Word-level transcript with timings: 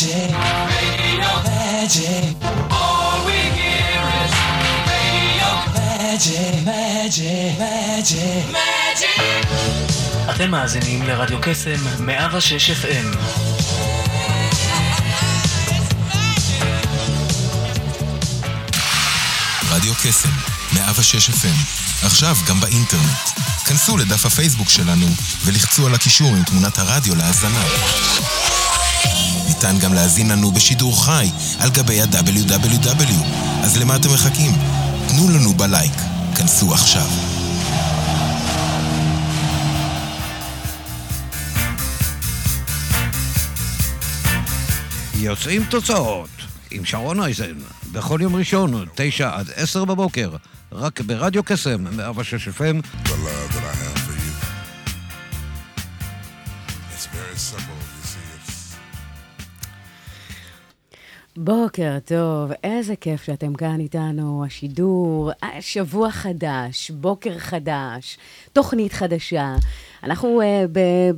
magic, 0.00 0.32
radio 0.80 1.30
magic. 1.44 2.36
All 2.70 3.26
we 3.26 3.38
hear 3.56 4.02
is 4.22 4.32
radio 4.92 5.50
magic, 5.76 6.54
magic, 6.64 7.58
magic, 7.58 8.42
magic. 8.52 9.50
אתם 10.30 10.50
מאזינים 10.50 11.02
לרדיו 11.02 11.38
קסם 11.42 11.76
106 11.98 12.70
FM. 12.70 13.16
רדיו 19.70 19.94
קסם, 20.02 20.28
106 20.72 21.30
FM, 21.30 21.56
עכשיו 22.06 22.36
גם 22.48 22.60
באינטרנט. 22.60 23.30
כנסו 23.66 23.96
לדף 23.96 24.26
הפייסבוק 24.26 24.70
שלנו 24.70 25.06
ולחצו 25.44 25.86
על 25.86 25.94
הקישור 25.94 26.28
עם 26.28 26.44
תמונת 26.44 26.78
הרדיו 26.78 27.14
להאזנה. 27.14 27.62
ניתן 29.64 29.78
גם 29.78 29.94
להזין 29.94 30.30
לנו 30.30 30.50
בשידור 30.50 31.04
חי 31.04 31.26
על 31.58 31.70
גבי 31.70 32.00
ה-WW. 32.00 33.12
אז 33.62 33.76
למה 33.76 33.96
אתם 33.96 34.12
מחכים? 34.14 34.52
תנו 35.08 35.30
לנו 35.30 35.54
בלייק. 35.54 35.92
כנסו 36.36 36.74
עכשיו. 36.74 37.06
יוצאים 45.14 45.64
תוצאות 45.64 46.30
עם 46.70 46.84
שרון 46.84 47.20
אייזן, 47.22 47.58
בכל 47.92 48.18
יום 48.22 48.36
ראשון, 48.36 48.86
תשע 48.94 49.30
עד 49.36 49.50
עשר 49.56 49.84
בבוקר, 49.84 50.30
רק 50.72 51.00
ברדיו 51.00 51.42
קסם, 51.44 51.84
106 51.96 52.48
FM. 52.48 53.10
בוקר 61.42 61.98
טוב, 62.04 62.50
איזה 62.64 62.96
כיף 62.96 63.22
שאתם 63.22 63.54
כאן 63.54 63.80
איתנו, 63.80 64.44
השידור, 64.46 65.30
שבוע 65.60 66.10
חדש, 66.10 66.90
בוקר 66.90 67.38
חדש, 67.38 68.18
תוכנית 68.52 68.92
חדשה. 68.92 69.54
אנחנו 70.02 70.40
uh, 70.40 70.44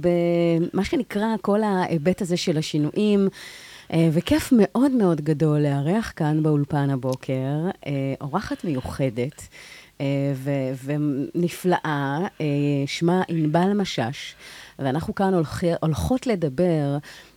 במה 0.00 0.84
שנקרא 0.84 1.27
כל 1.41 1.62
ההיבט 1.62 2.23
הזה 2.23 2.37
של 2.37 2.59
השינויים, 2.59 3.28
uh, 3.28 3.95
וכיף 4.12 4.53
מאוד 4.56 4.93
מאוד 4.93 5.20
גדול 5.20 5.61
לארח 5.61 6.12
כאן 6.17 6.43
באולפן 6.43 6.91
הבוקר, 6.91 7.69
uh, 7.70 7.87
אורחת 8.20 8.65
מיוחדת. 8.65 9.48
ונפלאה, 10.84 12.19
שמה 12.87 13.23
ענבל 13.28 13.73
משש, 13.73 14.34
ואנחנו 14.84 15.14
כאן 15.14 15.34
הולכ- 15.34 15.77
הולכות 15.80 16.27
לדבר 16.27 16.97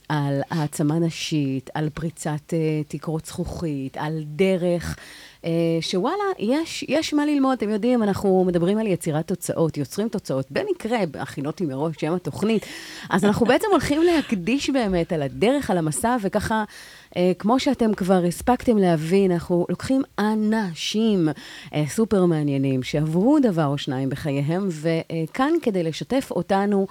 על 0.09 0.41
העצמה 0.51 0.99
נשית, 0.99 1.69
על 1.73 1.89
פריצת 1.89 2.29
uh, 2.49 2.53
תקרות 2.87 3.25
זכוכית, 3.25 3.97
על 3.99 4.23
דרך, 4.25 4.95
uh, 5.41 5.45
שוואלה, 5.81 6.15
יש, 6.39 6.85
יש 6.87 7.13
מה 7.13 7.25
ללמוד. 7.25 7.57
אתם 7.57 7.69
יודעים, 7.69 8.03
אנחנו 8.03 8.43
מדברים 8.47 8.77
על 8.77 8.87
יצירת 8.87 9.27
תוצאות, 9.27 9.77
יוצרים 9.77 10.09
תוצאות. 10.09 10.45
במקרה, 10.51 10.97
הכינותי 11.19 11.65
מראש 11.65 11.95
שם 11.99 12.13
התוכנית. 12.13 12.65
אז 13.09 13.25
אנחנו 13.25 13.45
בעצם 13.45 13.67
הולכים 13.71 14.03
להקדיש 14.03 14.69
באמת 14.69 15.13
על 15.13 15.21
הדרך, 15.21 15.69
על 15.71 15.77
המסע, 15.77 16.17
וככה, 16.21 16.63
uh, 17.09 17.17
כמו 17.39 17.59
שאתם 17.59 17.93
כבר 17.93 18.23
הספקתם 18.27 18.77
להבין, 18.77 19.31
אנחנו 19.31 19.65
לוקחים 19.69 20.01
אנשים 20.19 21.29
uh, 21.29 21.73
סופר 21.89 22.25
מעניינים, 22.25 22.83
שעברו 22.83 23.37
דבר 23.39 23.65
או 23.65 23.77
שניים 23.77 24.09
בחייהם, 24.09 24.67
וכאן 24.71 25.51
כדי 25.61 25.83
לשתף 25.83 26.27
אותנו. 26.31 26.87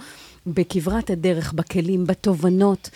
בכברת 0.47 1.11
הדרך, 1.11 1.53
בכלים, 1.53 2.07
בתובנות, 2.07 2.91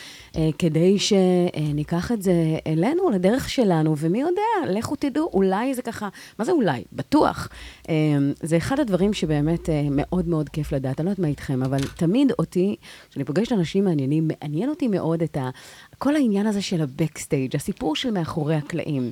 כדי 0.58 0.98
שניקח 0.98 2.12
את 2.12 2.22
זה 2.22 2.32
אלינו, 2.66 3.10
לדרך 3.10 3.50
שלנו, 3.50 3.96
ומי 3.98 4.20
יודע, 4.20 4.72
לכו 4.78 4.96
תדעו, 4.96 5.30
אולי 5.32 5.74
זה 5.74 5.82
ככה, 5.82 6.08
מה 6.38 6.44
זה 6.44 6.52
אולי? 6.52 6.84
בטוח. 6.92 7.48
אה, 7.88 7.94
זה 8.42 8.56
אחד 8.56 8.80
הדברים 8.80 9.12
שבאמת 9.12 9.68
אה, 9.70 9.82
מאוד 9.90 10.28
מאוד 10.28 10.48
כיף 10.48 10.72
לדעת, 10.72 11.00
אני 11.00 11.06
לא 11.06 11.10
יודעת 11.10 11.18
מה 11.18 11.28
איתכם, 11.28 11.62
אבל 11.62 11.78
תמיד 11.96 12.32
אותי, 12.38 12.76
כשאני 13.10 13.24
פוגשת 13.24 13.52
אנשים 13.52 13.84
מעניינים, 13.84 14.28
מעניין 14.28 14.68
אותי 14.68 14.88
מאוד 14.88 15.22
את 15.22 15.36
ה... 15.36 15.50
כל 15.98 16.16
העניין 16.16 16.46
הזה 16.46 16.62
של 16.62 16.82
ה 16.82 16.89
backstage, 16.89 17.56
הסיפור 17.56 17.96
של 17.96 18.10
מאחורי 18.10 18.54
הקלעים. 18.54 19.10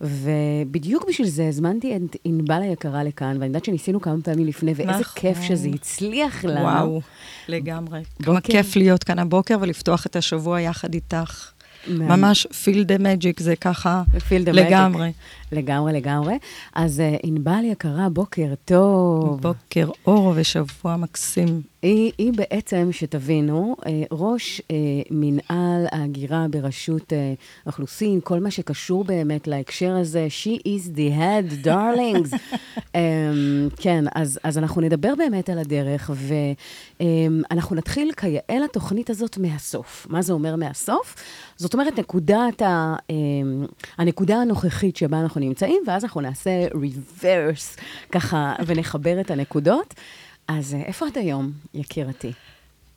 ובדיוק 0.00 1.08
בשביל 1.08 1.28
זה 1.28 1.48
הזמנתי 1.48 1.96
את 1.96 2.16
ענבל 2.24 2.62
היקרה 2.62 3.04
לכאן, 3.04 3.32
ואני 3.34 3.46
יודעת 3.46 3.64
שניסינו 3.64 4.00
כמה 4.00 4.22
פעמים 4.24 4.46
לפני, 4.46 4.72
ואיזה 4.76 4.90
נכון. 4.90 5.20
כיף 5.20 5.42
שזה 5.42 5.68
הצליח 5.74 6.44
לנו. 6.44 6.60
וואו, 6.60 7.00
לגמרי. 7.48 8.00
בוקר. 8.20 8.24
כמה 8.24 8.40
כיף 8.40 8.76
להיות 8.76 9.04
כאן 9.04 9.18
הבוקר 9.18 9.56
ולפתוח 9.60 10.06
את 10.06 10.16
השבוע 10.16 10.60
יחד 10.62 10.94
איתך. 10.94 11.50
ממש, 11.88 12.46
feel 12.46 12.92
the 12.92 12.98
magic 12.98 13.40
זה 13.40 13.56
ככה 13.56 14.02
לגמרי. 14.30 15.12
לגמרי, 15.52 15.92
לגמרי. 15.92 16.38
אז 16.74 17.00
אה, 17.00 17.16
ענבל 17.22 17.64
יקרה, 17.64 18.08
בוקר 18.08 18.54
טוב. 18.64 19.40
בוקר 19.40 19.90
אור 20.06 20.32
ושבוע 20.36 20.96
מקסים. 20.96 21.62
היא, 21.82 22.12
היא 22.18 22.32
בעצם, 22.36 22.88
שתבינו, 22.92 23.76
אה, 23.86 24.02
ראש 24.12 24.62
אה, 24.70 24.76
מנהל 25.10 25.86
ההגירה 25.92 26.46
ברשות 26.50 27.12
האוכלוסין, 27.66 28.20
כל 28.24 28.40
מה 28.40 28.50
שקשור 28.50 29.04
באמת 29.04 29.46
להקשר 29.46 29.96
הזה, 29.96 30.28
She 30.42 30.58
is 30.58 30.96
the 30.96 31.18
head, 31.18 31.66
darlings. 31.66 32.34
um, 32.76 32.96
כן, 33.82 34.04
אז, 34.14 34.38
אז 34.44 34.58
אנחנו 34.58 34.80
נדבר 34.80 35.14
באמת 35.14 35.50
על 35.50 35.58
הדרך, 35.58 36.10
ואנחנו 37.00 37.76
נתחיל 37.76 38.12
כיאה 38.16 38.58
לתוכנית 38.64 39.10
הזאת 39.10 39.38
מהסוף. 39.38 40.06
מה 40.10 40.22
זה 40.22 40.32
אומר 40.32 40.56
מהסוף? 40.56 41.16
זאת 41.56 41.74
אומרת, 41.74 41.98
נקודת 41.98 42.62
ה, 42.62 42.94
um, 42.98 43.12
הנקודה 43.98 44.36
הנוכחית 44.36 44.96
שבה 44.96 45.20
אנחנו 45.20 45.40
נמצאים, 45.42 45.82
ואז 45.86 46.04
אנחנו 46.04 46.20
נעשה 46.20 46.66
reverse, 46.68 47.80
ככה, 48.12 48.54
ונחבר 48.66 49.20
את 49.20 49.30
הנקודות. 49.30 49.94
אז 50.48 50.74
אה, 50.74 50.80
איפה 50.80 51.08
את 51.08 51.16
היום, 51.16 51.52
יקירתי? 51.74 52.32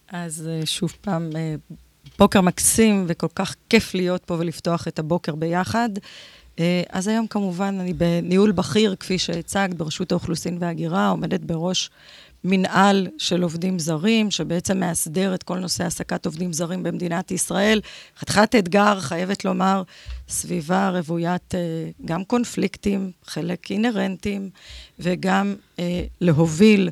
אז 0.09 0.47
אה, 0.47 0.65
שוב 0.65 0.93
פעם, 1.01 1.29
אה, 1.35 1.55
בוקר 2.19 2.41
מקסים 2.41 3.05
וכל 3.07 3.27
כך 3.35 3.55
כיף 3.69 3.93
להיות 3.93 4.25
פה 4.25 4.33
ולפתוח 4.33 4.87
את 4.87 4.99
הבוקר 4.99 5.35
ביחד. 5.35 5.89
אז 6.89 7.07
היום 7.07 7.27
כמובן 7.27 7.77
אני 7.79 7.93
בניהול 7.93 8.51
בכיר, 8.51 8.95
כפי 8.99 9.19
שהצגת, 9.19 9.73
ברשות 9.73 10.11
האוכלוסין 10.11 10.57
וההגירה, 10.59 11.09
עומדת 11.09 11.39
בראש 11.39 11.89
מנהל 12.47 13.07
של 13.17 13.43
עובדים 13.43 13.79
זרים, 13.79 14.31
שבעצם 14.31 14.79
מאסדר 14.79 15.35
את 15.35 15.43
כל 15.43 15.59
נושא 15.59 15.83
העסקת 15.83 16.25
עובדים 16.25 16.53
זרים 16.53 16.83
במדינת 16.83 17.31
ישראל. 17.31 17.81
חתיכת 18.17 18.55
אתגר, 18.55 18.99
חייבת 18.99 19.45
לומר, 19.45 19.83
סביבה 20.29 20.89
רוויית 20.89 21.55
אה, 21.55 21.59
גם 22.05 22.23
קונפליקטים, 22.23 23.11
חלק 23.25 23.71
אינהרנטיים, 23.71 24.49
וגם 24.99 25.55
אה, 25.79 26.03
להוביל 26.21 26.89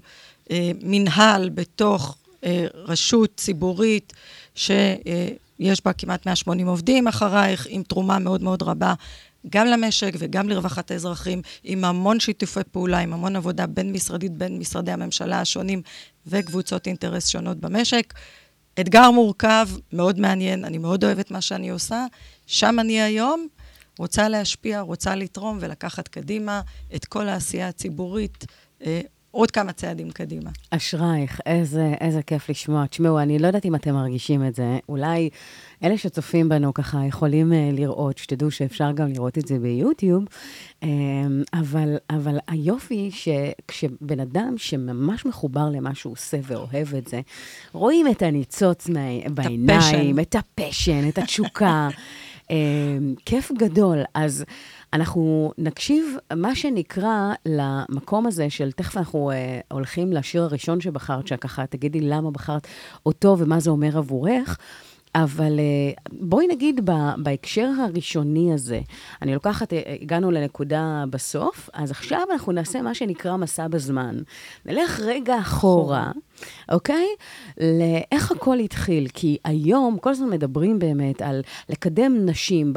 אה, 0.52 0.72
מנהל 0.84 1.50
בתוך 1.50 2.18
רשות 2.76 3.32
ציבורית, 3.36 4.14
שיש 4.56 5.86
בה 5.86 5.94
כמעט 5.94 6.26
180 6.26 6.68
עובדים 6.68 7.08
אחרייך, 7.08 7.68
עם 7.70 7.84
תרומה 7.84 8.20
מאוד 8.20 8.44
מאוד 8.44 8.62
רבה 8.62 8.94
גם 9.50 9.68
למשק 9.68 10.14
וגם 10.18 10.50
לרווחת 10.50 10.92
האזרחים, 10.92 11.42
עם 11.64 11.86
המון 11.86 12.20
שיתופי 12.20 12.60
פעולה, 12.72 13.00
עם 13.00 13.14
המון 13.14 13.36
עבודה 13.36 13.68
בין-משרדית, 13.68 14.32
בין 14.32 14.60
משרדי 14.60 14.92
הממשלה 14.92 15.40
השונים 15.40 15.82
וקבוצות 16.28 16.88
אינטרס 16.88 17.28
שונות 17.28 17.58
במשק. 17.58 18.14
אתגר 18.80 19.12
מורכב, 19.12 19.68
מאוד 19.94 20.20
מעניין, 20.20 20.66
אני 20.66 20.78
מאוד 20.78 21.04
אוהבת 21.04 21.32
מה 21.32 21.42
שאני 21.42 21.70
עושה. 21.70 22.06
שם 22.48 22.80
אני 22.80 23.02
היום, 23.02 23.48
רוצה 24.00 24.30
להשפיע, 24.30 24.82
רוצה 24.82 25.16
לתרום 25.16 25.58
ולקחת 25.62 26.08
קדימה 26.08 26.62
את 26.96 27.06
כל 27.06 27.28
העשייה 27.28 27.68
הציבורית 27.68 28.46
אה, 28.86 29.02
עוד 29.32 29.52
כמה 29.52 29.74
צעדים 29.74 30.12
קדימה. 30.12 30.50
אשרייך, 30.70 31.40
איזה, 31.46 31.94
איזה 32.02 32.22
כיף 32.24 32.50
לשמוע. 32.50 32.88
תשמעו, 32.88 33.20
אני 33.20 33.40
לא 33.40 33.48
יודעת 33.48 33.66
אם 33.66 33.76
אתם 33.76 33.94
מרגישים 33.94 34.48
את 34.48 34.56
זה. 34.56 34.78
אולי 34.90 35.30
אלה 35.84 35.98
שצופים 35.98 36.50
בנו 36.50 36.74
ככה 36.74 37.06
יכולים 37.06 37.52
uh, 37.52 37.56
לראות, 37.74 38.18
שתדעו 38.18 38.52
שאפשר 38.52 38.92
גם 38.92 39.08
לראות 39.08 39.38
את 39.38 39.48
זה 39.48 39.60
ביוטיוב, 39.60 40.24
um, 40.84 40.88
אבל, 41.54 41.98
אבל 42.10 42.38
היופי 42.48 43.12
שכשבן 43.12 44.20
אדם 44.20 44.54
שממש 44.58 45.26
מחובר 45.26 45.70
למה 45.70 45.96
שהוא 45.96 46.14
עושה 46.14 46.38
ואוהב 46.44 46.96
את 46.98 47.08
זה, 47.08 47.22
רואים 47.74 48.08
את 48.08 48.22
הניצוץ 48.22 48.90
מה, 48.90 49.00
בעיניים, 49.34 50.20
את 50.20 50.36
הפשן, 50.36 51.10
את 51.10 51.18
התשוקה. 51.18 51.90
um, 52.44 52.50
כיף 53.26 53.52
גדול. 53.58 53.98
אז 54.14 54.46
אנחנו 54.94 55.54
נקשיב, 55.58 56.06
מה 56.36 56.56
שנקרא, 56.56 57.34
למקום 57.46 58.28
הזה 58.28 58.50
של, 58.50 58.72
תכף 58.72 58.98
אנחנו 58.98 59.32
uh, 59.32 59.74
הולכים 59.74 60.14
לשיר 60.14 60.44
הראשון 60.44 60.82
שבחרת, 60.82 61.28
שככה 61.28 61.66
תגידי 61.68 62.00
למה 62.02 62.32
בחרת 62.32 62.68
אותו 63.06 63.36
ומה 63.40 63.60
זה 63.60 63.70
אומר 63.70 63.98
עבורך. 63.98 64.58
אבל 65.16 65.60
אה, 65.60 65.94
בואי 66.12 66.48
נגיד 66.48 66.90
בהקשר 67.18 67.70
הראשוני 67.84 68.54
הזה, 68.54 68.82
אני 69.22 69.34
לוקחת, 69.34 69.74
אה, 69.74 69.82
הגענו 70.02 70.32
לנקודה 70.32 71.04
בסוף, 71.10 71.70
אז 71.74 71.92
עכשיו 71.92 72.22
אנחנו 72.32 72.52
נעשה 72.52 72.82
מה 72.82 72.96
שנקרא 72.96 73.38
מסע 73.38 73.68
בזמן. 73.68 74.18
נלך 74.66 75.00
רגע 75.00 75.40
אחורה, 75.40 76.12
אוקיי? 76.72 77.08
לאיך 77.58 78.32
הכל 78.32 78.60
התחיל. 78.60 79.08
כי 79.14 79.38
היום 79.44 79.98
כל 80.02 80.10
הזמן 80.10 80.30
מדברים 80.30 80.80
באמת 80.80 81.22
על 81.22 81.42
לקדם 81.70 82.26
נשים 82.26 82.74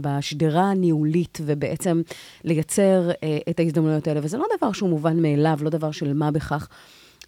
בשדרה 0.00 0.70
הניהולית, 0.70 1.38
ובעצם 1.42 2.02
לייצר 2.44 3.10
אה, 3.22 3.38
את 3.50 3.60
ההזדמנויות 3.60 4.06
האלה, 4.06 4.20
וזה 4.22 4.38
לא 4.38 4.46
דבר 4.58 4.72
שהוא 4.72 4.90
מובן 4.90 5.22
מאליו, 5.22 5.58
לא 5.62 5.70
דבר 5.70 5.90
של 5.90 6.12
מה 6.12 6.30
בכך. 6.30 6.68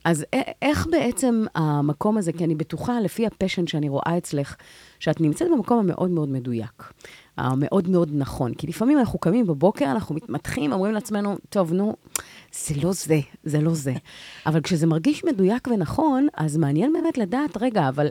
אז 0.04 0.24
איך 0.62 0.86
בעצם 0.90 1.44
המקום 1.54 2.18
הזה, 2.18 2.32
כי 2.32 2.44
אני 2.44 2.54
בטוחה, 2.54 3.00
לפי 3.00 3.26
הפשן 3.26 3.66
שאני 3.66 3.88
רואה 3.88 4.18
אצלך, 4.18 4.56
שאת 4.98 5.20
נמצאת 5.20 5.48
במקום 5.52 5.78
המאוד 5.78 6.10
מאוד 6.10 6.28
מדויק, 6.28 6.92
המאוד 7.36 7.88
מאוד 7.88 8.10
נכון. 8.12 8.54
כי 8.54 8.66
לפעמים 8.66 8.98
אנחנו 8.98 9.18
קמים 9.18 9.46
בבוקר, 9.46 9.84
אנחנו 9.84 10.14
מתמתחים, 10.14 10.72
אומרים 10.72 10.94
לעצמנו, 10.94 11.36
טוב, 11.48 11.72
נו, 11.72 11.96
זה 12.52 12.74
לא 12.82 12.92
זה, 12.92 13.20
זה 13.44 13.60
לא 13.60 13.74
זה. 13.74 13.94
אבל 14.46 14.60
כשזה 14.60 14.86
מרגיש 14.86 15.24
מדויק 15.24 15.68
ונכון, 15.68 16.28
אז 16.34 16.56
מעניין 16.56 16.92
באמת 16.92 17.18
לדעת, 17.18 17.56
רגע, 17.60 17.88
אבל, 17.88 18.08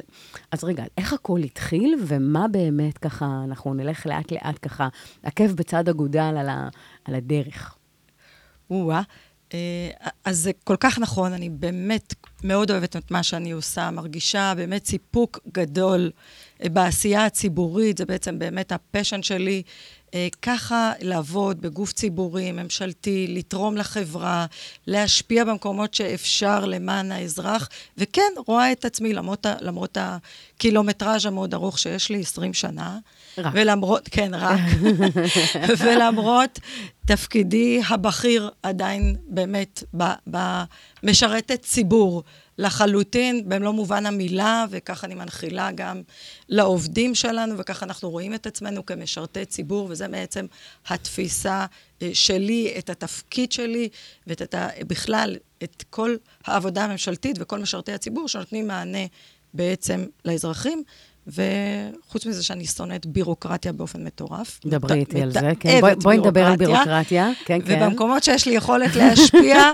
אז 0.52 0.64
רגע, 0.64 0.84
איך 0.98 1.14
הכל 1.14 1.40
התחיל, 1.40 1.96
ומה 2.08 2.48
באמת 2.48 2.98
ככה, 2.98 3.42
אנחנו 3.44 3.74
נלך 3.74 4.06
לאט-לאט 4.06 4.60
ככה, 4.62 4.88
עקב 5.24 5.52
בצד 5.52 5.90
אגודל 5.90 6.20
על, 6.38 6.50
ה, 6.50 6.70
על 7.06 7.16
הדרך. 7.16 7.76
או-אה. 8.70 9.02
אה, 9.54 10.10
אז 10.26 10.38
זה 10.40 10.52
כל 10.64 10.76
כך 10.80 11.00
נכון, 11.00 11.34
אני 11.34 11.50
באמת 11.50 12.14
מאוד 12.44 12.72
אוהבת 12.72 12.96
את 12.96 13.12
מה 13.12 13.24
שאני 13.24 13.52
עושה, 13.52 13.92
מרגישה 13.92 14.54
באמת 14.56 14.86
סיפוק 14.86 15.40
גדול 15.54 16.12
אה, 16.64 16.70
בעשייה 16.70 17.26
הציבורית, 17.26 17.98
זה 17.98 18.06
בעצם 18.06 18.40
באמת 18.40 18.72
הפשן 18.72 19.24
שלי. 19.24 19.64
אה, 20.14 20.28
ככה 20.42 20.94
לעבוד 21.02 21.62
בגוף 21.62 21.94
ציבורי, 21.94 22.52
ממשלתי, 22.52 23.28
לתרום 23.30 23.78
לחברה, 23.78 24.46
להשפיע 24.88 25.46
במקומות 25.46 25.94
שאפשר 25.94 26.66
למען 26.66 27.12
האזרח, 27.12 27.70
וכן, 27.98 28.32
רואה 28.48 28.72
את 28.72 28.86
עצמי, 28.86 29.14
למרות, 29.14 29.46
למרות 29.60 29.98
הקילומטראז' 30.02 31.26
המאוד 31.26 31.54
ארוך 31.54 31.80
שיש 31.80 32.10
לי, 32.10 32.22
20 32.22 32.54
שנה. 32.54 33.00
רק. 33.38 33.54
ולמרות, 33.56 34.08
כן, 34.12 34.32
רק. 34.34 34.60
ולמרות 35.80 36.60
תפקידי 37.06 37.82
הבכיר 37.90 38.50
עדיין 38.64 39.16
באמת 39.28 39.84
במשרתת 41.04 41.62
ציבור 41.62 42.24
לחלוטין, 42.58 43.50
במלוא 43.50 43.72
מובן 43.72 44.06
המילה, 44.06 44.66
וככה 44.70 45.08
אני 45.08 45.16
מנחילה 45.16 45.72
גם 45.72 46.02
לעובדים 46.50 47.16
שלנו, 47.16 47.58
וככה 47.58 47.86
אנחנו 47.86 48.10
רואים 48.10 48.34
את 48.34 48.48
עצמנו 48.48 48.86
כמשרתי 48.86 49.46
ציבור, 49.46 49.88
וזה 49.92 50.08
בעצם 50.08 50.46
התפיסה 50.88 51.66
אה, 52.02 52.10
שלי, 52.14 52.74
את 52.78 52.90
התפקיד 52.90 53.52
שלי, 53.52 53.90
ואת 54.28 54.54
ה- 54.54 54.70
בכלל, 54.88 55.38
את 55.64 55.84
כל 55.90 56.16
העבודה 56.46 56.84
הממשלתית 56.84 57.36
וכל 57.40 57.60
משרתי 57.60 57.92
הציבור 57.94 58.28
שנותנים 58.28 58.68
מענה 58.68 59.06
בעצם 59.54 60.06
לאזרחים. 60.26 60.84
וחוץ 61.28 62.26
מזה 62.26 62.44
שאני 62.44 62.66
שונאת 62.66 63.06
בירוקרטיה 63.06 63.72
באופן 63.72 64.04
מטורף. 64.04 64.60
דברי 64.66 65.00
איתי 65.00 65.22
על 65.22 65.32
זה, 65.32 65.52
כן. 65.60 65.80
בואי- 66.04 66.18
נדבר 66.18 66.46
על 66.46 66.56
בירוקרטיה. 66.56 67.30
כן, 67.46 67.60
כן. 67.66 67.78
ובמקומות 67.84 68.24
שיש 68.24 68.46
לי 68.48 68.54
יכולת 68.56 68.96
להשפיע... 68.96 69.58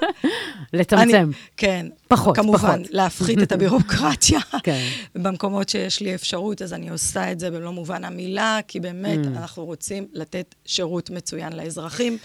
לצמצם. 0.73 1.03
אני, 1.03 1.23
כן. 1.57 1.85
פחות, 2.07 2.35
כמובן, 2.35 2.57
פחות. 2.83 2.94
להפחית 2.94 3.41
את 3.41 3.51
הבירוקרטיה. 3.51 4.39
כן. 4.63 4.85
במקומות 5.15 5.69
שיש 5.69 6.01
לי 6.01 6.15
אפשרות, 6.15 6.61
אז 6.61 6.73
אני 6.73 6.89
עושה 6.89 7.31
את 7.31 7.39
זה 7.39 7.51
במלוא 7.51 7.71
מובן 7.71 8.03
המילה, 8.03 8.59
כי 8.67 8.79
באמת, 8.79 9.19
Mm. 9.25 9.38
אנחנו 9.38 9.65
רוצים 9.65 10.07
לתת 10.13 10.55
שירות 10.65 11.09
מצוין 11.09 11.53
לאזרחים. 11.53 12.17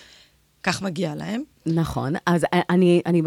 כך 0.63 0.83
מגיע 0.83 1.15
להם. 1.15 1.43
נכון, 1.67 2.13
אז 2.27 2.47
אני, 2.71 3.03
אני, 3.07 3.23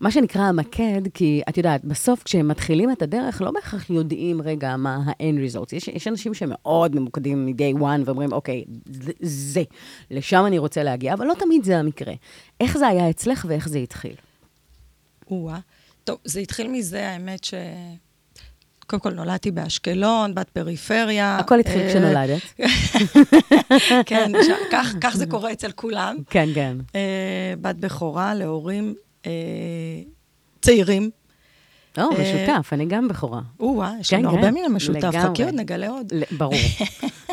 מה 0.00 0.10
שנקרא 0.10 0.42
המקד, 0.42 1.02
כי 1.14 1.42
את 1.48 1.56
יודעת, 1.56 1.84
בסוף 1.84 2.22
כשהם 2.22 2.48
מתחילים 2.48 2.92
את 2.92 3.02
הדרך, 3.02 3.42
לא 3.42 3.50
בהכרח 3.50 3.90
יודעים 3.90 4.42
רגע 4.42 4.76
מה 4.76 4.96
ה-end 4.96 5.54
results. 5.54 5.76
יש, 5.76 5.88
יש 5.88 6.08
אנשים 6.08 6.34
שמאוד 6.34 6.96
ממוקדים 6.96 7.46
מ-day 7.46 7.80
one 7.80 8.00
ואומרים, 8.04 8.32
אוקיי, 8.32 8.64
זה, 9.20 9.62
לשם 10.10 10.44
אני 10.46 10.58
רוצה 10.58 10.82
להגיע, 10.82 11.14
אבל 11.14 11.26
לא 11.26 11.34
תמיד 11.38 11.64
זה 11.64 11.78
המקרה. 11.78 12.14
איך 12.60 12.78
זה 12.78 12.86
היה 12.86 13.10
אצלך 13.10 13.46
ואיך 13.48 13.68
זה 13.68 13.78
התחיל? 13.78 14.14
או-אה. 15.30 15.58
טוב, 16.04 16.18
זה 16.24 16.40
התחיל 16.40 16.68
מזה, 16.68 17.08
האמת 17.08 17.44
ש... 17.44 17.54
קודם 18.98 19.14
כל 19.16 19.22
נולדתי 19.22 19.50
באשקלון, 19.50 20.34
בת 20.34 20.50
פריפריה. 20.50 21.36
הכל 21.36 21.60
התחיל 21.60 21.80
אה, 21.80 21.88
כשנולדת. 21.88 22.42
כן, 24.06 24.32
כך, 24.72 24.94
כך 25.00 25.16
זה 25.16 25.26
קורה 25.26 25.52
אצל 25.52 25.72
כולם. 25.72 26.16
כן, 26.30 26.48
כן. 26.54 26.76
אה, 26.94 27.54
בת 27.60 27.76
בכורה 27.76 28.34
להורים 28.34 28.94
אה, 29.26 29.32
צעירים. 30.62 31.10
או, 31.98 32.10
משותף, 32.10 32.68
אני 32.72 32.86
גם 32.86 33.08
בכורה. 33.08 33.40
או-אה, 33.60 33.92
יש 34.00 34.10
כן, 34.10 34.18
לנו 34.18 34.30
כן, 34.30 34.36
הרבה 34.36 34.50
מן 34.50 34.64
המשותף. 34.66 34.96
לגמרי. 34.96 35.20
חכי 35.20 35.44
עוד, 35.44 35.54
נגלה 35.54 35.88
עוד. 35.88 36.12
ברור. 36.38 36.54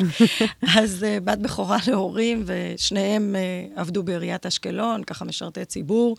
אז 0.80 1.06
בת 1.24 1.38
בכורה 1.38 1.78
להורים, 1.88 2.44
ושניהם 2.46 3.36
עבדו 3.76 4.04
בעיריית 4.04 4.46
אשקלון, 4.46 5.04
ככה 5.04 5.26
משרתי 5.26 5.66
ציבור. 5.66 6.16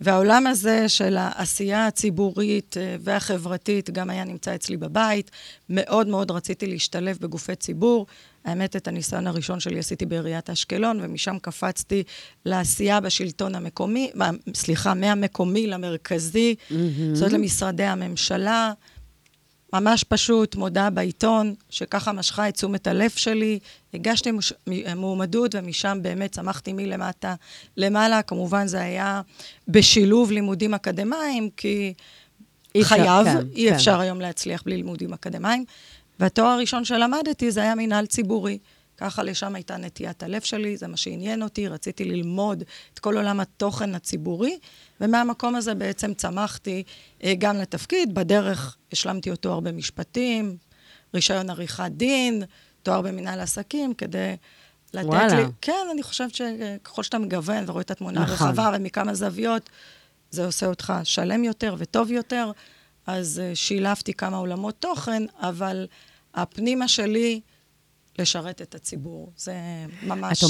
והעולם 0.00 0.46
הזה 0.46 0.88
של 0.88 1.16
העשייה 1.16 1.86
הציבורית 1.86 2.76
uh, 2.76 3.00
והחברתית 3.00 3.90
גם 3.90 4.10
היה 4.10 4.24
נמצא 4.24 4.54
אצלי 4.54 4.76
בבית. 4.76 5.30
מאוד 5.68 6.06
מאוד 6.06 6.30
רציתי 6.30 6.66
להשתלב 6.66 7.18
בגופי 7.20 7.56
ציבור. 7.56 8.06
האמת, 8.44 8.76
את 8.76 8.88
הניסיון 8.88 9.26
הראשון 9.26 9.60
שלי 9.60 9.78
עשיתי 9.78 10.06
בעיריית 10.06 10.50
אשקלון, 10.50 11.00
ומשם 11.02 11.36
קפצתי 11.42 12.02
לעשייה 12.44 13.00
בשלטון 13.00 13.54
המקומי, 13.54 14.10
סליחה, 14.54 14.94
מהמקומי 14.94 15.66
למרכזי, 15.66 16.54
זאת 17.12 17.22
אומרת 17.22 17.32
למשרדי 17.32 17.84
הממשלה. 17.84 18.72
ממש 19.72 20.04
פשוט, 20.04 20.56
מודעה 20.56 20.90
בעיתון, 20.90 21.54
שככה 21.70 22.12
משכה 22.12 22.48
את 22.48 22.54
תשומת 22.54 22.86
הלב 22.86 23.10
שלי. 23.10 23.58
הגשתי 23.94 24.30
מוש... 24.30 24.52
מועמדות, 24.96 25.54
ומשם 25.54 25.98
באמת 26.02 26.32
צמחתי 26.32 26.72
מלמטה 26.72 27.34
למעלה. 27.76 28.22
כמובן, 28.22 28.66
זה 28.66 28.80
היה 28.80 29.22
בשילוב 29.68 30.30
לימודים 30.30 30.74
אקדמיים, 30.74 31.50
כי 31.56 31.94
אי 32.74 32.84
חייב, 32.84 33.24
כן, 33.24 33.46
אי 33.54 33.68
כן. 33.68 33.74
אפשר 33.74 34.00
היום 34.00 34.20
להצליח 34.20 34.62
בלי 34.62 34.76
לימודים 34.76 35.12
אקדמיים. 35.12 35.64
והתואר 36.20 36.46
הראשון 36.46 36.84
שלמדתי 36.84 37.50
זה 37.50 37.62
היה 37.62 37.74
מינהל 37.74 38.06
ציבורי. 38.06 38.58
ככה 38.96 39.22
לשם 39.22 39.54
הייתה 39.54 39.76
נטיית 39.76 40.22
הלב 40.22 40.40
שלי, 40.40 40.76
זה 40.76 40.86
מה 40.86 40.96
שעניין 40.96 41.42
אותי, 41.42 41.68
רציתי 41.68 42.04
ללמוד 42.04 42.62
את 42.94 42.98
כל 42.98 43.16
עולם 43.16 43.40
התוכן 43.40 43.94
הציבורי, 43.94 44.58
ומהמקום 45.00 45.54
הזה 45.54 45.74
בעצם 45.74 46.14
צמחתי 46.14 46.82
אה, 47.24 47.34
גם 47.38 47.56
לתפקיד. 47.56 48.14
בדרך 48.14 48.76
השלמתי 48.92 49.30
עוד 49.30 49.38
תואר 49.38 49.60
במשפטים, 49.60 50.56
רישיון 51.14 51.50
עריכת 51.50 51.90
דין, 51.90 52.42
תואר 52.82 53.00
במנהל 53.00 53.40
עסקים, 53.40 53.94
כדי 53.94 54.36
לתת 54.94 55.06
וואלה. 55.06 55.34
לי... 55.34 55.44
כן, 55.60 55.86
אני 55.92 56.02
חושבת 56.02 56.34
שככל 56.34 57.02
שאתה 57.02 57.18
מגוון 57.18 57.64
ורואה 57.66 57.82
את 57.82 57.90
התמונה 57.90 58.20
נכון. 58.20 58.46
הרחבה 58.46 58.70
ומכמה 58.74 59.14
זוויות, 59.14 59.70
זה 60.30 60.46
עושה 60.46 60.66
אותך 60.66 60.92
שלם 61.04 61.44
יותר 61.44 61.74
וטוב 61.78 62.10
יותר. 62.10 62.52
אז 63.06 63.42
uh, 63.52 63.56
שילבתי 63.56 64.14
כמה 64.14 64.36
עולמות 64.36 64.74
תוכן, 64.78 65.22
אבל 65.40 65.86
הפנימה 66.34 66.88
שלי, 66.88 67.40
לשרת 68.20 68.62
את 68.62 68.74
הציבור. 68.74 69.32
זה 69.36 69.54
ממש 70.02 70.44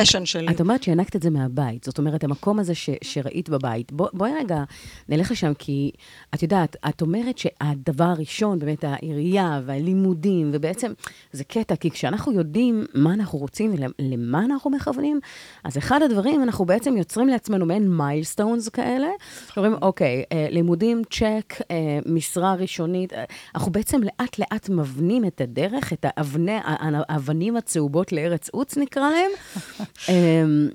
הפשן 0.00 0.26
שלי. 0.26 0.50
את 0.50 0.60
אומרת 0.60 0.82
שינקת 0.82 1.16
את 1.16 1.22
זה 1.22 1.30
מהבית. 1.30 1.84
זאת 1.84 1.98
אומרת, 1.98 2.24
המקום 2.24 2.58
הזה 2.58 2.74
ש, 2.74 2.90
שראית 3.02 3.48
בבית. 3.48 3.92
בוא, 3.92 4.08
בואי 4.12 4.30
רגע 4.38 4.64
נלך 5.08 5.30
לשם, 5.30 5.52
כי 5.58 5.90
את 6.34 6.42
יודעת, 6.42 6.76
את 6.88 7.02
אומרת 7.02 7.38
שהדבר 7.38 8.04
הראשון, 8.04 8.58
באמת 8.58 8.84
העירייה 8.84 9.60
והלימודים, 9.66 10.50
ובעצם 10.52 10.92
זה 11.32 11.44
קטע, 11.44 11.76
כי 11.76 11.90
כשאנחנו 11.90 12.32
יודעים 12.32 12.86
מה 12.94 13.14
אנחנו 13.14 13.38
רוצים 13.38 13.74
ולמה 13.74 14.44
אנחנו 14.44 14.70
מכוונים, 14.70 15.20
אז 15.64 15.78
אחד 15.78 16.02
הדברים, 16.02 16.42
אנחנו 16.42 16.64
בעצם 16.64 16.96
יוצרים 16.96 17.28
לעצמנו 17.28 17.66
מעין 17.66 17.90
מיילסטונס 17.90 18.68
כאלה. 18.68 19.08
אומרים, 19.56 19.74
אוקיי, 19.82 20.24
אה, 20.32 20.46
לימודים, 20.50 21.02
צ'ק, 21.10 21.54
אה, 21.70 21.98
משרה 22.06 22.54
ראשונית. 22.54 23.12
אה, 23.12 23.24
אנחנו 23.54 23.72
בעצם 23.72 24.00
לאט-לאט 24.02 24.68
מבנים 24.68 25.24
את 25.24 25.40
הדרך, 25.40 25.92
את 25.92 26.04
האבני, 26.08 26.56
האבנים 27.08 27.56
הצהובות 27.56 28.12
לארץ 28.12 28.48
עוץ, 28.48 28.76
נקרא 28.76 29.10
להם. 29.10 29.30
אמ, 30.08 30.68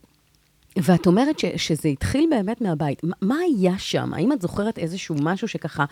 ואת 0.77 1.07
אומרת 1.07 1.39
ש, 1.39 1.45
שזה 1.55 1.89
התחיל 1.89 2.27
באמת 2.29 2.61
מהבית. 2.61 3.03
מה, 3.03 3.15
מה 3.21 3.35
היה 3.35 3.77
שם? 3.77 4.13
האם 4.13 4.33
את 4.33 4.41
זוכרת 4.41 4.77
איזשהו 4.77 5.15
משהו 5.21 5.47
שככה 5.47 5.85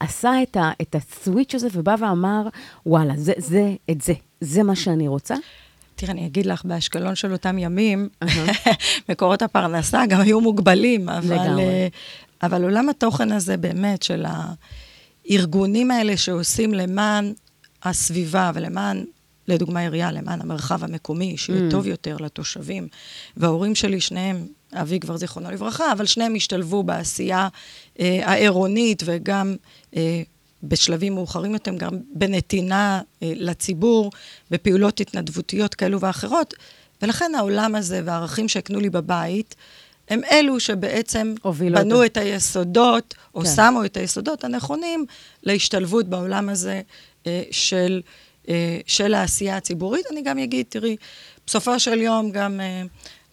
עשה 0.00 0.42
את, 0.42 0.56
ה, 0.56 0.70
את 0.82 0.94
הסוויץ' 0.94 1.54
הזה 1.54 1.68
ובא 1.72 1.94
ואמר, 1.98 2.48
וואלה, 2.86 3.14
זה, 3.16 3.32
זה, 3.36 3.74
את 3.90 4.00
זה, 4.00 4.12
זה 4.40 4.62
מה 4.62 4.76
שאני 4.76 5.08
רוצה? 5.08 5.34
תראה, 5.94 6.12
אני 6.12 6.26
אגיד 6.26 6.46
לך, 6.46 6.64
באשקלון 6.64 7.14
של 7.14 7.32
אותם 7.32 7.58
ימים, 7.58 8.08
מקורות 9.08 9.42
הפרנסה 9.42 10.06
גם 10.08 10.20
היו 10.20 10.40
מוגבלים, 10.40 11.08
אבל. 11.08 11.58
אה, 11.58 11.88
אבל 12.42 12.62
עולם 12.62 12.88
התוכן 12.88 13.32
הזה 13.32 13.56
באמת, 13.56 14.02
של 14.02 14.24
הארגונים 15.28 15.90
האלה 15.90 16.16
שעושים 16.16 16.74
למען 16.74 17.32
הסביבה 17.82 18.50
ולמען, 18.54 19.04
לדוגמה 19.48 19.80
עירייה, 19.80 20.12
למען 20.12 20.40
המרחב 20.40 20.84
המקומי, 20.84 21.36
שיהיה 21.36 21.68
Mm. 21.68 21.70
טוב 21.70 21.86
יותר 21.86 22.16
לתושבים. 22.20 22.88
וההורים 23.36 23.74
שלי, 23.74 24.00
שניהם, 24.00 24.46
אבי 24.72 25.00
כבר 25.00 25.16
זיכרונו 25.16 25.50
לברכה, 25.50 25.92
אבל 25.92 26.06
שניהם 26.06 26.34
השתלבו 26.34 26.82
בעשייה 26.82 27.48
אה, 28.00 28.20
העירונית 28.30 29.02
וגם 29.06 29.56
אה, 29.96 30.22
בשלבים 30.62 31.14
מאוחרים 31.14 31.52
יותר, 31.52 31.74
גם 31.74 31.96
בנתינה 32.14 33.00
אה, 33.22 33.32
לציבור, 33.36 34.10
בפעולות 34.50 35.00
התנדבותיות 35.00 35.74
כאלו 35.74 36.00
ואחרות. 36.00 36.54
ולכן 37.02 37.32
העולם 37.34 37.74
הזה 37.74 38.00
והערכים 38.04 38.48
שהקנו 38.48 38.80
לי 38.80 38.90
בבית, 38.90 39.54
הם 40.08 40.20
אלו 40.32 40.60
שבעצם 40.60 41.34
בנו 41.44 41.94
אותו. 41.94 42.04
את 42.04 42.16
היסודות, 42.16 43.14
או 43.34 43.40
כן. 43.40 43.46
שמו 43.56 43.84
את 43.84 43.96
היסודות 43.96 44.44
הנכונים 44.44 45.06
להשתלבות 45.42 46.06
בעולם 46.06 46.48
הזה 46.48 46.82
אה, 47.26 47.42
של, 47.50 48.00
של 48.86 49.14
העשייה 49.14 49.56
הציבורית. 49.56 50.06
אני 50.12 50.22
גם 50.22 50.38
אגיד, 50.38 50.66
תראי, 50.68 50.96
בסופו 51.46 51.80
של 51.80 52.00
יום 52.00 52.30
גם 52.30 52.60
אה, 52.60 52.82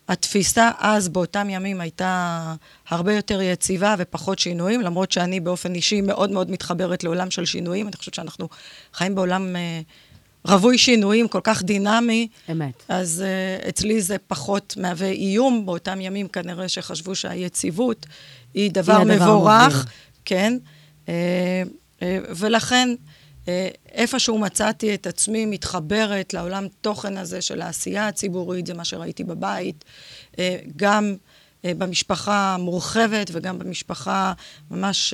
התפיסה 0.07 0.71
אז, 0.79 1.09
באותם 1.09 1.49
ימים, 1.49 1.81
הייתה 1.81 2.53
הרבה 2.89 3.13
יותר 3.13 3.41
יציבה 3.41 3.95
ופחות 3.97 4.39
שינויים, 4.39 4.81
למרות 4.81 5.11
שאני 5.11 5.39
באופן 5.39 5.75
אישי 5.75 6.01
מאוד 6.01 6.31
מאוד 6.31 6.51
מתחברת 6.51 7.03
לעולם 7.03 7.31
של 7.31 7.45
שינויים. 7.45 7.87
אני 7.87 7.95
חושבת 7.95 8.13
שאנחנו 8.13 8.49
חיים 8.93 9.15
בעולם 9.15 9.55
אה, 9.55 9.81
רווי 10.45 10.77
שינויים, 10.77 11.27
כל 11.27 11.39
כך 11.43 11.63
דינמי. 11.63 12.27
אמת. 12.51 12.83
אז 12.87 13.23
uh, 13.63 13.69
אצלי 13.69 14.01
זה 14.01 14.15
פחות 14.27 14.73
מהווה 14.77 15.07
איום, 15.07 15.65
באותם 15.65 16.01
ימים 16.01 16.27
כנראה 16.27 16.67
שחשבו 16.67 17.15
שהיציבות 17.15 18.05
היא 18.53 18.71
דבר 18.71 19.03
מבורך. 19.03 19.85
כן, 20.25 20.57
uh, 21.05 21.09
uh, 21.99 22.03
ולכן 22.35 22.89
איפשהו 23.91 24.37
מצאתי 24.37 24.93
את 24.93 25.07
עצמי 25.07 25.45
מתחברת 25.45 26.33
לעולם 26.33 26.67
תוכן 26.81 27.17
הזה 27.17 27.41
של 27.41 27.61
העשייה 27.61 28.07
הציבורית, 28.07 28.67
זה 28.67 28.73
מה 28.73 28.85
שראיתי 28.85 29.23
בבית, 29.23 29.85
uh, 30.31 30.35
גם 30.75 31.15
uh, 31.15 31.67
במשפחה 31.77 32.53
המורחבת 32.53 33.29
וגם 33.33 33.59
במשפחה 33.59 34.33
ממש 34.71 35.13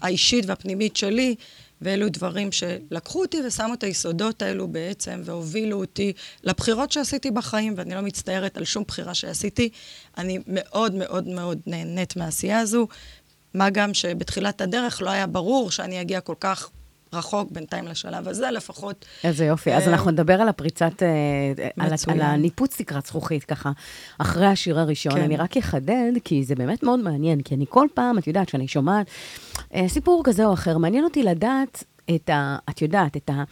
האישית 0.00 0.44
והפנימית 0.46 0.96
שלי. 0.96 1.34
ואלו 1.82 2.08
דברים 2.08 2.52
שלקחו 2.52 3.22
אותי 3.22 3.36
ושמו 3.46 3.74
את 3.74 3.82
היסודות 3.82 4.42
האלו 4.42 4.68
בעצם, 4.68 5.20
והובילו 5.24 5.80
אותי 5.80 6.12
לבחירות 6.42 6.92
שעשיתי 6.92 7.30
בחיים, 7.30 7.74
ואני 7.76 7.94
לא 7.94 8.00
מצטערת 8.00 8.56
על 8.56 8.64
שום 8.64 8.84
בחירה 8.88 9.14
שעשיתי. 9.14 9.68
אני 10.18 10.38
מאוד 10.46 10.94
מאוד 10.94 11.28
מאוד 11.28 11.58
נהנית 11.66 12.16
מהעשייה 12.16 12.58
הזו, 12.58 12.88
מה 13.54 13.70
גם 13.70 13.94
שבתחילת 13.94 14.60
הדרך 14.60 15.02
לא 15.02 15.10
היה 15.10 15.26
ברור 15.26 15.70
שאני 15.70 16.00
אגיע 16.00 16.20
כל 16.20 16.34
כך 16.40 16.70
רחוק 17.12 17.50
בינתיים 17.50 17.88
לשלב 17.88 18.28
הזה, 18.28 18.50
לפחות. 18.50 19.04
איזה 19.24 19.44
יופי. 19.44 19.72
אז 19.74 19.82
אה, 19.82 19.86
על 19.86 19.92
אנחנו 19.92 20.10
נדבר 20.10 20.40
על 20.40 20.48
הפריצת, 20.48 21.02
אה, 21.02 21.08
על, 21.84 21.90
ה- 21.90 21.94
מצוין. 21.94 22.20
על 22.20 22.26
הניפוץ 22.26 22.76
תקרת 22.76 23.06
זכוכית 23.06 23.44
ככה, 23.44 23.72
אחרי 24.18 24.46
השיר 24.46 24.78
הראשון. 24.80 25.12
כן. 25.14 25.20
אני 25.22 25.36
רק 25.36 25.56
אחדד, 25.56 26.12
כי 26.24 26.44
זה 26.44 26.54
באמת 26.54 26.82
מאוד 26.82 27.00
מעניין, 27.00 27.40
כי 27.42 27.54
אני 27.54 27.64
כל 27.68 27.86
פעם, 27.94 28.18
את 28.18 28.26
יודעת, 28.26 28.48
שאני 28.48 28.68
שומעת 28.68 29.06
אה, 29.74 29.88
סיפור 29.88 30.22
כזה 30.24 30.44
או 30.44 30.52
אחר, 30.52 30.78
מעניין 30.78 31.04
אותי 31.04 31.22
לדעת 31.22 31.84
את 32.14 32.30
ה... 32.30 32.56
את 32.70 32.82
יודעת, 32.82 33.16
את 33.16 33.30
ה... 33.30 33.44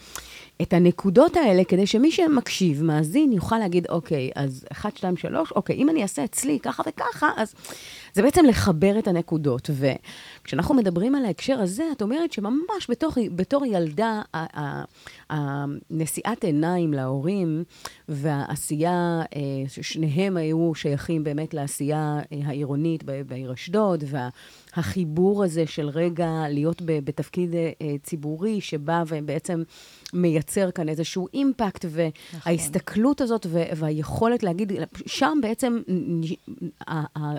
את 0.61 0.73
הנקודות 0.73 1.37
האלה, 1.37 1.63
כדי 1.63 1.87
שמי 1.87 2.11
שמקשיב, 2.11 2.83
מאזין, 2.83 3.31
יוכל 3.31 3.57
להגיד, 3.57 3.87
אוקיי, 3.89 4.31
אז 4.35 4.65
1, 4.71 4.97
2, 4.97 5.17
3, 5.17 5.51
אוקיי, 5.51 5.75
אם 5.75 5.89
אני 5.89 6.03
אעשה 6.03 6.23
אצלי 6.23 6.59
ככה 6.59 6.83
וככה, 6.87 7.27
אז 7.37 7.53
זה 8.13 8.21
בעצם 8.21 8.45
לחבר 8.45 8.99
את 8.99 9.07
הנקודות. 9.07 9.69
וכשאנחנו 9.73 10.75
מדברים 10.75 11.15
על 11.15 11.25
ההקשר 11.25 11.59
הזה, 11.59 11.83
את 11.91 12.01
אומרת 12.01 12.33
שממש 12.33 12.89
בתור, 12.89 13.11
בתור 13.35 13.65
ילדה, 13.65 14.21
הנשיאת 15.29 16.43
עיניים 16.43 16.93
להורים 16.93 17.63
והעשייה, 18.09 19.21
אה, 19.35 19.41
ששניהם 19.67 20.37
היו 20.37 20.75
שייכים 20.75 21.23
באמת 21.23 21.53
לעשייה 21.53 22.19
אה, 22.31 22.37
העירונית 22.45 23.03
בעיר 23.27 23.53
אשדוד, 23.53 24.03
והחיבור 24.07 25.43
הזה 25.43 25.67
של 25.67 25.89
רגע 25.89 26.29
להיות 26.49 26.81
בתפקיד 26.85 27.55
אה, 27.55 27.71
ציבורי, 28.03 28.61
שבא 28.61 29.03
ובעצם 29.07 29.63
מייצר 30.13 30.71
כאן 30.71 30.89
איזשהו 30.89 31.27
אימפקט, 31.33 31.85
וההסתכלות 31.89 33.21
הזאת 33.21 33.45
והיכולת 33.51 34.43
להגיד, 34.43 34.71
שם 35.05 35.37
בעצם 35.41 35.81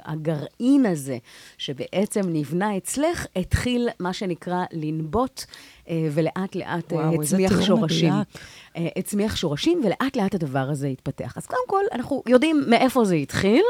הגרעין 0.07 0.87
הזה, 0.87 1.19
שבעצם 1.59 2.21
נבנה 2.29 2.77
אצלך, 2.77 3.27
התחיל, 3.37 3.89
מה 4.01 4.13
שנקרא, 4.13 4.65
לנבוט, 4.73 5.45
אה, 5.91 6.09
ולאט 6.13 6.57
לאט 6.57 6.93
אה, 6.93 6.99
וואו, 6.99 7.23
הצמיח 7.23 7.63
שורשים. 7.63 8.13
מדויק. 8.13 8.29
אה, 8.77 8.89
הצמיח 8.97 9.37
שורשים, 9.37 9.81
ולאט 9.85 10.17
לאט 10.17 10.35
הדבר 10.35 10.71
הזה 10.71 10.87
התפתח. 10.89 11.35
אז 11.37 11.47
קודם 11.47 11.61
כל, 11.67 11.85
אנחנו 11.93 12.23
יודעים 12.27 12.65
מאיפה 12.69 13.05
זה 13.05 13.15
התחיל, 13.15 13.63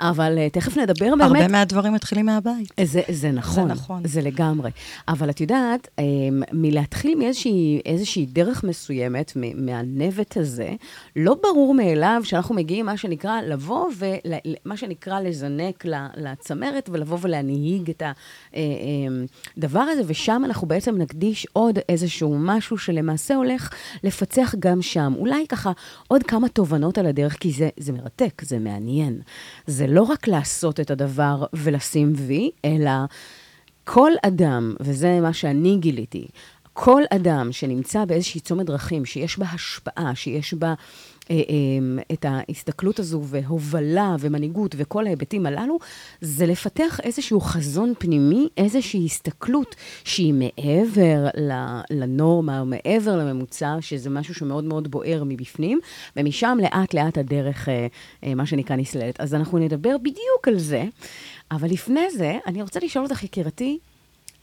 אבל 0.00 0.48
תכף 0.52 0.76
נדבר 0.76 1.10
באמת... 1.10 1.22
הרבה 1.22 1.48
מהדברים 1.48 1.92
מתחילים 1.92 2.26
מהבית. 2.26 2.72
זה, 2.84 3.00
זה 3.08 3.30
נכון, 3.30 3.68
נכון. 3.68 4.02
זה 4.06 4.22
לגמרי. 4.22 4.70
אבל 5.08 5.30
את 5.30 5.40
יודעת, 5.40 5.88
מלהתחיל 6.52 7.14
מאיזושהי 7.18 7.80
איזושהי 7.86 8.26
דרך 8.36 8.64
מסוימת, 8.64 9.32
מהנבט 9.54 10.36
הזה, 10.36 10.74
לא 11.16 11.36
ברור 11.42 11.74
מאליו 11.74 12.20
שאנחנו 12.24 12.54
מגיעים, 12.54 12.86
מה 12.86 12.96
שנקרא, 12.96 13.40
לבוא 13.40 13.88
ומה 13.98 14.76
שנקרא 14.76 15.20
לזנק 15.20 15.84
לצמרת 16.16 16.88
ולבוא 16.92 17.18
ולהנהיג 17.20 17.90
את 17.90 18.02
הדבר 19.56 19.80
הזה, 19.80 20.02
ושם 20.06 20.42
אנחנו 20.44 20.68
בעצם 20.68 20.96
נקדיש 20.96 21.46
עוד 21.52 21.78
איזשהו 21.88 22.36
משהו 22.38 22.78
שלמעשה 22.78 23.34
הולך 23.34 23.70
לפצח 24.04 24.54
גם 24.58 24.82
שם. 24.82 25.12
אולי 25.16 25.46
ככה 25.48 25.72
עוד 26.08 26.22
כמה 26.22 26.48
תובנות 26.48 26.98
על 26.98 27.06
הדרך, 27.06 27.36
כי 27.40 27.52
זה, 27.52 27.68
זה 27.76 27.92
מרתק, 27.92 28.42
זה 28.44 28.58
מעניין. 28.58 29.20
זה 29.66 29.86
לא 29.86 30.02
רק 30.02 30.28
לעשות 30.28 30.80
את 30.80 30.90
הדבר 30.90 31.44
ולשים 31.52 32.12
וי, 32.16 32.50
אלא 32.64 32.90
כל 33.88 34.12
אדם, 34.22 34.74
וזה 34.80 35.20
מה 35.20 35.32
שאני 35.32 35.76
גיליתי, 35.80 36.26
כל 36.78 37.02
אדם 37.10 37.52
שנמצא 37.52 38.04
באיזושהי 38.04 38.40
צומת 38.40 38.66
דרכים, 38.66 39.04
שיש 39.04 39.38
בה 39.38 39.46
השפעה, 39.52 40.14
שיש 40.14 40.54
בה 40.54 40.74
אה, 41.30 41.36
אה, 41.36 42.02
את 42.12 42.24
ההסתכלות 42.28 42.98
הזו 42.98 43.22
והובלה 43.24 44.16
ומנהיגות 44.20 44.74
וכל 44.78 45.06
ההיבטים 45.06 45.46
הללו, 45.46 45.78
זה 46.20 46.46
לפתח 46.46 47.00
איזשהו 47.02 47.40
חזון 47.40 47.92
פנימי, 47.98 48.48
איזושהי 48.56 49.04
הסתכלות 49.04 49.76
שהיא 50.04 50.34
מעבר 50.34 51.26
לנורמה, 51.90 52.60
או 52.60 52.66
מעבר 52.66 53.16
לממוצע, 53.16 53.76
שזה 53.80 54.10
משהו 54.10 54.34
שמאוד 54.34 54.64
מאוד 54.64 54.90
בוער 54.90 55.22
מבפנים, 55.26 55.80
ומשם 56.16 56.58
לאט 56.62 56.94
לאט 56.94 57.18
הדרך, 57.18 57.68
אה, 57.68 57.86
אה, 58.24 58.34
מה 58.34 58.46
שנקרא, 58.46 58.76
נסללת. 58.76 59.20
אז 59.20 59.34
אנחנו 59.34 59.58
נדבר 59.58 59.98
בדיוק 59.98 60.48
על 60.48 60.58
זה, 60.58 60.84
אבל 61.50 61.68
לפני 61.70 62.10
זה, 62.10 62.38
אני 62.46 62.62
רוצה 62.62 62.80
לשאול 62.82 63.04
אותך, 63.04 63.24
יקירתי, 63.24 63.78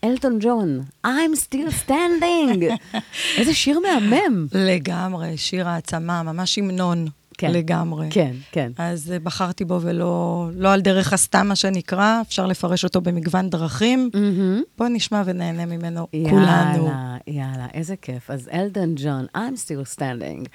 אלטון 0.03 0.39
ג'ון, 0.41 0.81
I'm 1.07 1.35
still 1.35 1.87
standing. 1.87 2.63
איזה 3.37 3.53
שיר 3.53 3.79
מהמם. 3.79 4.47
לגמרי, 4.51 5.37
שיר 5.37 5.67
העצמה, 5.67 6.23
ממש 6.23 6.57
המנון. 6.57 7.07
כן. 7.37 7.51
לגמרי. 7.51 8.07
כן, 8.09 8.31
כן. 8.51 8.71
אז 8.77 9.11
אה, 9.11 9.19
בחרתי 9.19 9.65
בו 9.65 9.79
ולא 9.81 10.47
לא 10.55 10.73
על 10.73 10.81
דרך 10.81 11.13
הסתם, 11.13 11.47
מה 11.47 11.55
שנקרא, 11.55 12.21
אפשר 12.21 12.45
לפרש 12.45 12.83
אותו 12.83 13.01
במגוון 13.01 13.49
דרכים. 13.49 14.09
מהמם. 14.13 14.61
בואו 14.77 14.89
נשמע 14.89 15.21
ונהנה 15.25 15.65
ממנו 15.65 16.07
כולנו. 16.29 16.87
יאללה, 16.87 17.17
יאללה, 17.27 17.67
איזה 17.73 17.95
כיף. 17.95 18.31
אז 18.31 18.49
אלטון 18.53 18.95
ג'ון, 18.97 19.25
I'm 19.37 19.57
still 19.65 19.97
standing. 19.97 20.47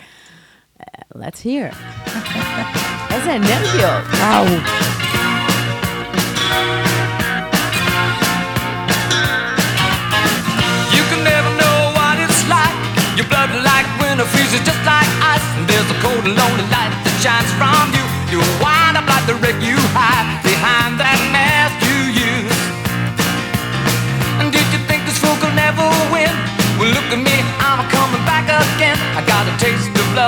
Uh, 0.81 0.85
let's 1.15 1.43
hear. 1.45 1.75
איזה 3.13 3.37
אנרגיות. 3.37 4.05
וואו. 4.13 4.45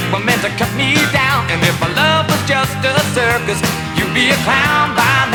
fate 0.00 0.12
were 0.12 0.24
meant 0.24 0.42
to 0.42 0.50
cut 0.56 0.72
me 0.74 0.94
down. 1.12 1.48
And 1.50 1.62
if 1.62 1.78
my 1.80 1.88
love 1.94 2.28
was 2.28 2.42
just 2.48 2.76
a 2.84 2.98
circus, 3.14 3.60
you'd 3.96 4.12
be 4.14 4.30
a 4.30 4.36
clown 4.44 4.94
by 4.96 5.29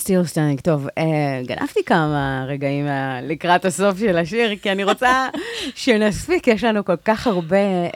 Still 0.00 0.24
standing. 0.34 0.60
טוב, 0.62 0.86
אה, 0.98 1.29
גנבתי 1.46 1.84
כמה 1.86 2.44
רגעים 2.48 2.86
אה, 2.86 3.20
לקראת 3.22 3.64
הסוף 3.64 3.98
של 3.98 4.16
השיר, 4.18 4.56
כי 4.56 4.72
אני 4.72 4.84
רוצה 4.84 5.28
שנספיק, 5.74 6.46
יש 6.48 6.64
לנו 6.64 6.84
כל 6.84 6.96
כך 7.04 7.26
הרבה, 7.26 7.56
אה, 7.56 7.90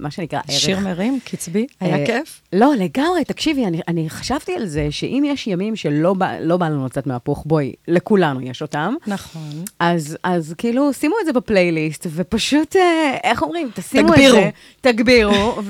מה 0.00 0.10
שנקרא, 0.10 0.38
ערך. 0.48 0.58
שיר 0.60 0.78
מרים, 0.80 1.18
קצבי, 1.24 1.66
היה 1.80 1.96
אה, 1.98 2.06
כיף. 2.06 2.40
לא, 2.52 2.72
לגמרי, 2.78 3.24
תקשיבי, 3.24 3.66
אני, 3.66 3.80
אני 3.88 4.10
חשבתי 4.10 4.54
על 4.54 4.66
זה 4.66 4.86
שאם 4.90 5.22
יש 5.26 5.46
ימים 5.46 5.76
שלא 5.76 6.14
בא, 6.14 6.38
לא 6.40 6.56
בא 6.56 6.66
לנו 6.68 6.86
לצאת 6.86 7.06
מהפוך, 7.06 7.42
בואי, 7.46 7.72
לכולנו 7.88 8.40
יש 8.40 8.62
אותם. 8.62 8.94
נכון. 9.06 9.64
אז, 9.78 10.16
אז 10.22 10.54
כאילו, 10.58 10.92
שימו 10.92 11.14
את 11.20 11.26
זה 11.26 11.32
בפלייליסט, 11.32 12.06
ופשוט, 12.10 12.76
איך 13.24 13.42
אומרים, 13.42 13.70
תשימו 13.74 14.08
תגבירו. 14.12 14.38
את 14.38 14.42
זה, 14.42 14.50
תגבירו, 14.80 15.56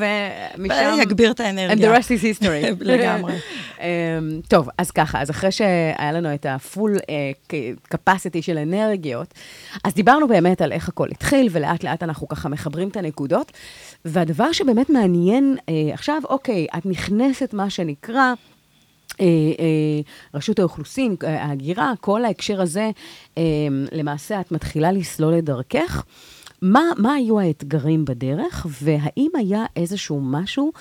ומשם... 0.57 0.99
יגביר 1.03 1.31
את 1.31 1.41
And 1.41 1.45
האנרגיה. 1.45 1.95
the 1.95 1.99
rest 1.99 2.07
is 2.07 2.43
history. 2.43 2.75
לגמרי. 2.81 3.33
um, 3.79 3.83
טוב, 4.49 4.69
אז 4.79 4.91
ככה, 4.91 5.23
אז 5.23 5.31
אחרי 5.31 5.53
שהיה 5.53 6.13
לנו 6.13 6.35
את 6.35 6.47
הפול 6.49 6.97
capacity 7.95 8.43
של 8.43 8.59
אנרגיות, 8.59 9.35
אז 9.85 9.95
דיברנו 9.95 10.29
באמת 10.29 10.63
על 10.63 10.73
איך 10.73 10.89
הכל 10.89 11.09
התחיל, 11.11 11.49
ולאט 11.51 11.85
לאט 11.85 12.03
אנחנו 12.03 12.29
ככה 12.29 12.49
מחברים 12.49 12.89
את 12.89 12.97
הנקודות. 12.97 13.53
והדבר 14.05 14.53
שבאמת 14.53 14.91
מעניין 14.91 15.57
uh, 15.59 15.95
עכשיו, 15.95 16.23
אוקיי, 16.29 16.67
את 16.79 16.87
נכנסת, 16.87 17.55
מה 17.55 17.71
שנקרא, 17.71 18.33
אה, 19.21 19.27
רשות 20.35 20.59
האוכלוסין, 20.59 21.17
ההגירה, 21.23 21.93
כל 22.01 22.25
ההקשר 22.25 22.61
הזה, 22.61 22.91
למעשה 23.93 24.41
את 24.41 24.53
מתחילה 24.53 24.93
לסלול 24.93 25.39
את 25.39 25.45
דרכך. 25.45 26.05
מה, 26.63 26.83
מה 26.99 27.13
היו 27.13 27.41
האתגרים 27.41 28.05
בדרך, 28.05 28.67
והאם 28.83 29.31
היה 29.35 29.65
איזשהו 29.77 30.21
משהו 30.21 30.73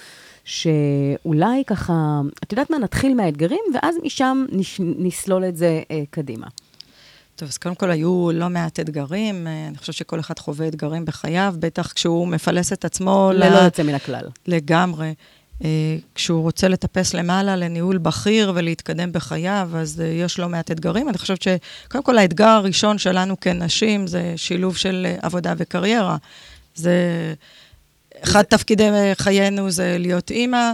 שאולי 0.45 1.63
ככה, 1.67 2.21
את 2.43 2.51
יודעת 2.51 2.69
מה, 2.69 2.77
נתחיל 2.77 3.13
מהאתגרים, 3.13 3.63
ואז 3.73 3.95
משם 4.03 4.45
נש, 4.51 4.82
נסלול 4.84 5.45
את 5.45 5.58
זה 5.58 5.82
אה, 5.91 6.03
קדימה. 6.10 6.47
טוב, 7.36 7.49
אז 7.49 7.58
קודם 7.58 7.75
כל 7.75 7.91
היו 7.91 8.29
לא 8.34 8.49
מעט 8.49 8.79
אתגרים, 8.79 9.47
אה, 9.47 9.67
אני 9.67 9.77
חושבת 9.77 9.95
שכל 9.95 10.19
אחד 10.19 10.39
חווה 10.39 10.67
אתגרים 10.67 11.06
בחייו, 11.06 11.56
בטח 11.60 11.91
כשהוא 11.91 12.27
מפלס 12.27 12.73
את 12.73 12.86
עצמו 12.86 13.32
ל- 13.34 13.43
ללא 13.43 13.58
יוצא 13.58 13.84
מן 13.84 13.95
הכלל. 13.95 14.25
לגמרי. 14.47 15.13
אה, 15.63 15.97
כשהוא 16.15 16.41
רוצה 16.41 16.67
לטפס 16.67 17.13
למעלה 17.13 17.56
לניהול 17.56 17.97
בכיר 17.97 18.51
ולהתקדם 18.56 19.12
בחייו, 19.12 19.69
אז 19.75 20.01
אה, 20.01 20.06
יש 20.06 20.39
לא 20.39 20.49
מעט 20.49 20.71
אתגרים. 20.71 21.10
אני 21.10 21.17
חושבת 21.17 21.41
שקודם 21.41 22.03
כל 22.03 22.17
האתגר 22.17 22.47
הראשון 22.47 22.97
שלנו 22.97 23.39
כנשים 23.39 24.08
זה 24.08 24.34
שילוב 24.36 24.77
של 24.77 25.08
עבודה 25.21 25.53
וקריירה. 25.58 26.17
זה... 26.75 26.93
אחד 28.23 28.41
תפקידי 28.41 28.89
חיינו 29.17 29.71
זה 29.71 29.95
להיות 29.99 30.31
אימא, 30.31 30.71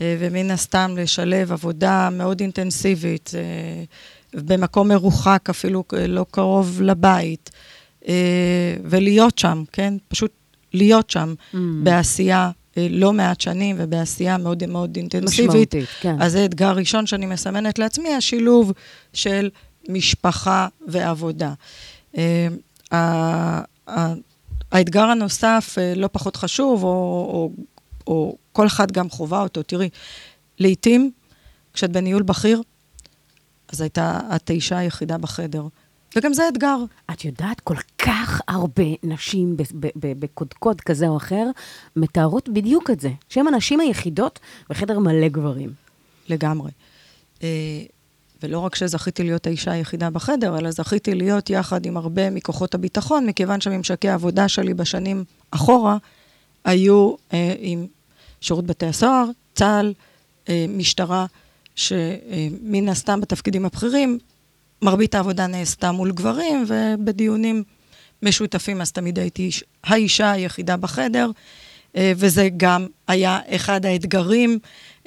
אה, 0.00 0.16
ומן 0.20 0.50
הסתם 0.50 0.94
לשלב 0.98 1.52
עבודה 1.52 2.08
מאוד 2.12 2.40
אינטנסיבית, 2.40 3.32
אה, 3.34 3.84
במקום 4.42 4.88
מרוחק, 4.88 5.46
אפילו 5.50 5.84
לא 6.08 6.26
קרוב 6.30 6.82
לבית, 6.82 7.50
אה, 8.08 8.14
ולהיות 8.84 9.38
שם, 9.38 9.62
כן? 9.72 9.94
פשוט 10.08 10.32
להיות 10.74 11.10
שם 11.10 11.34
Mm. 11.54 11.56
בעשייה 11.82 12.50
לא 12.90 13.12
מעט 13.12 13.40
שנים 13.40 13.76
ובעשייה 13.78 14.38
מאוד 14.38 14.66
מאוד 14.66 14.96
אינטנסיבית. 14.96 15.48
משמעותית, 15.50 15.88
כן. 16.00 16.22
אז 16.22 16.32
זה 16.32 16.44
אתגר 16.44 16.70
ראשון 16.70 17.06
שאני 17.06 17.26
מסמנת 17.26 17.78
לעצמי, 17.78 18.14
השילוב 18.14 18.72
של 19.12 19.50
משפחה 19.88 20.68
ועבודה. 20.88 21.52
אה, 24.72 24.78
האתגר 24.78 25.04
הנוסף, 25.04 25.74
אה, 25.78 25.92
לא 25.96 26.08
פחות 26.12 26.36
חשוב, 26.36 26.84
או, 26.84 26.88
או, 26.88 27.50
או 28.06 28.36
כל 28.52 28.66
אחד 28.66 28.92
גם 28.92 29.10
חווה 29.10 29.42
אותו, 29.42 29.62
תראי, 29.62 29.88
לעתים, 30.58 31.10
כשאת 31.72 31.92
בניהול 31.92 32.22
בכיר, 32.22 32.62
אז 33.68 33.80
הייתה 33.80 34.20
את 34.36 34.50
האישה 34.50 34.78
היחידה 34.78 35.18
בחדר. 35.18 35.66
וגם 36.16 36.32
זה 36.32 36.48
אתגר. 36.48 36.76
את 37.10 37.24
יודעת, 37.24 37.60
כל 37.60 37.76
כך 37.98 38.40
הרבה 38.48 38.84
נשים 39.02 39.56
בקודקוד 39.96 40.80
כזה 40.80 41.08
או 41.08 41.16
אחר, 41.16 41.46
מתארות 41.96 42.48
בדיוק 42.48 42.90
את 42.90 43.00
זה, 43.00 43.10
שהן 43.28 43.46
הנשים 43.46 43.80
היחידות 43.80 44.38
בחדר 44.70 44.98
מלא 44.98 45.28
גברים. 45.28 45.72
לגמרי. 46.28 46.70
אה, 48.42 48.48
ולא 48.48 48.58
רק 48.58 48.74
שזכיתי 48.74 49.22
להיות 49.22 49.46
האישה 49.46 49.70
היחידה 49.70 50.10
בחדר, 50.10 50.58
אלא 50.58 50.70
זכיתי 50.70 51.14
להיות 51.14 51.50
יחד 51.50 51.86
עם 51.86 51.96
הרבה 51.96 52.30
מכוחות 52.30 52.74
הביטחון, 52.74 53.26
מכיוון 53.26 53.60
שממשקי 53.60 54.08
העבודה 54.08 54.48
שלי 54.48 54.74
בשנים 54.74 55.24
אחורה 55.50 55.96
היו 56.64 57.14
אה, 57.32 57.54
עם 57.58 57.86
שירות 58.40 58.66
בתי 58.66 58.86
הסוהר, 58.86 59.24
צה"ל, 59.54 59.92
אה, 60.48 60.66
משטרה, 60.68 61.26
שמן 61.74 62.88
הסתם 62.88 63.20
בתפקידים 63.20 63.64
הבכירים, 63.64 64.18
מרבית 64.82 65.14
העבודה 65.14 65.46
נעשתה 65.46 65.92
מול 65.92 66.12
גברים, 66.12 66.64
ובדיונים 66.68 67.62
משותפים, 68.22 68.80
אז 68.80 68.92
תמיד 68.92 69.18
הייתי 69.18 69.42
איש- 69.42 69.64
האישה 69.84 70.30
היחידה 70.30 70.76
בחדר, 70.76 71.30
אה, 71.96 72.12
וזה 72.16 72.48
גם 72.56 72.86
היה 73.08 73.38
אחד 73.48 73.86
האתגרים, 73.86 74.58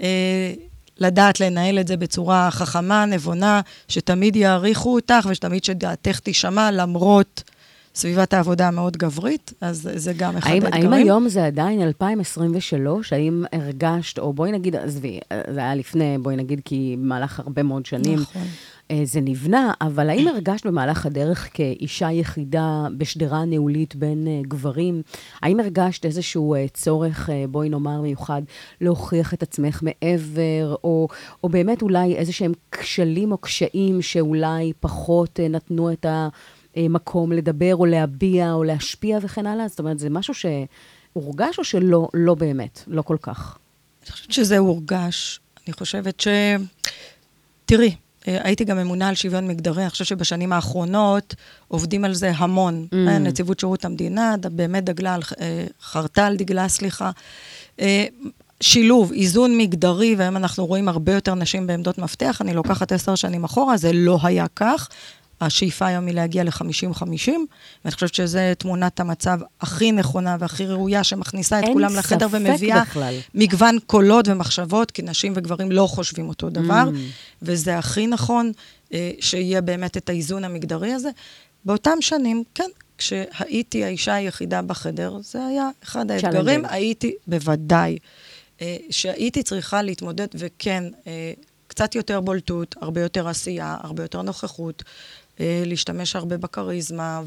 אה, 0.02 0.54
לדעת 1.02 1.40
לנהל 1.40 1.80
את 1.80 1.88
זה 1.88 1.98
בצורה 1.98 2.52
חכמה, 2.52 3.06
נבונה, 3.06 3.62
שתמיד 3.88 4.36
יעריכו 4.36 4.94
אותך 4.94 5.28
ושתמיד 5.30 5.64
שדעתך 5.64 6.20
תישמע, 6.20 6.72
למרות 6.72 7.44
סביבת 7.96 8.34
העבודה 8.34 8.68
המאוד 8.68 8.98
גברית, 8.98 9.54
אז 9.62 9.90
זה 9.96 10.14
גם 10.14 10.38
אחד 10.38 10.50
האתגרים. 10.50 10.94
האם 10.94 10.94
היום 10.94 11.30
זה 11.30 11.46
עדיין 11.46 11.82
2023? 11.82 13.14
האם 13.14 13.44
הרגשת, 13.54 14.20
או 14.20 14.34
בואי 14.34 14.52
נגיד, 14.52 14.76
עזבי, 14.76 15.20
זה 15.54 15.60
היה 15.60 15.76
לפני, 15.76 16.18
בואי 16.22 16.36
נגיד, 16.36 16.62
כי 16.66 16.96
במהלך 17.00 17.40
הרבה 17.40 17.64
מאוד 17.64 17.86
שנים 17.86 18.20
נכון. 18.20 18.42
אה, 18.92 19.02
זה 19.04 19.22
נבנה, 19.22 19.74
אבל 19.82 20.10
האם 20.10 20.28
הרגשת 20.28 20.66
במהלך 20.66 21.06
הדרך 21.06 21.50
כאישה 21.54 22.12
יחידה 22.12 22.88
בשדרה 22.98 23.46
ניהולית 23.46 23.96
בין 23.96 24.28
אה, 24.28 24.42
גברים, 24.48 25.02
האם 25.42 25.60
הרגשת 25.60 26.06
איזשהו 26.06 26.56
אה, 26.56 26.66
צורך, 26.74 27.30
בואי 27.50 27.70
נאמר 27.70 28.02
מיוחד, 28.02 28.42
להוכיח 28.82 29.34
את 29.34 29.44
עצמך 29.44 29.84
מעבר, 29.84 30.76
או, 30.84 31.08
או 31.44 31.50
באמת 31.50 31.82
אולי 31.82 32.16
איזה 32.16 32.34
שהם 32.34 32.52
כשלים 32.72 33.32
או 33.32 33.38
קשיים 33.38 34.02
שאולי 34.02 34.74
פחות 34.80 35.40
נתנו 35.50 35.92
את 35.92 36.06
המקום 36.76 37.32
לדבר 37.32 37.76
או 37.76 37.86
להביע 37.86 38.54
או 38.54 38.64
להשפיע 38.64 39.20
וכן 39.22 39.48
הלאה? 39.48 39.68
זאת 39.68 39.80
אומרת, 39.80 40.00
זה 40.00 40.10
משהו 40.10 40.34
ש... 40.34 40.46
הורגש 41.14 41.60
או 41.60 41.64
שלא 41.64 42.08
לא 42.14 42.36
באמת? 42.36 42.84
לא 42.88 43.02
כל 43.02 43.18
כך. 43.22 43.58
אני 44.04 44.12
חושבת 44.12 44.32
שזה 44.32 44.58
הורגש. 44.58 45.40
אני 45.68 45.74
חושבת 45.74 46.20
ש... 46.20 46.28
תראי, 47.66 47.96
הייתי 48.26 48.64
גם 48.64 48.78
ממונה 48.78 49.10
על 49.10 49.16
שוויון 49.16 49.48
מגדרי, 49.48 49.82
אני 49.82 49.90
חושבת 49.90 50.08
שבשנים 50.08 50.54
האחרונות 50.54 51.36
עובדים 51.68 52.06
על 52.06 52.14
זה 52.14 52.32
המון. 52.36 52.88
Mm. 52.92 52.96
אה, 53.10 53.18
נציבות 53.18 53.60
שירות 53.60 53.86
המדינה 53.86 54.36
באמת 54.52 54.84
דגלה, 54.84 55.18
אה, 55.42 55.66
חרתה 55.82 56.28
על 56.28 56.38
דגלה, 56.38 56.68
סליחה. 56.68 57.12
אה, 57.80 58.06
שילוב, 58.62 59.12
איזון 59.12 59.58
מגדרי, 59.58 60.16
והיום 60.16 60.38
אנחנו 60.38 60.66
רואים 60.66 60.90
הרבה 60.90 61.14
יותר 61.14 61.36
נשים 61.36 61.68
בעמדות 61.68 61.98
מפתח. 61.98 62.42
אני 62.42 62.54
לוקחת 62.54 62.92
עשר 62.92 63.16
שנים 63.16 63.44
אחורה, 63.44 63.78
זה 63.78 63.94
לא 63.94 64.20
היה 64.24 64.46
כך. 64.56 64.90
השאיפה 65.42 65.86
היום 65.86 66.08
היא 66.08 66.16
להגיע 66.16 66.44
ל-50-50, 66.44 67.30
ואני 67.86 67.94
חושבת 67.94 68.14
שזו 68.14 68.40
תמונת 68.58 69.00
המצב 69.00 69.40
הכי 69.62 69.92
נכונה 69.92 70.38
והכי 70.40 70.66
ראויה, 70.66 71.04
שמכניסה 71.04 71.60
את 71.60 71.66
כולם 71.74 71.96
לחדר 71.96 72.28
ומביאה 72.32 72.82
בכלל. 72.82 73.16
מגוון 73.36 73.78
קולות 73.88 74.28
ומחשבות, 74.28 74.92
כי 74.92 75.02
נשים 75.02 75.34
וגברים 75.36 75.72
לא 75.72 75.88
חושבים 75.88 76.30
אותו 76.30 76.50
דבר, 76.50 76.90
Mm. 76.92 76.96
וזה 77.42 77.78
הכי 77.78 78.08
נכון 78.08 78.52
אה, 78.94 79.12
שיהיה 79.20 79.62
באמת 79.62 79.98
את 79.98 80.10
האיזון 80.10 80.44
המגדרי 80.44 80.92
הזה. 80.92 81.10
באותם 81.66 81.98
שנים, 82.02 82.44
כן, 82.56 82.70
כשהייתי 82.98 83.84
האישה 83.84 84.14
היחידה 84.14 84.62
בחדר, 84.62 85.18
זה 85.24 85.46
היה 85.46 85.70
אחד 85.84 86.12
האתגרים. 86.12 86.66
הייתי, 86.66 87.14
בוודאי, 87.28 87.98
אה, 88.62 88.78
שהייתי 88.90 89.44
צריכה 89.44 89.82
להתמודד, 89.82 90.28
וכן, 90.34 90.84
אה, 91.08 91.34
קצת 91.68 91.96
יותר 91.96 92.20
בולטות, 92.20 92.76
הרבה 92.82 93.02
יותר 93.02 93.28
עשייה, 93.28 93.78
הרבה 93.82 94.04
יותר 94.04 94.22
נוכחות, 94.22 94.84
להשתמש 95.40 96.16
הרבה 96.16 96.38
בכריזמה, 96.38 97.22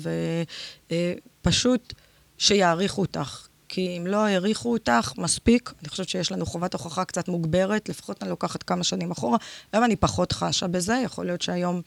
ופשוט 0.91 1.95
שיעריכו 2.39 3.01
אותך. 3.01 3.47
כי 3.69 3.99
אם 3.99 4.07
לא 4.07 4.27
העריכו 4.27 4.73
אותך 4.73 5.13
מספיק, 5.17 5.73
אני 5.83 5.89
חושבת 5.89 6.09
שיש 6.09 6.33
לנו 6.33 6.47
חובת 6.47 6.73
הוכחה 6.73 7.05
קצת 7.05 7.29
מוגברת, 7.29 7.89
לפחות 7.89 8.23
אני 8.23 8.31
לוקחת 8.31 8.63
כמה 8.63 8.85
שנים 8.85 9.11
אחורה. 9.11 9.39
היום 9.73 9.85
אני 9.85 9.97
פחות 9.97 10.33
חשה 10.33 10.67
בזה, 10.67 11.01
יכול 11.05 11.27
להיות 11.27 11.43
שהיום, 11.43 11.83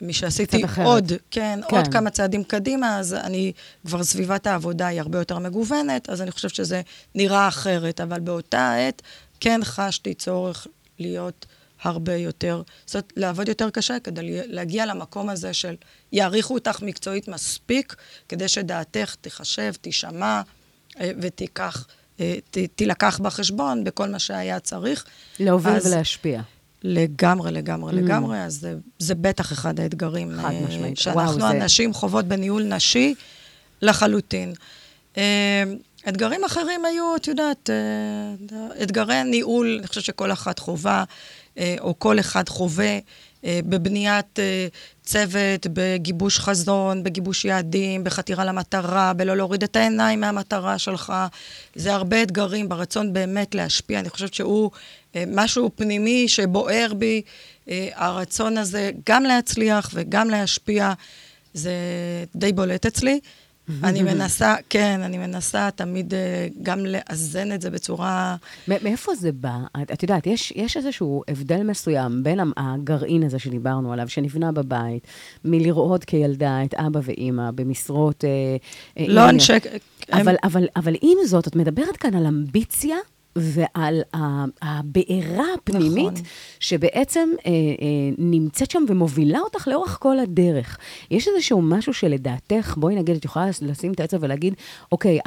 משעשיתי. 0.00 0.62
עוד, 0.84 1.12
כן, 1.30 1.60
כן. 1.68 1.76
עוד 1.76 1.88
כמה 1.88 2.10
צעדים 2.10 2.44
קדימה, 2.44 2.98
אז 2.98 3.14
אני, 3.14 3.52
כבר 3.86 4.04
סביבת 4.04 4.46
העבודה 4.46 4.86
היא 4.86 5.00
הרבה 5.00 5.18
יותר 5.18 5.38
מגוונת, 5.38 6.10
אז 6.10 6.22
אני 6.22 6.30
חושבת 6.30 6.54
שזה 6.54 6.82
נראה 7.14 7.48
אחרת, 7.48 8.00
אבל 8.00 8.20
באותה 8.20 8.74
עת 8.74 9.02
כן 9.40 9.60
חשתי 9.64 10.14
צורך 10.14 10.66
להיות 10.98 11.46
הרבה 11.86 12.16
יותר, 12.16 12.62
זאת 12.86 12.94
אומרת, 12.94 13.12
לעבוד 13.16 13.48
יותר 13.48 13.70
קשה 13.70 13.98
כדי 14.04 14.22
לה- 14.22 14.42
להגיע 14.46 14.86
למקום 14.86 15.28
הזה 15.28 15.52
של 15.52 15.74
יעריכו 16.12 16.54
אותך 16.54 16.82
מקצועית 16.82 17.28
מספיק, 17.28 17.94
כדי 18.28 18.48
שדעתך 18.48 19.14
תיחשב, 19.20 19.72
תישמע 19.80 20.42
אה, 21.00 21.10
ותיקח, 21.20 21.86
אה, 22.20 22.34
ת- 22.50 22.58
תילקח 22.76 23.18
בחשבון 23.22 23.84
בכל 23.84 24.08
מה 24.08 24.18
שהיה 24.18 24.60
צריך. 24.60 25.04
להוביל 25.40 25.72
אז- 25.72 25.86
ולהשפיע. 25.86 26.40
לגמרי, 26.86 27.52
לגמרי, 27.52 27.92
mm. 27.92 27.96
לגמרי, 27.96 28.38
אז 28.44 28.54
זה, 28.60 28.74
זה 28.98 29.14
בטח 29.14 29.52
אחד 29.52 29.80
האתגרים. 29.80 30.32
חד 30.42 30.50
אה, 30.52 30.60
משמעית. 30.68 30.96
שאנחנו 30.98 31.20
וואו, 31.20 31.34
זה- 31.40 31.46
הנשים 31.46 31.92
חוות 31.94 32.24
בניהול 32.24 32.62
נשי 32.64 33.14
לחלוטין. 33.82 34.54
אתגרים 36.08 36.44
אחרים 36.44 36.84
היו, 36.84 37.16
את 37.16 37.28
יודעת, 37.28 37.70
אתגרי 38.82 39.24
ניהול, 39.24 39.76
אני 39.78 39.86
חושבת 39.86 40.04
שכל 40.04 40.32
אחת 40.32 40.58
חובה, 40.58 41.04
או 41.80 41.98
כל 41.98 42.20
אחד 42.20 42.48
חווה, 42.48 42.98
אה, 43.44 43.60
בבניית 43.66 44.38
אה, 44.38 44.66
צוות, 45.02 45.66
בגיבוש 45.72 46.38
חזון, 46.38 47.02
בגיבוש 47.02 47.44
יעדים, 47.44 48.04
בחתירה 48.04 48.44
למטרה, 48.44 49.12
בלא 49.12 49.36
להוריד 49.36 49.62
את 49.62 49.76
העיניים 49.76 50.20
מהמטרה 50.20 50.78
שלך. 50.78 51.12
זה 51.74 51.94
הרבה 51.94 52.22
אתגרים 52.22 52.68
ברצון 52.68 53.12
באמת 53.12 53.54
להשפיע. 53.54 54.00
אני 54.00 54.10
חושבת 54.10 54.34
שהוא 54.34 54.70
אה, 55.16 55.24
משהו 55.26 55.70
פנימי 55.74 56.28
שבוער 56.28 56.92
בי, 56.96 57.22
אה, 57.68 57.88
הרצון 57.94 58.58
הזה 58.58 58.90
גם 59.06 59.22
להצליח 59.22 59.90
וגם 59.94 60.30
להשפיע, 60.30 60.92
זה 61.54 61.72
די 62.36 62.52
בולט 62.52 62.86
אצלי. 62.86 63.20
אני 63.84 64.02
מנסה, 64.02 64.54
כן, 64.70 65.00
אני 65.04 65.18
מנסה 65.18 65.68
תמיד 65.70 66.14
אה, 66.14 66.48
גם 66.62 66.78
לאזן 66.86 67.52
את 67.52 67.60
זה 67.62 67.70
בצורה... 67.70 68.36
מאיפה 68.68 69.14
זה 69.14 69.32
בא? 69.32 69.56
את, 69.82 69.90
את 69.92 70.02
יודעת, 70.02 70.26
יש, 70.26 70.52
יש 70.56 70.76
איזשהו 70.76 71.22
הבדל 71.28 71.62
מסוים 71.62 72.22
בין 72.22 72.40
הגרעין 72.56 73.22
הזה 73.22 73.38
שדיברנו 73.38 73.92
עליו, 73.92 74.08
שנבנה 74.08 74.52
בבית, 74.52 75.06
מלראות 75.44 76.04
כילדה 76.04 76.64
את 76.64 76.74
אבא 76.74 77.00
ואימא 77.02 77.50
במשרות... 77.50 78.24
אה, 78.24 78.30
אה, 78.98 79.04
לא. 79.08 79.28
אנשי... 79.30 79.52
הם- 79.52 80.20
אבל, 80.20 80.34
אבל, 80.44 80.66
אבל 80.76 80.94
עם 81.02 81.18
זאת, 81.26 81.48
את 81.48 81.56
מדברת 81.56 81.96
כאן 81.96 82.14
על 82.14 82.26
אמביציה 82.26 82.96
ועל 83.36 84.02
הבעירה 84.62 85.44
הפנימית, 85.54 86.12
נכון. 86.12 86.24
שבעצם 86.60 87.28
אה, 87.46 87.50
אה, 87.50 87.54
נמצאת 88.18 88.70
שם 88.70 88.84
ומובילה 88.88 89.38
אותך 89.38 89.68
לאורך 89.68 89.98
כל 90.00 90.18
הדרך. 90.18 90.78
יש 91.10 91.28
איזשהו 91.28 91.62
משהו 91.62 91.94
שלדעתך, 91.94 92.74
בואי 92.76 92.94
נגיד, 92.94 93.16
את 93.16 93.24
יכולה 93.24 93.46
לשים 93.62 93.92
את 93.92 94.00
האצבע 94.00 94.18
ולהגיד, 94.20 94.54
אוקיי, 94.92 95.18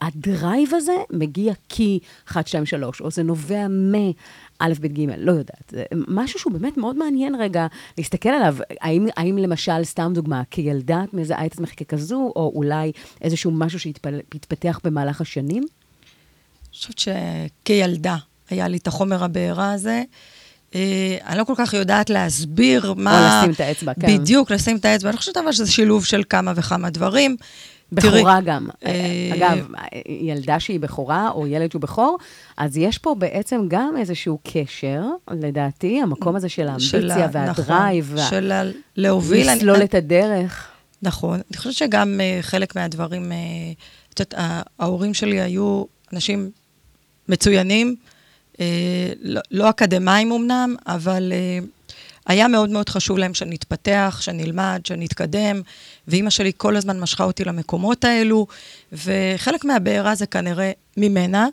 הדרייב 0.00 0.74
הזה 0.74 0.96
מגיע 1.12 1.52
כי 1.68 1.98
1, 2.28 2.46
2, 2.46 2.66
3, 2.66 3.00
או 3.00 3.10
זה 3.10 3.22
נובע 3.22 3.68
מ... 3.68 3.94
א', 4.58 4.72
ב', 4.80 4.86
ג', 4.86 5.10
לא 5.18 5.32
יודעת. 5.32 5.64
זה 5.70 5.84
משהו 6.08 6.38
שהוא 6.38 6.52
באמת 6.52 6.76
מאוד 6.76 6.96
מעניין 6.96 7.34
רגע 7.34 7.66
להסתכל 7.98 8.28
עליו. 8.28 8.56
האם, 8.80 9.06
האם 9.16 9.38
למשל, 9.38 9.84
סתם 9.84 10.12
דוגמה, 10.14 10.42
כילדה 10.50 11.04
את 11.04 11.14
מזהה 11.14 11.46
את 11.46 11.52
עצמך 11.52 11.70
ככזו, 11.78 12.32
או 12.36 12.52
אולי 12.54 12.92
איזשהו 13.22 13.50
משהו 13.50 13.80
שהתפתח 13.80 14.80
במהלך 14.84 15.20
השנים? 15.20 15.64
אני 16.74 16.78
חושבת 16.78 16.98
שכילדה 16.98 18.16
היה 18.50 18.68
לי 18.68 18.76
את 18.76 18.86
החומר 18.86 19.24
הבעירה 19.24 19.72
הזה. 19.72 20.02
אה, 20.74 21.16
אני 21.26 21.38
לא 21.38 21.44
כל 21.44 21.54
כך 21.56 21.74
יודעת 21.74 22.10
להסביר 22.10 22.94
מה... 22.96 23.38
לשים 23.40 23.52
את 23.54 23.60
האצבע, 23.60 23.92
כן. 24.00 24.06
בדיוק, 24.18 24.50
לשים 24.50 24.76
את 24.76 24.84
האצבע. 24.84 25.10
אני 25.10 25.16
חושבת 25.18 25.36
אבל 25.36 25.52
שזה 25.52 25.70
שילוב 25.72 26.04
של 26.04 26.22
כמה 26.30 26.52
וכמה 26.56 26.90
דברים. 26.90 27.36
בכורה 27.92 28.12
תראי, 28.20 28.44
גם. 28.44 28.68
אה, 28.86 29.30
אגב, 29.34 29.66
ילדה 30.20 30.60
שהיא 30.60 30.80
בכורה, 30.80 31.30
או 31.30 31.46
ילד 31.46 31.70
שהוא 31.70 31.82
בכור, 31.82 32.18
אז 32.56 32.76
יש 32.76 32.98
פה 32.98 33.14
בעצם 33.18 33.60
גם 33.68 33.94
איזשהו 33.98 34.38
קשר, 34.52 35.02
לדעתי, 35.30 36.00
המקום 36.02 36.36
הזה 36.36 36.48
של 36.48 36.68
האמביציה 36.68 37.24
ה- 37.24 37.28
והדרייב, 37.32 38.12
נכון, 38.14 38.30
של 38.30 38.52
ה- 38.52 38.62
להוביל. 38.96 39.48
אני- 39.48 39.58
לסלול 39.58 39.82
את 39.84 39.94
הדרך. 39.94 40.68
נכון. 41.02 41.40
אני 41.50 41.56
חושבת 41.58 41.72
שגם 41.72 42.20
uh, 42.20 42.42
חלק 42.42 42.76
מהדברים, 42.76 43.32
uh, 43.32 43.34
את 44.14 44.20
יודעת, 44.20 44.34
ההורים 44.78 45.14
שלי 45.14 45.40
היו 45.40 45.84
אנשים 46.12 46.50
מצוינים, 47.28 47.96
uh, 48.52 48.56
לא, 49.22 49.40
לא 49.50 49.70
אקדמאים 49.70 50.32
אמנם, 50.32 50.76
אבל 50.86 51.32
uh, 51.32 51.64
היה 52.26 52.48
מאוד 52.48 52.70
מאוד 52.70 52.88
חשוב 52.88 53.18
להם 53.18 53.34
שנתפתח, 53.34 54.18
שנלמד, 54.20 54.80
שנתקדם, 54.84 55.60
ואימא 56.08 56.30
שלי 56.30 56.52
כל 56.56 56.76
הזמן 56.76 57.00
משכה 57.00 57.24
אותי 57.24 57.44
למקומות 57.44 58.04
האלו, 58.04 58.46
וחלק 58.92 59.64
מהבעירה 59.64 60.14
זה 60.14 60.26
כנראה 60.26 60.72
ממנה. 60.96 61.48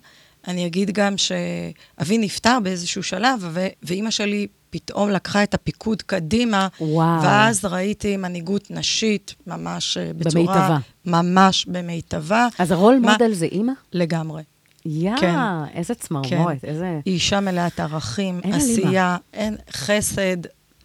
אני 0.47 0.65
אגיד 0.65 0.91
גם 0.91 1.15
שאבי 1.17 2.17
נפטר 2.17 2.57
באיזשהו 2.63 3.03
שלב, 3.03 3.39
ו- 3.51 3.67
ואימא 3.83 4.09
שלי 4.11 4.47
פתאום 4.69 5.09
לקחה 5.09 5.43
את 5.43 5.53
הפיקוד 5.53 6.01
קדימה, 6.01 6.67
וואו. 6.81 7.23
ואז 7.23 7.65
ראיתי 7.65 8.17
מנהיגות 8.17 8.71
נשית 8.71 9.35
ממש 9.47 9.97
אה, 9.97 10.11
בצורה... 10.17 10.43
במיטבה. 10.45 10.77
ממש 11.05 11.65
במיטבה. 11.65 12.47
אז 12.59 12.71
הרול 12.71 12.99
מה- 13.01 13.11
מודל 13.11 13.33
זה 13.33 13.45
אימא? 13.45 13.73
לגמרי. 13.93 14.41
יא, 14.85 15.17
כן. 15.17 15.35
איזה 15.73 15.95
צמרמורת, 15.95 16.63
איזה... 16.63 16.99
היא 17.05 17.13
אישה 17.13 17.39
מלאת 17.39 17.79
ערכים, 17.79 18.39
אין. 18.43 18.53
עשייה, 18.53 19.17
אין 19.33 19.55
חסד 19.71 20.37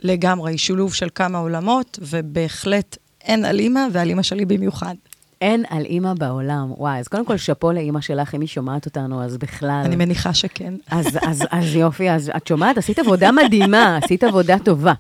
לגמרי, 0.03 0.59
שילוב 0.59 0.95
של 0.95 1.09
כמה 1.15 1.39
עולמות, 1.39 1.99
ובהחלט 2.03 2.97
אין 3.25 3.45
על 3.45 3.59
אימא, 3.59 3.87
ועל 3.93 4.09
אימא 4.09 4.23
שלי 4.23 4.45
במיוחד. 4.45 4.95
אין 5.41 5.65
על 5.71 5.85
אימא 5.85 6.15
בעולם. 6.15 6.73
וואי, 6.77 6.99
אז 6.99 7.09
קודם 7.09 7.25
כל, 7.25 7.37
שאפו 7.37 7.73
לאימא 7.73 8.01
שלך, 8.01 8.35
אם 8.35 8.41
היא 8.41 8.49
שומעת 8.49 8.87
אותנו, 8.87 9.23
אז 9.23 9.37
בכלל... 9.37 9.83
אני 9.85 9.97
מניחה 9.97 10.35
שכן. 10.35 10.75
אז, 10.91 11.19
אז, 11.23 11.45
אז 11.51 11.75
יופי, 11.75 12.11
אז 12.11 12.31
את 12.37 12.47
שומעת? 12.47 12.79
עשית 12.79 12.99
עבודה 12.99 13.33
מדהימה, 13.33 13.97
עשית 13.97 14.25
עבודה 14.25 14.59
טובה. 14.65 14.93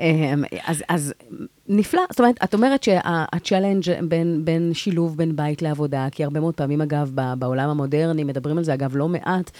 אמ, 0.00 0.44
אז, 0.66 0.82
אז 0.88 1.14
נפלא. 1.68 2.02
זאת 2.10 2.20
אומרת, 2.20 2.36
את 2.44 2.54
אומרת 2.54 2.82
שה 2.82 3.07
challenge 3.07 3.82
בין, 4.08 4.44
בין 4.44 4.70
שילוב 4.74 5.16
בין 5.16 5.36
בית 5.36 5.62
לעבודה, 5.62 6.06
כי 6.12 6.24
הרבה 6.24 6.40
מאוד 6.40 6.54
פעמים, 6.54 6.80
אגב, 6.80 7.10
בעולם 7.38 7.70
המודרני, 7.70 8.24
מדברים 8.24 8.58
על 8.58 8.64
זה, 8.64 8.74
אגב, 8.74 8.96
לא 8.96 9.08
מעט, 9.08 9.50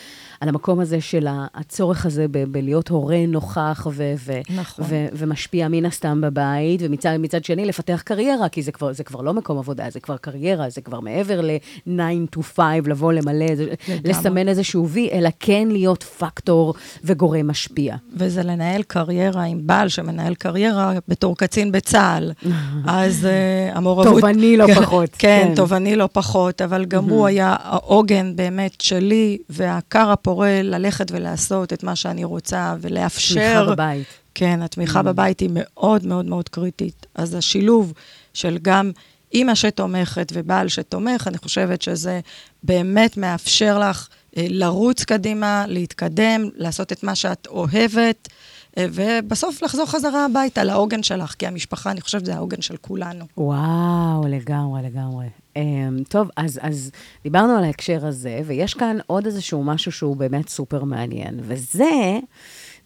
על 0.40 0.48
המקום 0.48 0.80
הזה 0.80 1.00
של 1.00 1.26
הצורך 1.30 2.06
הזה 2.06 2.26
ב- 2.30 2.44
בלהיות 2.44 2.88
הורה 2.88 3.24
נוכח 3.28 3.86
ו- 3.92 4.14
ו- 4.18 4.40
נכון. 4.56 4.84
ו- 4.88 5.06
ומשפיע 5.12 5.68
מן 5.68 5.86
הסתם 5.86 6.20
בבית, 6.20 6.80
ומצד 6.84 7.16
מצד 7.18 7.44
שני, 7.44 7.64
לפתח 7.64 8.02
קריירה, 8.04 8.48
כי 8.48 8.62
זה 8.62 8.72
כבר, 8.72 8.92
זה 8.92 9.04
כבר 9.04 9.20
לא 9.20 9.34
מקום 9.34 9.58
עבודה, 9.58 9.90
זה 9.90 10.00
כבר 10.00 10.16
קריירה, 10.16 10.70
זה 10.70 10.80
כבר 10.80 11.00
מעבר 11.00 11.40
ל-9 11.40 12.36
to 12.36 12.42
5, 12.42 12.60
לבוא 12.86 13.12
למלא, 13.12 13.46
לגמרי. 13.46 13.76
לסמן 14.04 14.48
איזשהו 14.48 14.88
וי, 14.88 15.08
אלא 15.12 15.28
כן 15.40 15.68
להיות 15.70 16.02
פקטור 16.02 16.74
וגורם 17.04 17.48
משפיע. 17.48 17.96
וזה 18.16 18.42
לנהל 18.42 18.82
קריירה 18.82 19.42
עם 19.42 19.60
בעל 19.62 19.88
שמנהל 19.88 20.34
קריירה 20.34 20.92
בתור 21.08 21.36
קצין 21.36 21.72
בצה"ל. 21.72 22.32
צה"ל. 22.34 22.50
אז 22.86 23.24
uh, 23.24 23.76
המעורבות... 23.76 24.14
תובעני 24.14 24.56
לא 24.56 24.66
כן, 24.66 24.74
פחות, 24.74 25.10
כן, 25.18 25.44
כן. 25.48 25.54
תובעני 25.54 25.96
לא 25.96 26.08
פחות, 26.12 26.62
אבל 26.62 26.84
גם 26.84 27.04
הוא 27.04 27.26
היה 27.26 27.56
העוגן 27.60 28.36
באמת 28.36 28.80
שלי, 28.80 29.38
והכר 29.50 30.10
הפורה 30.34 30.62
ללכת 30.62 31.10
ולעשות 31.10 31.72
את 31.72 31.82
מה 31.82 31.96
שאני 31.96 32.24
רוצה, 32.24 32.74
ולאפשר... 32.80 33.34
תמיכה 33.34 33.64
בבית. 33.64 34.06
כן, 34.34 34.62
התמיכה 34.62 35.02
בבית 35.02 35.40
היא 35.40 35.50
מאוד 35.52 36.06
מאוד 36.06 36.24
מאוד 36.24 36.48
קריטית. 36.48 37.06
אז 37.14 37.34
השילוב 37.34 37.92
של 38.34 38.58
גם 38.62 38.90
אימא 39.32 39.54
שתומכת 39.54 40.32
ובעל 40.34 40.68
שתומך, 40.68 41.28
אני 41.28 41.38
חושבת 41.38 41.82
שזה 41.82 42.20
באמת 42.62 43.16
מאפשר 43.16 43.78
לך 43.78 44.08
אה, 44.36 44.46
לרוץ 44.48 45.04
קדימה, 45.04 45.64
להתקדם, 45.68 46.48
לעשות 46.54 46.92
את 46.92 47.02
מה 47.02 47.14
שאת 47.14 47.46
אוהבת, 47.46 48.28
ובסוף 48.78 49.62
לחזור 49.62 49.86
חזרה 49.86 50.24
הביתה 50.24 50.64
לעוגן 50.64 51.02
שלך, 51.02 51.34
כי 51.38 51.46
המשפחה, 51.46 51.90
אני 51.90 52.00
חושבת, 52.00 52.24
זה 52.24 52.34
העוגן 52.34 52.62
של 52.62 52.76
כולנו. 52.76 53.24
וואו, 53.36 54.28
לגמרי, 54.28 54.82
לגמרי. 54.82 55.26
אמ, 55.54 55.58
טוב, 56.08 56.28
אז, 56.36 56.60
אז 56.62 56.90
דיברנו 57.22 57.56
על 57.56 57.64
ההקשר 57.64 58.06
הזה, 58.06 58.40
ויש 58.46 58.74
כאן 58.74 58.96
עוד 59.06 59.26
איזשהו 59.26 59.64
משהו 59.64 59.92
שהוא 59.92 60.16
באמת 60.16 60.48
סופר 60.48 60.84
מעניין, 60.84 61.40
וזה 61.42 62.18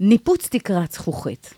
ניפוץ 0.01 0.49
תקרת 0.51 0.93
זכוכית. 0.93 1.55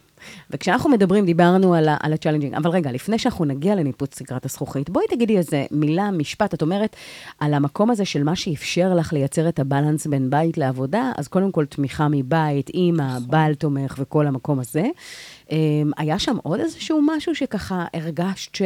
וכשאנחנו 0.50 0.90
מדברים, 0.90 1.26
דיברנו 1.26 1.74
על, 1.74 1.88
ה- 1.88 1.96
על 2.00 2.12
ה 2.12 2.15
challenging, 2.15 2.54
אבל 2.54 2.70
רגע, 2.70 2.92
לפני 2.92 3.18
שאנחנו 3.18 3.44
נגיע 3.44 3.74
לניפוץ 3.74 4.18
תקרת 4.22 4.44
הזכוכית, 4.44 4.90
בואי 4.90 5.04
תגידי 5.10 5.38
איזה 5.38 5.64
מילה, 5.70 6.10
משפט, 6.10 6.54
את 6.54 6.62
אומרת, 6.62 6.96
על 7.38 7.54
המקום 7.54 7.90
הזה 7.90 8.04
של 8.04 8.22
מה 8.22 8.36
שאפשר 8.36 8.94
לך 8.94 9.12
לייצר 9.12 9.48
את 9.48 9.58
הבלנס 9.58 10.06
בין 10.06 10.30
בית 10.30 10.58
לעבודה, 10.58 11.12
אז 11.16 11.28
קודם 11.28 11.52
כל 11.52 11.64
תמיכה 11.66 12.08
מבית, 12.10 12.68
אימא, 12.68 13.18
בעל 13.26 13.54
תומך 13.54 13.94
וכל 13.98 14.26
המקום 14.26 14.60
הזה. 14.60 14.84
Um, 15.48 15.52
היה 15.96 16.18
שם 16.18 16.36
עוד 16.42 16.60
איזשהו 16.60 17.00
משהו 17.06 17.34
שככה 17.34 17.84
הרגשת 17.94 18.58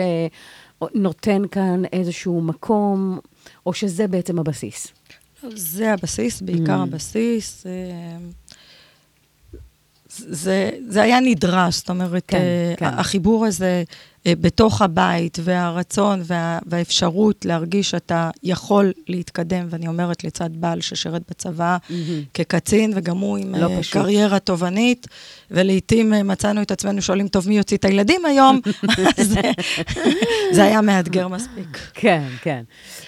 שנותן 0.90 1.42
כאן 1.50 1.82
איזשהו 1.92 2.40
מקום, 2.40 3.18
או 3.66 3.72
שזה 3.72 4.06
בעצם 4.06 4.38
הבסיס? 4.38 4.88
זה 5.54 5.92
הבסיס, 5.92 6.42
בעיקר 6.42 6.80
Mm. 6.80 6.82
הבסיס. 6.82 7.66
זה, 10.16 10.70
זה 10.88 11.02
היה 11.02 11.20
נדרש, 11.20 11.76
זאת 11.76 11.90
אומרת, 11.90 12.22
כן, 12.26 12.38
אה, 12.38 12.74
כן. 12.76 12.86
החיבור 12.86 13.46
הזה 13.46 13.84
בתוך 14.28 14.82
הבית, 14.82 15.38
והרצון 15.42 16.20
וה, 16.24 16.58
והאפשרות 16.66 17.44
להרגיש 17.44 17.90
שאתה 17.90 18.30
יכול 18.42 18.92
להתקדם, 19.08 19.66
ואני 19.70 19.88
אומרת 19.88 20.24
לצד 20.24 20.50
בעל 20.52 20.80
ששירת 20.80 21.22
בצבא 21.30 21.76
כקצין, 22.34 22.92
וגם 22.96 23.18
הוא 23.18 23.38
עם 23.38 23.54
לא 23.54 23.70
אה, 23.70 23.78
פשוט. 23.78 23.92
קריירה 23.92 24.38
תובענית, 24.38 25.06
ולעיתים 25.50 26.14
אה, 26.14 26.22
מצאנו 26.22 26.62
את 26.62 26.70
עצמנו 26.70 27.02
שואלים, 27.02 27.28
טוב, 27.28 27.48
מי 27.48 27.56
יוציא 27.56 27.76
את 27.76 27.84
הילדים 27.84 28.24
היום? 28.24 28.60
זה, 29.16 29.40
זה 30.52 30.64
היה 30.64 30.80
מאתגר 30.80 31.28
מספיק. 31.28 31.78
כן, 31.94 32.22
כן. 32.42 32.62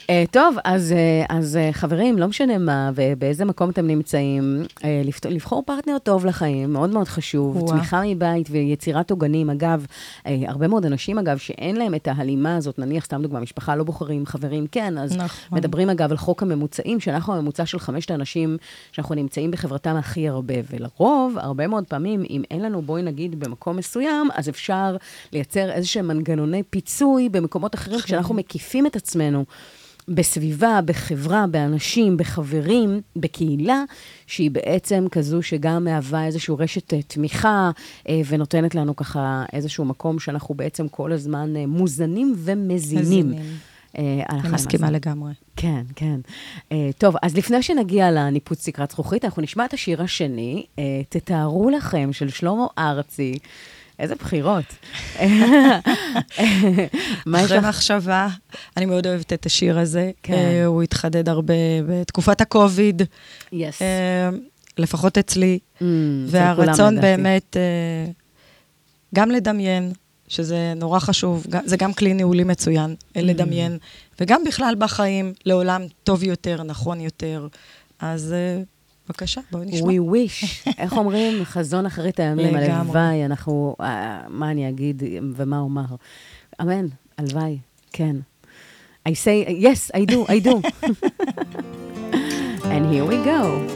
Uh, 0.07 0.09
טוב, 0.31 0.57
אז, 0.65 0.93
uh, 0.93 1.27
אז 1.29 1.59
uh, 1.59 1.73
חברים, 1.73 2.19
לא 2.19 2.27
משנה 2.27 2.59
מה 2.59 2.91
ובאיזה 2.95 3.45
מקום 3.45 3.71
אתם 3.71 3.87
נמצאים, 3.87 4.65
uh, 4.79 4.83
לפת... 5.05 5.27
לבחור 5.27 5.63
פרטנר 5.67 5.99
טוב 5.99 6.27
לחיים, 6.27 6.73
מאוד 6.73 6.91
מאוד 6.91 7.09
חשוב. 7.09 7.57
וואה. 7.57 7.77
תמיכה 7.77 8.03
מבית 8.07 8.49
ויצירת 8.51 9.11
עוגנים. 9.11 9.51
אגב, 9.51 9.87
uh, 10.19 10.29
הרבה 10.47 10.69
מאוד 10.69 10.87
אנשים, 10.87 11.06
אגב, 11.19 11.39
שאין 11.39 11.77
להם 11.77 11.95
את 11.95 12.09
ההלימה 12.09 12.57
הזאת, 12.57 12.79
נניח, 12.79 13.05
סתם 13.05 13.23
דוגמה, 13.23 13.41
משפחה 13.41 13.77
לא 13.77 13.85
בוחרים, 13.85 14.27
חברים 14.27 14.67
כן, 14.67 14.99
אז 14.99 15.17
נכון. 15.17 15.59
מדברים 15.59 15.91
אגב 15.91 16.11
על 16.11 16.17
חוק 16.17 16.43
הממוצעים, 16.43 17.01
שאנחנו 17.01 17.35
הממוצע 17.35 17.67
של 17.67 17.79
חמשת 17.79 18.11
האנשים 18.11 18.57
שאנחנו 18.93 19.15
נמצאים 19.15 19.51
בחברתם 19.51 19.97
הכי 19.97 20.29
הרבה, 20.29 20.55
ולרוב, 20.71 21.39
הרבה 21.39 21.67
מאוד 21.67 21.85
פעמים, 21.85 22.25
אם 22.31 22.43
אין 22.51 22.63
לנו, 22.63 22.83
בואי 22.83 23.03
נגיד, 23.03 23.41
במקום 23.41 23.77
מסוים, 23.77 24.29
אז 24.35 24.49
אפשר 24.49 24.97
לייצר 25.33 25.71
איזה 25.71 25.87
שהם 25.87 26.09
מנגנוני 26.09 26.63
פיצוי 26.63 27.29
במקומות 27.29 27.75
אחרים, 27.75 28.01
כשאנחנו 28.01 28.35
מקיפים 28.35 28.87
את 28.87 28.97
עצמנו. 28.97 29.45
בסביבה, 30.09 30.81
בחברה, 30.85 31.47
באנשים, 31.47 32.17
בחברים, 32.17 33.01
בקהילה, 33.17 33.85
שהיא 34.27 34.51
בעצם 34.51 35.07
כזו 35.11 35.43
שגם 35.43 35.85
מהווה 35.85 36.27
איזושהי 36.27 36.55
רשת 36.59 36.95
אה, 36.95 37.03
תמיכה, 37.03 37.71
אה, 38.09 38.21
ונותנת 38.29 38.75
לנו 38.75 38.97
ככה 38.97 39.45
איזשהו 39.53 39.85
מקום 39.85 40.19
שאנחנו 40.19 40.55
בעצם 40.55 40.89
כל 40.89 41.13
הזמן 41.13 41.57
אה, 41.57 41.67
מוזנים 41.67 42.35
ומזינים. 42.37 43.31
מזינים. 43.31 43.57
אני 44.31 44.49
מסכימה. 44.53 44.91
לגמרי. 44.91 45.33
כן, 45.57 45.83
כן. 45.95 46.21
Uh, 46.71 46.75
טוב, 46.99 47.15
אז 47.23 47.37
לפני 47.37 47.63
שנגיע 47.63 48.11
לניפוץ 48.11 48.69
תקרת 48.69 48.91
זכוכית, 48.91 49.25
אנחנו 49.25 49.43
נשמע 49.43 49.65
את 49.65 49.75
השיר 49.75 50.03
השני, 50.03 50.67
uh, 50.77 50.81
תתארו 51.09 51.71
לכם, 51.71 52.13
של 52.13 52.29
שלמה 52.29 52.67
ארצי. 52.79 53.39
איזה 53.99 54.15
בחירות. 54.15 54.65
מה 57.27 57.41
יש 57.41 57.45
אחרי 57.45 57.59
לך? 57.59 57.65
מחשבה, 57.65 58.29
אני 58.77 58.87
מאוד 58.87 59.07
אוהבת 59.07 59.33
את 59.33 59.47
השיר 59.47 59.79
הזה. 59.79 60.11
כן. 60.23 60.33
אה, 60.33 60.67
הוא 60.67 60.83
התחדד 60.83 61.29
הרבה 61.29 61.55
בתקופת 61.89 62.41
הקוביד, 62.41 63.03
יס. 63.53 63.83
אה, 63.83 64.31
לפחות 64.79 65.19
אצלי. 65.19 65.59
Mm, 65.79 65.83
והרצון. 66.27 67.01
באמת 67.01 67.57
אה, 67.57 68.13
גם 69.15 69.31
לדמיין, 69.31 69.93
שזה 70.29 70.73
נורא 70.77 70.99
חשוב, 70.99 71.47
זה 71.65 71.77
גם 71.77 71.93
כלי 71.93 72.15
ניהולי 72.15 72.45
מצוין, 72.45 72.95
אה, 73.17 73.23
לדמיין, 73.23 73.79
וגם 74.21 74.45
בכלל 74.47 74.75
בחיים, 74.79 75.33
לעולם 75.47 75.83
טוב 76.05 76.23
יותר, 76.23 76.63
נכון 76.63 77.01
יותר. 77.01 77.49
אז 77.99 78.35
בבקשה, 79.09 79.41
בואי 79.51 79.67
נשמע. 79.67 79.89
We 79.89 80.13
wish. 80.13 80.45
איך 80.79 80.93
אומרים? 80.93 81.45
חזון 81.45 81.87
אחרית 81.87 82.21
הימים. 82.21 82.57
הלוואי, 82.57 83.25
אנחנו, 83.25 83.77
אה, 83.81 84.21
מה 84.29 84.51
אני 84.51 84.69
אגיד 84.69 85.03
ומה 85.37 85.59
אומר. 85.59 85.85
אמן, 86.61 86.87
הלוואי, 87.19 87.59
כן. 87.93 88.17
I 89.09 89.13
say, 89.13 89.47
yes, 89.49 89.91
I 89.95 90.05
do, 90.05 90.27
I 90.27 90.41
do. 90.41 90.63
And 92.75 92.93
here 92.93 93.05
we 93.05 93.19
go. 93.25 93.76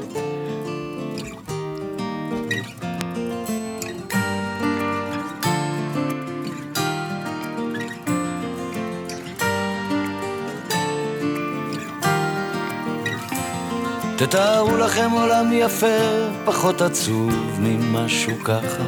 תתארו 14.21 14.77
לכם 14.77 15.11
עולם 15.11 15.51
יפה, 15.53 15.99
פחות 16.45 16.83
עצוב 16.83 17.33
ממשהו 17.61 18.33
ככה, 18.45 18.83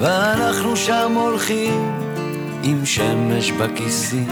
ואנחנו 0.00 0.76
שם 0.76 1.12
הולכים 1.14 1.92
עם 2.62 2.86
שמש 2.86 3.50
בכיסים, 3.50 4.28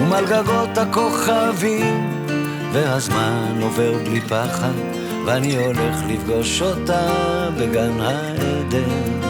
ומעל 0.00 0.26
גגות 0.26 0.78
הכוכבים, 0.78 2.24
והזמן 2.72 3.58
עובר 3.62 3.92
בלי 4.04 4.20
פחד, 4.20 4.72
ואני 5.24 5.56
הולך 5.56 5.96
לפגוש 6.08 6.62
אותה 6.62 7.06
בגן 7.58 8.00
העדן. 8.00 9.20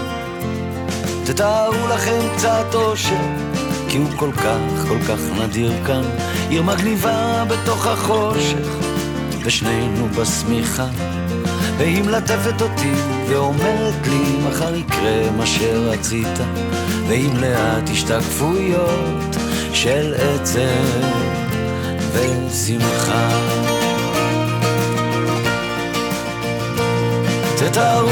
תתארו 1.24 1.88
לכם 1.94 2.20
קצת 2.36 2.74
אושר, 2.74 3.20
כי 3.88 3.98
הוא 3.98 4.10
כל 4.16 4.32
כך, 4.32 4.88
כל 4.88 4.98
כך 5.08 5.20
נדיר 5.40 5.72
כאן, 5.86 6.02
עיר 6.48 6.62
מגניבה 6.62 7.44
בתוך 7.48 7.86
החושך, 7.86 8.95
ושנינו 9.46 10.08
בשמיכה, 10.08 10.86
והיא 11.78 12.02
מלטפת 12.02 12.62
אותי 12.62 12.92
ואומרת 13.28 14.06
לי, 14.06 14.36
מחר 14.48 14.74
יקרה 14.74 15.30
מה 15.36 15.46
שרצית, 15.46 16.38
ועם 17.08 17.36
לאט 17.36 17.90
השתקפויות 17.90 19.36
של 19.72 20.14
עצב 20.14 21.06
ושמחה. 22.12 23.28
תתארו 27.56 28.10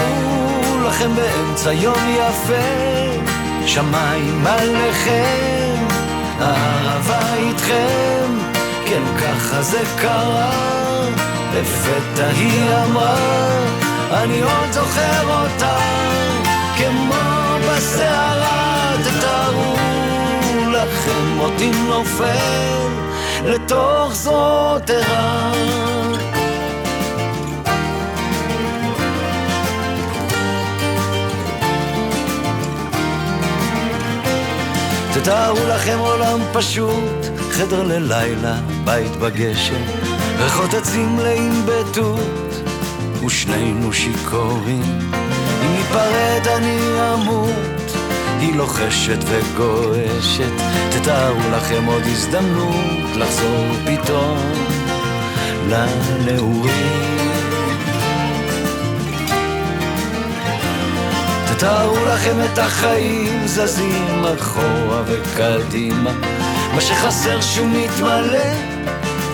לכם 0.87 1.11
באמצע 1.17 1.73
יום 1.73 2.17
יפה, 2.17 3.67
שמיים 3.67 4.47
עליכם, 4.47 5.87
אהבה 6.41 7.35
איתכם, 7.35 8.39
כן 8.87 9.03
ככה 9.19 9.63
זה 9.63 9.81
קרה, 10.01 10.84
לפתע 11.55 12.27
היא 12.27 12.75
אמרה, 12.85 13.17
אני 14.11 14.41
עוד 14.41 14.73
זוכר 14.73 15.23
אותה, 15.29 15.77
כמו 16.77 17.59
בסערה, 17.69 18.93
תתארו 19.05 19.75
לכם 20.73 21.41
אותי 21.41 21.71
נופל 21.89 22.89
לתוך 23.45 24.11
זרועות 24.13 24.91
ערה. 24.91 25.53
תתארו 35.15 35.59
לכם 35.69 35.99
עולם 35.99 36.41
פשוט, 36.53 37.27
חדר 37.51 37.83
ללילה, 37.83 38.55
בית 38.85 39.17
בגשם, 39.17 40.04
מלאים 41.25 41.67
בתות, 41.67 42.71
ושנינו 43.27 43.93
שיכורים. 43.93 44.83
אם 45.63 45.73
ניפרד 45.77 46.49
אני 46.57 46.79
אמות, 47.15 47.97
היא 48.41 48.57
לוחשת 48.57 49.19
וגועשת, 49.27 50.53
תתארו 50.91 51.41
לכם 51.53 51.85
עוד 51.85 52.03
הזדמנות 52.07 53.17
לחזור 53.17 53.67
פתאום 53.85 54.53
לנעורים. 55.69 57.35
תתארו 61.47 61.97
לכם 62.07 62.37
את 62.45 62.59
החיים 62.59 63.47
זזים 63.47 64.25
אחורה 64.39 65.03
וקדימה, 65.07 66.13
מה 66.75 66.81
שחסר 66.81 67.41
שהוא 67.41 67.69
מתמלא, 67.69 68.74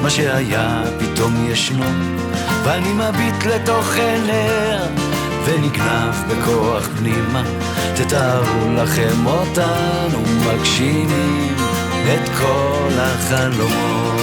מה 0.02 0.10
שהיה 0.10 0.82
פתאום 0.98 1.46
ישנו, 1.48 1.84
ואני 2.64 2.92
מביט 2.92 3.46
לתוך 3.46 3.94
עיניה 3.94 4.80
ונגנב 5.44 6.14
בכוח 6.28 6.88
פנימה. 6.98 7.42
תתארו 7.94 8.72
לכם 8.74 9.26
אותנו 9.26 10.22
מגשימים 10.46 11.54
את 12.14 12.28
כל 12.38 12.90
החלומות. 12.98 14.20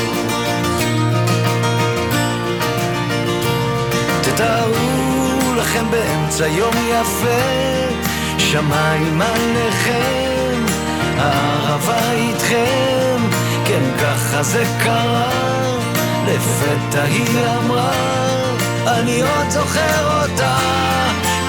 תתארו 4.22 5.54
לכם 5.58 5.86
באמצע 5.92 6.48
יום 6.48 6.74
יפה, 6.90 7.98
שמיים 8.38 9.22
עליכם, 9.22 10.66
הערבה 11.18 12.12
איתכם, 12.12 13.18
כן 13.66 13.84
ככה 14.02 14.44
זה 14.44 14.64
קרה, 14.84 15.57
לפתע 16.28 17.04
היא 17.04 17.46
אמרה, 17.58 17.92
אני 18.88 19.22
עוד 19.22 19.50
זוכר 19.50 20.22
אותה, 20.24 20.58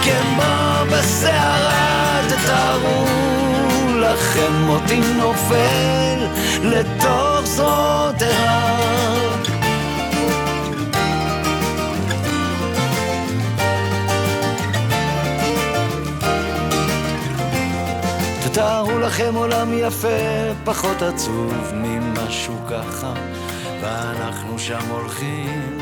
כמו 0.02 0.84
בסערה, 0.92 2.20
תתארו 2.28 3.04
לכם 4.00 4.68
אותי 4.68 5.00
נופל 5.16 6.26
לתוך 6.62 7.40
זרועותיה. 7.44 8.78
תתארו 18.42 18.98
לכם 18.98 19.34
עולם 19.34 19.78
יפה, 19.78 20.08
פחות 20.64 21.02
עצוב 21.02 21.54
ממשהו 21.74 22.54
ככה, 22.70 23.12
ואנחנו 23.88 24.58
שם 24.58 24.90
הולכים 24.90 25.78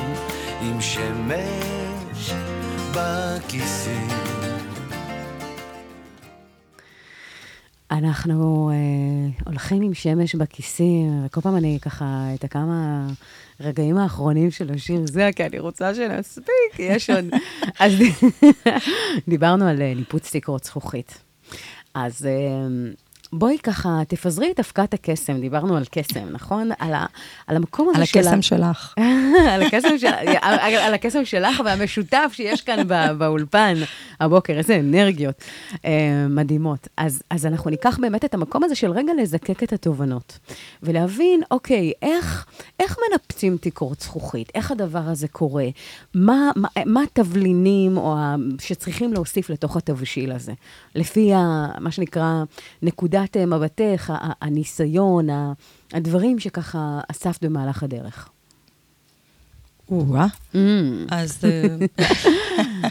עם 0.63 0.81
שמש 0.81 2.33
בכיסים. 2.95 4.09
אנחנו 7.91 8.71
אה, 8.71 9.43
הולכים 9.47 9.83
עם 9.83 9.95
שמש 9.95 10.35
בכיסים, 10.35 11.27
וכל 11.27 11.41
פעם 11.41 11.57
אני 11.57 11.79
ככה, 11.83 12.27
את 12.35 12.45
הכמה 12.45 13.07
רגעים 13.61 13.99
האחרונים 13.99 14.51
של 14.51 14.73
השיר 14.75 15.01
זה, 15.05 15.31
כי 15.37 15.47
אני 15.47 15.59
רוצה 15.59 15.95
שנספיק, 15.95 16.79
יש 16.79 17.11
עוד. 17.11 17.25
אז 17.81 17.93
דיברנו 19.29 19.69
על 19.69 19.83
אה, 19.83 19.93
ניפוץ 19.97 20.37
תקרות 20.37 20.65
זכוכית. 20.65 21.19
אז 21.95 22.27
אה, 22.27 22.93
בואי 23.33 23.59
ככה, 23.63 24.01
תפזרי 24.09 24.51
את 24.51 24.61
אבקת 24.61 24.95
הקסם, 24.95 25.41
דיברנו 25.41 25.77
על 25.77 25.85
קסם, 25.91 26.29
נכון? 26.31 26.71
על, 26.79 26.95
ה, 26.95 27.07
על 27.47 27.57
המקום 27.57 27.89
הזה 27.89 27.99
על 27.99 28.05
של... 28.05 28.19
הקסם 28.19 28.43
שלך. 28.43 28.95
על 29.53 29.63
הקסם 29.63 29.99
של- 29.99 30.07
על- 30.43 30.75
על 30.77 30.95
הקסם 30.95 31.25
שלך 31.25 31.63
והמשותף 31.65 32.31
שיש 32.33 32.61
כאן 32.63 32.89
בא- 32.89 33.13
באולפן 33.13 33.75
הבוקר, 34.21 34.53
איזה 34.59 34.77
אנרגיות 34.81 35.35
אה, 35.85 35.91
מדהימות. 36.29 36.89
אז, 36.97 37.23
אז 37.31 37.47
אנחנו 37.47 37.71
ניקח 37.71 37.99
באמת 38.01 38.25
את 38.25 38.35
המקום 38.35 38.65
הזה 38.65 38.75
של 38.75 38.91
רגע 38.91 39.13
לזקק 39.23 39.63
את 39.63 39.73
התובנות, 39.73 40.39
ולהבין, 40.83 41.41
אוקיי, 41.51 41.93
איך, 42.03 42.47
איך 42.81 42.97
מנפצים 43.11 43.57
תקרות 43.61 44.01
זכוכית? 44.01 44.53
איך 44.55 44.71
הדבר 44.71 45.03
הזה 45.05 45.29
קורה? 45.29 45.67
מה, 46.15 46.51
מה, 46.57 46.69
מה 46.87 47.01
התבלינים 47.03 47.97
או 47.97 48.17
ה, 48.19 48.35
שצריכים 48.61 49.13
להוסיף 49.13 49.51
לתוך 49.51 49.77
התבשיל 49.77 50.33
הזה? 50.33 50.53
לפי 50.95 51.35
ה, 51.35 51.39
מה 51.81 51.91
שנקרא 51.91 52.43
נקודת 53.17 53.37
אה, 53.37 53.47
מבטך, 53.47 54.13
הניסיון, 54.41 55.29
הדברים 55.93 56.39
שככה 56.39 57.01
אספת 57.11 57.45
במהלך 57.45 57.83
הדרך. 57.83 58.29
או-אה. 59.91 60.27
אז... 61.11 61.39
אה, 61.45 62.09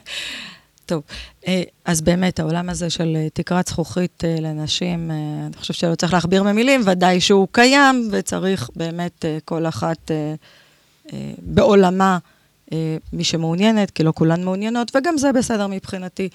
טוב, 0.86 1.04
אה, 1.48 1.64
אז 1.86 2.02
באמת, 2.02 2.40
העולם 2.40 2.70
הזה 2.70 2.90
של 2.90 3.18
תקרת 3.34 3.68
זכוכית 3.68 4.24
לנשים, 4.42 5.12
אני 5.46 5.58
חושבת 5.58 5.76
שלא 5.78 5.96
צריך 5.96 6.14
להכביר 6.14 6.44
במילים, 6.44 6.82
ודאי 6.86 7.22
שהוא 7.22 7.48
קיים, 7.52 8.10
וצריך 8.12 8.70
באמת 8.76 9.26
כל 9.46 9.66
אחת 9.66 10.12
בעולמה, 11.42 12.18
מי 13.14 13.24
שמעוניינת, 13.24 13.92
כי 13.92 14.04
לא 14.04 14.12
כולן 14.16 14.44
מעוניינות, 14.44 14.92
וגם 14.96 15.18
זה 15.18 15.32
בסדר 15.32 15.68
מבחינתי, 15.68 16.30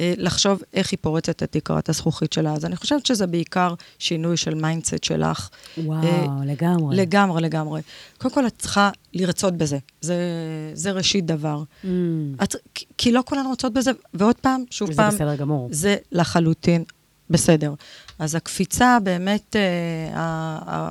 אה, 0.00 0.14
לחשוב 0.16 0.62
איך 0.74 0.90
היא 0.90 0.98
פורצת 1.00 1.42
את 1.42 1.52
תקרת 1.52 1.88
הזכוכית 1.88 2.32
שלה. 2.32 2.52
אז 2.52 2.64
אני 2.64 2.76
חושבת 2.76 3.06
שזה 3.06 3.26
בעיקר 3.26 3.74
שינוי 3.98 4.36
של 4.36 4.54
mindset 4.54 5.04
שלך. 5.04 5.48
וואו, 5.78 6.02
אה, 6.04 6.26
לגמרי. 6.46 6.96
לגמרי, 6.96 7.42
לגמרי. 7.42 7.80
קודם 8.18 8.34
כל, 8.34 8.46
את 8.46 8.54
צריכה 8.58 8.90
לרצות 9.14 9.54
בזה. 9.56 9.78
זה, 10.00 10.16
זה 10.74 10.90
ראשית 10.92 11.26
דבר. 11.26 11.62
ממ, 11.84 11.86
את, 12.42 12.54
כי- 12.98 13.12
לא 13.12 13.22
כולן 13.26 13.46
רוצות 13.46 13.72
בזה, 13.72 13.90
ועוד 14.14 14.36
פעם, 14.36 14.64
שוב 14.70 14.88
וזה 14.90 14.96
פעם, 14.96 15.14
בסדר 15.14 15.34
גמור. 15.36 15.68
זה 15.72 15.96
לחלוטין 16.12 16.84
בסדר. 17.30 17.74
אז 18.18 18.34
הקפיצה 18.34 18.98
באמת 19.02 19.56
אה, 19.56 19.60
ה- 20.14 20.58
ה- 20.66 20.90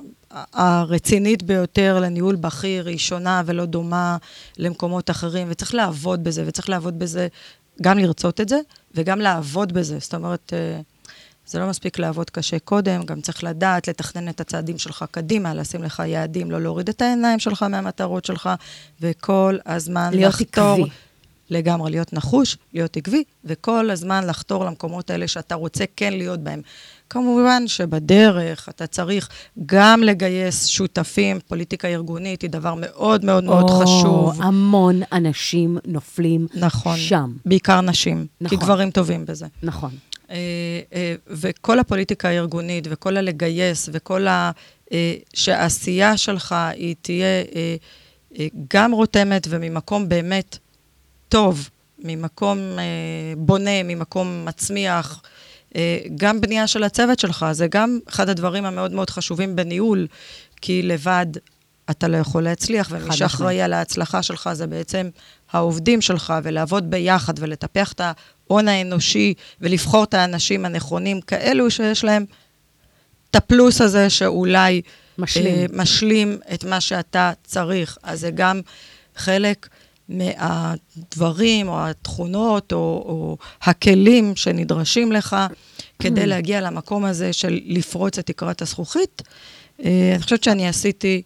הרצינית 0.54 1.44
ביותר 1.44 2.00
לניהול 2.00 2.36
בכיר 2.36 2.88
היא 2.88 2.98
שונה 2.98 3.42
ולא 3.46 3.66
דומה 3.66 4.18
למקומות 4.58 5.10
אחרים, 5.10 5.48
וצריך 5.52 5.76
לעבוד 5.76 6.24
בזה, 6.24 6.44
וצריך 6.48 6.70
לעבוד 6.70 7.00
בזה, 7.00 7.28
גם 7.82 7.98
לרצות 7.98 8.42
את 8.42 8.50
זה, 8.50 8.60
וגם 8.96 9.20
לעבוד 9.20 9.74
בזה. 9.74 9.98
זאת 10.00 10.14
אומרת, 10.14 10.54
אה, 10.54 10.82
זה 11.48 11.60
לא 11.60 11.70
מספיק 11.70 12.00
לעבוד 12.00 12.30
קשה 12.30 12.60
קודם, 12.60 13.04
גם 13.04 13.22
צריך 13.22 13.44
לדעת, 13.44 13.88
לתכנן 13.88 14.30
את 14.30 14.42
הצעדים 14.42 14.78
שלך 14.78 15.06
קדימה, 15.12 15.54
לשים 15.54 15.84
לך 15.84 16.04
יעדים, 16.06 16.52
לא 16.52 16.62
להוריד 16.62 16.90
את 16.90 17.02
העיניים 17.02 17.40
שלך 17.40 17.64
מהמטרות 17.64 18.26
שלך, 18.26 18.50
וכל 19.02 19.58
הזמן 19.66 20.10
להיות 20.14 20.34
לחתור. 20.34 20.74
עקבי. 20.74 20.90
לגמרי, 21.50 21.92
להיות 21.92 22.14
נחוש, 22.14 22.58
להיות 22.74 22.98
עקבי, 22.98 23.24
וכל 23.44 23.90
הזמן 23.90 24.28
לחתור 24.28 24.66
למקומות 24.66 25.10
האלה 25.10 25.28
שאתה 25.28 25.56
רוצה 25.56 25.84
כן 25.96 26.14
להיות 26.14 26.40
בהם. 26.40 26.62
כמובן 27.10 27.68
שבדרך 27.68 28.70
אתה 28.70 28.88
צריך 28.88 29.30
גם 29.66 30.04
לגייס 30.04 30.66
שותפים, 30.66 31.40
פוליטיקה 31.48 31.88
ארגונית 31.88 32.42
היא 32.42 32.50
דבר 32.50 32.74
מאוד 32.78 33.26
מאוד 33.26 33.44
מאוד 33.44 33.70
או, 33.70 33.80
חשוב. 33.80 34.42
המון 34.42 35.02
אנשים 35.12 35.78
נופלים 35.88 36.48
נכון. 36.54 36.98
שם. 36.98 37.34
בעיקר 37.46 37.82
נשים, 37.82 38.28
נכון. 38.42 38.58
כי 38.58 38.66
גברים 38.66 38.92
טובים 38.92 39.26
בזה. 39.26 39.46
נכון. 39.64 39.92
אה, 40.30 40.36
אה, 40.94 41.16
וכל 41.28 41.80
הפוליטיקה 41.80 42.30
הארגונית, 42.30 42.88
וכל 42.90 43.18
הלגייס, 43.18 43.90
וכל 43.92 44.28
ה... 44.28 44.52
אה, 44.92 45.14
שהעשייה 45.34 46.18
שלך 46.18 46.56
היא 46.74 46.96
תהיה 47.02 47.44
גם 48.74 48.92
רותמת 48.92 49.48
וממקום 49.50 50.10
באמת 50.10 50.58
טוב, 51.30 51.70
ממקום 52.00 52.60
אה, 52.60 52.84
בונה, 53.38 53.84
ממקום 53.84 54.46
מצמיח, 54.46 55.22
אה, 55.76 55.98
גם 56.16 56.42
בנייה 56.42 56.68
של 56.68 56.84
הצוות 56.84 57.20
שלך, 57.20 57.46
זה 57.52 57.68
גם 57.68 58.00
אחד 58.10 58.30
הדברים 58.30 58.66
המאוד 58.66 58.92
מאוד 58.92 59.10
חשובים 59.10 59.56
בניהול, 59.56 60.08
כי 60.62 60.82
לבד 60.82 61.26
אתה 61.90 62.08
לא 62.08 62.18
יכול 62.18 62.44
להצליח, 62.44 62.88
ומי. 62.92 63.16
שאחראי 63.16 63.62
על 63.62 63.74
ההצלחה 63.74 64.24
שלך 64.24 64.50
זה 64.54 64.68
בעצם 64.68 65.10
העובדים 65.52 66.02
שלך, 66.02 66.34
ולעבוד 66.44 66.90
ביחד 66.90 67.34
ולטפח 67.40 67.92
את 67.92 68.02
ההון 68.02 68.68
האנושי 68.68 69.34
ולבחור 69.62 70.04
את 70.04 70.14
האנשים 70.14 70.66
הנכונים, 70.66 71.22
כאלו 71.22 71.72
שיש 71.72 72.04
להם 72.04 72.26
את 73.30 73.36
הפלוס 73.36 73.82
הזה 73.82 74.10
שאולי... 74.10 74.82
משלים. 75.18 75.56
אה, 75.56 75.66
משלים 75.74 76.40
את 76.54 76.64
מה 76.64 76.82
שאתה 76.82 77.32
צריך. 77.44 77.98
אז 78.04 78.20
זה 78.20 78.32
גם 78.32 78.62
חלק 79.16 79.68
מהדברים 80.10 81.68
או 81.68 81.86
התכונות 81.86 82.74
או, 82.74 82.78
או 82.78 83.38
הכלים 83.62 84.36
שנדרשים 84.36 85.12
לך 85.12 85.36
כדי 86.00 86.26
להגיע 86.26 86.62
למקום 86.62 87.06
הזה 87.06 87.34
של 87.34 87.60
לפרוץ 87.66 88.20
את 88.20 88.26
תקרת 88.26 88.62
הזכוכית. 88.62 89.22
אה, 89.84 90.12
אני 90.16 90.24
חושבת 90.24 90.44
שאני 90.44 90.68
עשיתי 90.68 91.22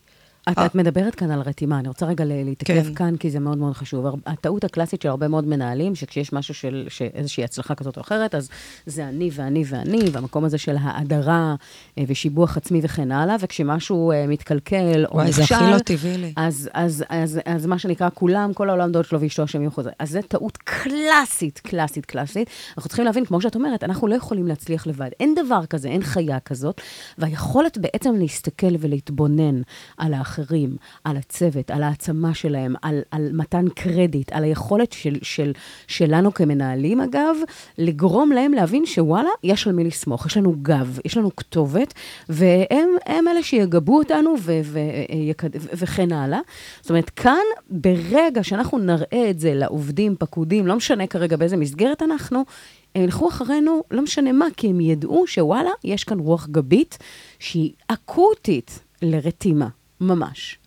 את, 0.52 0.58
את 0.66 0.76
מדברת 0.76 1.16
כאן 1.16 1.32
על 1.32 1.42
רתימה, 1.42 1.80
אני 1.80 1.88
רוצה 1.88 2.06
רגע 2.06 2.24
להתעכב 2.28 2.84
כן. 2.84 2.94
כאן, 2.94 3.18
כי 3.18 3.30
זה 3.30 3.40
מאוד 3.40 3.58
מאוד 3.58 3.74
חשוב. 3.74 4.06
הטעות 4.26 4.64
הקלאסית 4.64 5.02
של 5.02 5.10
הרבה 5.10 5.28
מאוד 5.28 5.48
מנהלים, 5.48 5.96
שכשיש 5.96 6.34
משהו 6.34 6.54
של 6.54 6.88
איזושהי 7.14 7.44
הצלחה 7.44 7.76
כזאת 7.76 7.98
או 7.98 8.02
אחרת, 8.02 8.36
אז 8.36 8.50
זה 8.86 9.08
אני 9.08 9.30
ואני 9.34 9.64
ואני, 9.68 10.02
והמקום 10.12 10.46
הזה 10.46 10.58
של 10.58 10.76
האדרה 10.82 11.56
אה, 11.98 12.04
ושיבוח 12.08 12.58
עצמי 12.58 12.80
וכן 12.84 13.12
הלאה, 13.12 13.36
וכשמשהו 13.40 14.12
אה, 14.12 14.28
מתקלקל 14.28 15.06
או 15.06 15.16
וואי, 15.16 15.32
זה 15.32 15.42
נכשל, 15.42 15.56
הכי 15.56 15.72
לא 15.72 15.80
טבעי 15.80 16.18
לי. 16.18 16.34
אז, 16.38 16.70
אז, 16.74 17.04
אז, 17.10 17.40
אז 17.46 17.66
מה 17.66 17.80
שנקרא, 17.80 18.10
כולם, 18.14 18.54
כל 18.54 18.70
העולם 18.70 18.92
דוד 18.92 19.06
שלו 19.06 19.22
ואשתו 19.22 19.44
השם 19.44 19.64
יחוזר. 19.64 19.90
אז 20.00 20.10
זו 20.12 20.20
טעות 20.28 20.58
קלאסית, 20.58 21.60
קלאסית, 21.60 22.06
קלאסית. 22.06 22.50
אנחנו 22.78 22.90
צריכים 22.90 23.06
להבין, 23.06 23.26
כמו 23.26 23.42
שאת 23.42 23.56
אומרת, 23.56 23.84
אנחנו 23.84 24.08
לא 24.08 24.16
יכולים 24.16 24.48
להצליח 24.48 24.88
לבד. 24.88 25.10
אין 25.20 25.36
דבר 25.36 25.66
כזה, 25.66 25.88
אין 25.88 26.02
חיה 26.04 26.40
כזאת. 26.40 26.82
והיכולת 27.18 27.78
בעצם 27.78 28.16
להסתכל 28.16 28.76
ולהתבונן 28.80 29.62
על 29.98 30.14
האחרים, 30.40 30.76
על 31.04 31.18
הצוות, 31.18 31.72
על 31.72 31.84
העצמה 31.84 32.34
שלהם, 32.34 32.76
על, 32.82 33.02
על 33.12 33.30
מתן 33.34 33.70
קרדיט, 33.70 34.32
על 34.32 34.44
היכולת 34.44 34.92
של, 34.92 35.16
של, 35.22 35.52
שלנו 35.88 36.34
כמנהלים, 36.34 37.02
אגב, 37.02 37.36
לגרום 37.78 38.32
להם 38.32 38.54
להבין 38.54 38.86
שוואלה, 38.86 39.30
יש 39.44 39.68
על 39.68 39.74
מי 39.74 39.84
לסמוך, 39.84 40.26
יש 40.26 40.38
לנו 40.38 40.56
גב, 40.62 41.00
יש 41.06 41.18
לנו 41.18 41.36
כתובת, 41.36 41.94
והם 42.30 42.90
הם 43.06 43.28
אלה 43.28 43.44
שיגבו 43.44 43.98
אותנו 43.98 44.36
ו, 44.40 44.60
ו, 44.64 44.80
יקד- 45.30 45.56
ו, 45.56 45.68
וכן 45.74 46.12
הלאה. 46.12 46.40
זאת 46.82 46.90
אומרת, 46.90 47.10
כאן, 47.10 47.46
ברגע 47.70 48.44
שאנחנו 48.44 48.78
נראה 48.78 49.30
את 49.30 49.40
זה 49.40 49.54
לעובדים, 49.54 50.16
פקודים, 50.20 50.68
לא 50.68 50.76
משנה 50.76 51.08
כרגע 51.08 51.38
באיזה 51.38 51.58
מסגרת 51.58 52.02
אנחנו, 52.02 52.44
הם 52.96 53.04
ילכו 53.04 53.30
אחרינו, 53.30 53.84
לא 53.92 54.02
משנה 54.02 54.32
מה, 54.32 54.46
כי 54.58 54.68
הם 54.68 54.80
ידעו 54.82 55.28
שוואלה, 55.28 55.72
יש 55.84 56.04
כאן 56.04 56.20
רוח 56.20 56.48
גבית 56.48 56.98
שהיא 57.40 57.72
אקוטית 57.88 58.80
לרתימה, 59.02 59.68
ממש. 60.02 60.58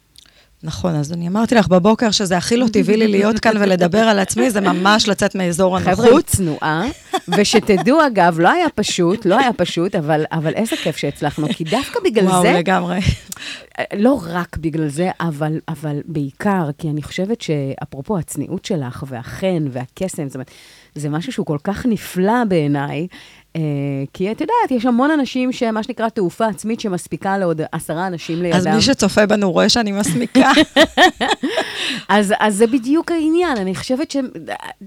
נכון, 0.64 0.94
אז 0.94 1.12
אני 1.12 1.28
אמרתי 1.28 1.54
לך 1.54 1.68
בבוקר 1.68 2.10
שזה 2.10 2.36
הכי 2.36 2.56
לא 2.56 2.66
טבעי 2.72 2.96
לי 2.96 3.08
להיות 3.08 3.38
כאן 3.38 3.56
ולדבר 3.60 3.98
על 3.98 4.18
עצמי, 4.18 4.50
זה 4.50 4.60
ממש 4.60 5.08
לצאת 5.08 5.34
מאזור 5.34 5.78
חבר'ה, 5.78 6.06
הנוחות. 6.06 6.24
צנועה, 6.26 6.84
ושתדעו, 7.28 8.06
אגב, 8.06 8.40
לא 8.40 8.50
היה 8.50 8.66
פשוט, 8.74 9.26
לא 9.26 9.38
היה 9.38 9.52
פשוט, 9.52 9.94
אבל, 9.94 10.24
אבל 10.32 10.54
איזה 10.54 10.76
כיף 10.76 10.96
שהצלחנו, 10.96 11.46
כי 11.48 11.64
דווקא 11.64 12.00
בגלל 12.04 12.26
וואו, 12.26 12.42
זה, 12.42 12.52
לגמרי. 12.52 12.98
לא 13.96 14.20
רק 14.26 14.56
בגלל 14.56 14.88
זה, 14.88 15.10
אבל, 15.20 15.58
אבל 15.68 16.00
בעיקר, 16.04 16.70
כי 16.78 16.90
אני 16.90 17.02
חושבת 17.02 17.40
שאפרופו 17.40 18.18
הצניעות 18.18 18.64
שלך, 18.64 19.04
והחן, 19.08 19.64
והקסם, 19.70 20.28
זאת 20.28 20.34
אומרת, 20.34 20.50
זה 20.94 21.08
משהו 21.08 21.32
שהוא 21.32 21.46
כל 21.46 21.58
כך 21.64 21.86
נפלא 21.86 22.44
בעיניי, 22.48 23.06
כי 24.12 24.32
את 24.32 24.40
יודעת, 24.40 24.70
יש 24.70 24.86
המון 24.86 25.10
אנשים 25.10 25.52
שמה 25.52 25.82
שנקרא 25.82 26.08
תעופה 26.08 26.46
עצמית 26.46 26.80
שמספיקה 26.80 27.38
לעוד 27.38 27.60
עשרה 27.72 28.06
אנשים 28.06 28.42
לידם. 28.42 28.56
אז 28.56 28.66
מי 28.66 28.80
שצופה 28.80 29.26
בנו 29.26 29.52
רואה 29.52 29.68
שאני 29.68 29.92
מסמיקה. 29.92 30.50
אז, 32.08 32.34
אז 32.38 32.56
זה 32.56 32.66
בדיוק 32.66 33.10
העניין, 33.10 33.56
אני 33.56 33.74
חושבת 33.74 34.10
ש... 34.10 34.16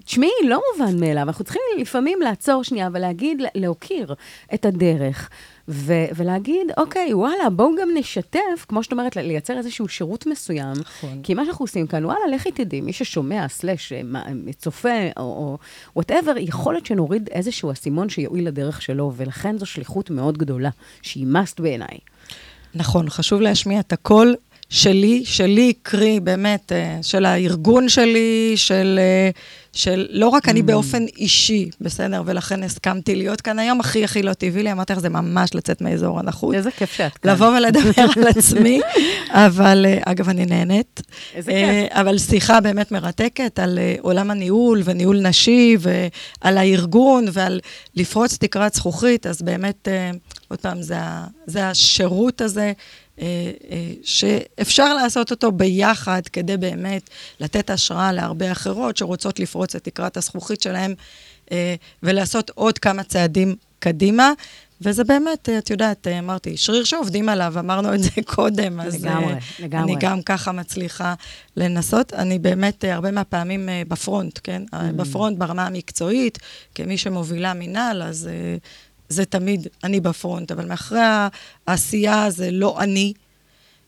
תשמעי, 0.06 0.30
לא 0.48 0.62
מובן 0.74 1.00
מאליו, 1.00 1.24
אנחנו 1.24 1.44
צריכים 1.44 1.62
לפעמים 1.78 2.22
לעצור 2.22 2.64
שנייה 2.64 2.90
ולהגיד, 2.94 3.42
להוקיר 3.56 4.16
את 4.54 4.66
הדרך, 4.66 5.30
ו- 5.68 6.06
ולהגיד, 6.16 6.68
אוקיי, 6.78 7.14
וואלה, 7.14 7.50
בואו 7.50 7.70
גם 7.82 7.90
נשתף, 7.96 8.66
כמו 8.68 8.84
שאת 8.84 8.92
אומרת, 8.92 9.16
לייצר 9.16 9.58
איזשהו 9.58 9.88
שירות 9.88 10.26
מסוים. 10.26 10.74
נכון. 10.80 11.20
כי 11.24 11.34
מה 11.34 11.46
שאנחנו 11.46 11.64
עושים 11.64 11.88
כאן, 11.88 12.06
וואלה, 12.06 12.36
לכי 12.36 12.52
תדעי, 12.52 12.82
מי 12.82 12.94
ששומע, 12.94 13.48
סלאש, 13.48 13.94
אה, 13.94 14.02
מה- 14.04 14.24
צופה, 14.58 14.90
או 15.18 15.58
whatever, 15.96 16.34
יכול 16.38 16.74
להיות 16.74 16.86
שנוריד 16.86 17.30
איזשהו 17.32 17.72
אסימון 17.72 18.10
שיועיל 18.10 18.48
לדרך 18.48 18.82
שלו, 18.82 19.14
ולכן 19.16 19.58
זו 19.58 19.66
שליחות 19.66 20.10
מאוד 20.10 20.38
גדולה, 20.38 20.70
שהיא 21.02 21.28
must 21.28 21.62
בעיניי. 21.62 21.98
נכון, 22.76 23.10
חשוב 23.10 23.42
להשמיע 23.42 23.80
את 23.80 23.94
הקול 23.94 24.36
שלי, 24.70 25.26
שלי, 25.26 25.74
קרי 25.84 26.20
באמת, 26.20 26.72
אה, 26.72 27.00
של 27.02 27.26
הארגון 27.26 27.90
שלי, 27.90 28.54
של, 28.56 29.00
אה, 29.02 29.30
של 29.76 30.08
לא 30.10 30.28
רק 30.28 30.46
ממ. 30.46 30.52
אני 30.52 30.62
באופן 30.62 31.06
אישי, 31.18 31.70
בסדר? 31.82 32.24
ולכן 32.26 32.64
הסכמתי 32.64 33.16
להיות 33.16 33.42
כאן 33.42 33.60
היום, 33.60 33.80
הכי 33.80 34.04
הכי 34.04 34.24
לא 34.24 34.34
טבעי 34.34 34.64
לי, 34.64 34.72
אמרתי 34.72 34.94
לך, 34.94 35.00
זה 35.00 35.10
ממש 35.10 35.56
לצאת 35.56 35.82
מאזור 35.82 36.20
הנוחות. 36.20 36.56
איזה 36.56 36.72
כיף 36.72 36.94
שאת 36.94 37.18
כאן. 37.18 37.32
לבוא 37.32 37.48
ולדבר 37.48 38.06
על 38.16 38.28
עצמי, 38.28 38.82
אבל 39.48 39.86
אה, 39.88 40.00
אגב, 40.06 40.30
אני 40.30 40.46
נהנית. 40.46 41.02
איזה 41.36 41.52
אה, 41.52 41.88
אבל 41.90 42.18
שיחה 42.18 42.62
באמת 42.62 42.92
מרתקת 42.92 43.60
על 43.60 43.80
אה, 43.80 43.96
עולם 44.02 44.32
הניהול 44.32 44.82
וניהול 44.86 45.22
נשי 45.22 45.78
ועל 45.80 46.58
הארגון 46.58 47.26
ועל 47.34 47.60
לפרוץ 47.96 48.38
תקרת 48.38 48.74
זכוכית, 48.74 49.28
אז 49.28 49.42
באמת, 49.42 49.88
עוד 50.48 50.60
פעם, 50.60 50.78
זה 51.46 51.70
השירות 51.70 52.42
הזה. 52.42 52.74
אה, 53.22 53.52
אה, 53.72 53.92
שאפשר 54.04 54.94
לעשות 54.94 55.32
אותו 55.32 55.52
ביחד 55.52 56.22
כדי 56.34 56.58
באמת 56.58 57.10
לתת 57.40 57.70
השראה 57.70 58.12
להרבה 58.12 58.52
אחרות 58.52 58.98
שרוצות 58.98 59.40
לפרוץ 59.40 59.76
את 59.76 59.84
תקרת 59.84 60.18
הזכוכית 60.18 60.62
שלהם 60.62 60.94
אה, 61.52 61.76
ולעשות 62.04 62.52
עוד 62.56 62.80
כמה 62.80 63.04
צעדים 63.04 63.56
קדימה. 63.80 64.32
וזה 64.82 65.04
באמת, 65.04 65.50
את 65.58 65.70
יודעת, 65.70 66.08
אמרתי, 66.08 66.58
שריר 66.58 66.84
שעובדים 66.84 67.30
עליו, 67.30 67.54
אמרנו 67.60 67.94
את 67.94 68.04
זה 68.04 68.10
קודם, 68.36 68.80
אז 68.80 69.06
לגמרי, 69.06 69.34
לגמרי. 69.60 69.94
אני 69.94 69.96
גם 70.00 70.22
ככה 70.22 70.52
מצליחה 70.52 71.14
לנסות. 71.58 72.14
אני 72.14 72.40
באמת, 72.40 72.84
הרבה 72.84 73.12
מהפעמים 73.12 73.70
בפרונט, 73.88 74.40
כן? 74.44 74.64
Mm. 74.74 74.78
בפרונט 74.96 75.38
ברמה 75.38 75.66
המקצועית, 75.66 76.40
כמי 76.76 76.98
שמובילה 76.98 77.54
מינהל, 77.54 78.04
אז 78.04 78.30
זה 79.10 79.26
תמיד 79.26 79.68
אני 79.84 80.00
בפרונט, 80.00 80.52
אבל 80.52 80.66
מאחורי 80.66 81.02
העשייה 81.68 82.30
זה 82.30 82.52
לא 82.52 82.80
אני. 82.80 83.14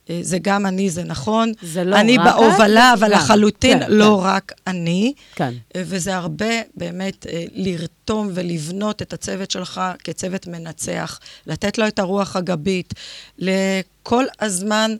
אה, 0.10 0.20
זה 0.22 0.38
גם 0.42 0.66
אני, 0.66 0.90
זה 0.90 1.04
נכון. 1.04 1.52
זה 1.62 1.84
לא 1.84 2.00
אני 2.00 2.18
רק 2.18 2.28
את, 2.28 2.34
בהובלה, 2.34 2.94
אבל 2.94 3.12
גם. 3.12 3.20
לחלוטין 3.20 3.80
כן, 3.80 3.92
לא 3.92 4.20
כן. 4.22 4.28
רק 4.28 4.52
אני. 4.68 5.14
כן. 5.36 5.54
אה, 5.76 5.82
וזה 5.86 6.16
הרבה 6.16 6.62
באמת 6.76 7.28
אה, 7.28 7.46
לרתום 7.54 8.30
ולבנות 8.34 9.02
את 9.02 9.14
הצוות 9.14 9.52
שלך 9.52 9.82
כצוות 10.04 10.48
מנצח, 10.48 11.20
לתת 11.48 11.78
לו 11.78 11.88
את 11.88 12.00
הרוח 12.00 12.36
הגבית, 12.36 12.94
לכל 13.38 14.26
הזמן 14.40 14.96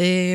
אה, 0.00 0.34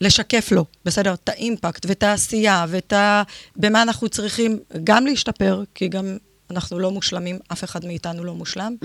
לשקף 0.00 0.52
לו, 0.52 0.64
בסדר? 0.84 1.14
את 1.14 1.28
האימפקט 1.28 1.86
ואת 1.86 2.02
העשייה 2.02 2.66
ואת 2.68 2.92
ה... 2.92 3.22
במה 3.56 3.82
אנחנו 3.82 4.08
צריכים 4.08 4.58
גם 4.84 5.06
להשתפר, 5.06 5.62
כי 5.74 5.88
גם 5.88 6.16
אנחנו 6.50 6.78
לא 6.78 6.90
מושלמים, 6.90 7.38
אף 7.52 7.64
אחד 7.64 7.84
מאיתנו 7.84 8.24
לא 8.24 8.34
מושלם. 8.34 8.76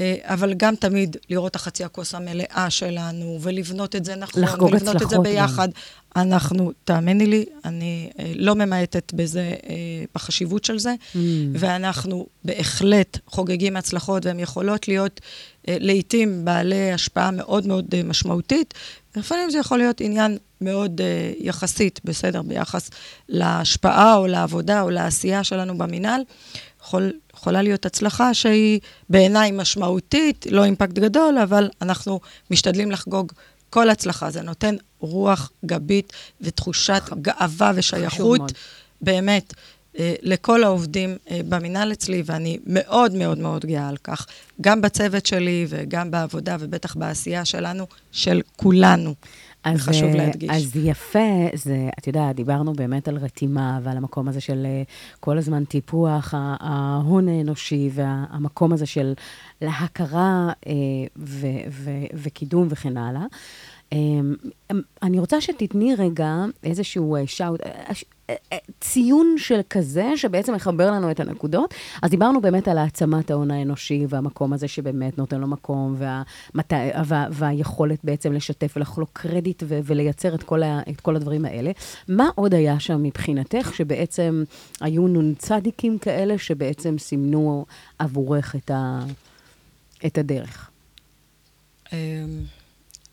אה, 0.00 0.14
אבל 0.22 0.54
גם 0.54 0.76
תמיד 0.76 1.16
לראות 1.30 1.50
את 1.50 1.56
החצי 1.56 1.84
הכוס 1.84 2.14
המלאה 2.14 2.66
שלנו, 2.70 3.38
ולבנות 3.40 3.96
את 3.96 4.04
זה 4.04 4.16
נכון, 4.16 4.42
לחגוג 4.42 4.72
ולבנות 4.72 4.80
את 4.94 4.98
זה 4.98 5.06
הצלחות 5.06 5.26
גם. 5.26 5.32
ביחד. 5.32 5.68
אנחנו, 6.16 6.72
תאמיני 6.84 7.26
לי, 7.26 7.44
אני 7.64 8.10
אה, 8.18 8.32
לא 8.34 8.54
ממעטת 8.54 9.12
בזה, 9.12 9.54
אה, 9.68 9.74
בחשיבות 10.14 10.64
של 10.64 10.78
זה, 10.78 10.94
Mm. 11.14 11.18
ואנחנו 11.52 12.26
בהחלט 12.44 13.18
חוגגים 13.26 13.76
הצלחות, 13.76 14.26
והן 14.26 14.40
יכולות 14.40 14.88
להיות 14.88 15.20
לעתים 15.68 16.44
בעלי 16.44 16.92
השפעה 16.92 17.30
מאוד 17.30 17.66
מאוד 17.66 18.02
משמעותית. 18.04 18.74
לפעמים 19.16 19.50
זה 19.50 19.58
יכול 19.58 19.78
להיות 19.78 20.00
עניין 20.00 20.38
מאוד 20.60 21.00
אה, 21.00 21.32
יחסית, 21.38 22.00
בסדר, 22.04 22.42
ביחס 22.42 22.90
להשפעה 23.28 24.16
או 24.16 24.26
לעבודה 24.26 24.82
או 24.82 24.90
לעשייה 24.90 25.44
שלנו 25.44 25.78
במינהל. 25.78 26.20
יכול, 26.88 27.12
יכולה 27.34 27.62
להיות 27.62 27.86
הצלחה 27.86 28.34
שהיא 28.34 28.80
בעיניי 29.08 29.50
משמעותית, 29.50 30.46
לא 30.50 30.64
אימפקט 30.64 30.92
גדול, 30.92 31.38
אבל 31.38 31.68
אנחנו 31.82 32.20
משתדלים 32.50 32.90
לחגוג 32.90 33.32
כל 33.70 33.90
הצלחה. 33.90 34.30
זה 34.30 34.42
נותן 34.42 34.74
רוח 34.98 35.50
גבית 35.64 36.12
ותחושת 36.40 37.02
גאווה 37.22 37.72
ושייכות. 37.74 38.52
באמת, 39.00 39.54
אה, 39.98 40.14
לכל 40.22 40.64
העובדים 40.64 41.16
אה, 41.30 41.40
במינהל 41.48 41.92
אצלי, 41.92 42.22
ואני 42.26 42.58
מאוד 42.66 43.14
מאוד 43.14 43.38
מאוד 43.38 43.66
גאה 43.66 43.88
על 43.88 43.96
כך, 44.04 44.26
גם 44.60 44.80
בצוות 44.80 45.26
שלי 45.26 45.66
וגם 45.68 46.10
בעבודה 46.10 46.56
ובטח 46.60 46.96
בעשייה 46.96 47.44
שלנו, 47.44 47.86
של 48.12 48.40
כולנו. 48.56 49.14
אז, 49.64 49.80
חשוב 49.80 50.08
אה, 50.08 50.16
להדגיש. 50.16 50.50
אז 50.50 50.74
להפך, 50.74 51.18
זה, 51.54 51.88
את 51.98 52.06
יודעת, 52.06 52.36
דיברנו 52.36 52.72
באמת 52.72 53.08
על 53.08 53.16
רתימה 53.16 53.78
ועל 53.82 53.96
המקום 53.96 54.28
הזה 54.28 54.40
של 54.40 54.66
אה, 54.66 54.82
כל 55.20 55.38
הזמן 55.38 55.64
טיפוח 55.64 56.34
ההון 56.36 57.28
האנושי 57.28 57.90
והמקום 57.92 58.72
הזה 58.72 58.86
של 58.86 59.14
להכרה 59.62 60.52
אה, 60.66 60.72
ו, 61.16 61.46
ו, 61.70 61.90
וקידום 62.14 62.66
וכן 62.70 62.96
הלאה. 62.96 63.24
אה, 63.92 63.98
אני 65.02 65.18
רוצה 65.18 65.40
שתתני 65.40 65.94
רגע 65.94 66.44
איזשהו 66.64 67.16
שאוט, 67.26 67.60
ציון 68.80 69.34
של 69.38 69.60
כזה, 69.70 70.12
שבעצם 70.16 70.54
מחבר 70.54 70.90
לנו 70.90 71.10
את 71.10 71.20
הנקודות. 71.20 71.74
אז 72.02 72.10
דיברנו 72.10 72.40
באמת 72.40 72.68
על 72.68 72.78
העצמת 72.78 73.30
ההון 73.30 73.50
האנושי 73.50 74.06
והמקום 74.08 74.52
הזה 74.52 74.68
שבאמת 74.68 75.18
נותן 75.18 75.40
לו 75.40 75.46
מקום, 75.46 75.96
והמת... 75.98 76.72
וה... 77.04 77.26
והיכולת 77.30 77.98
בעצם 78.04 78.32
לשתף 78.32 78.72
ולחלוק 78.76 79.10
קרדיט 79.12 79.62
ו... 79.66 79.80
ולייצר 79.84 80.34
את 80.34 80.42
כל, 80.42 80.62
ה... 80.62 80.80
את 80.90 81.00
כל 81.00 81.16
הדברים 81.16 81.44
האלה. 81.44 81.70
מה 82.08 82.28
עוד 82.34 82.54
היה 82.54 82.80
שם 82.80 83.02
מבחינתך, 83.02 83.74
שבעצם 83.74 84.44
היו 84.80 85.08
נ"צ 85.08 85.48
כאלה 86.00 86.38
שבעצם 86.38 86.98
סימנו 86.98 87.66
עבורך 87.98 88.56
את, 88.56 88.70
ה... 88.70 89.00
את 90.06 90.18
הדרך? 90.18 90.70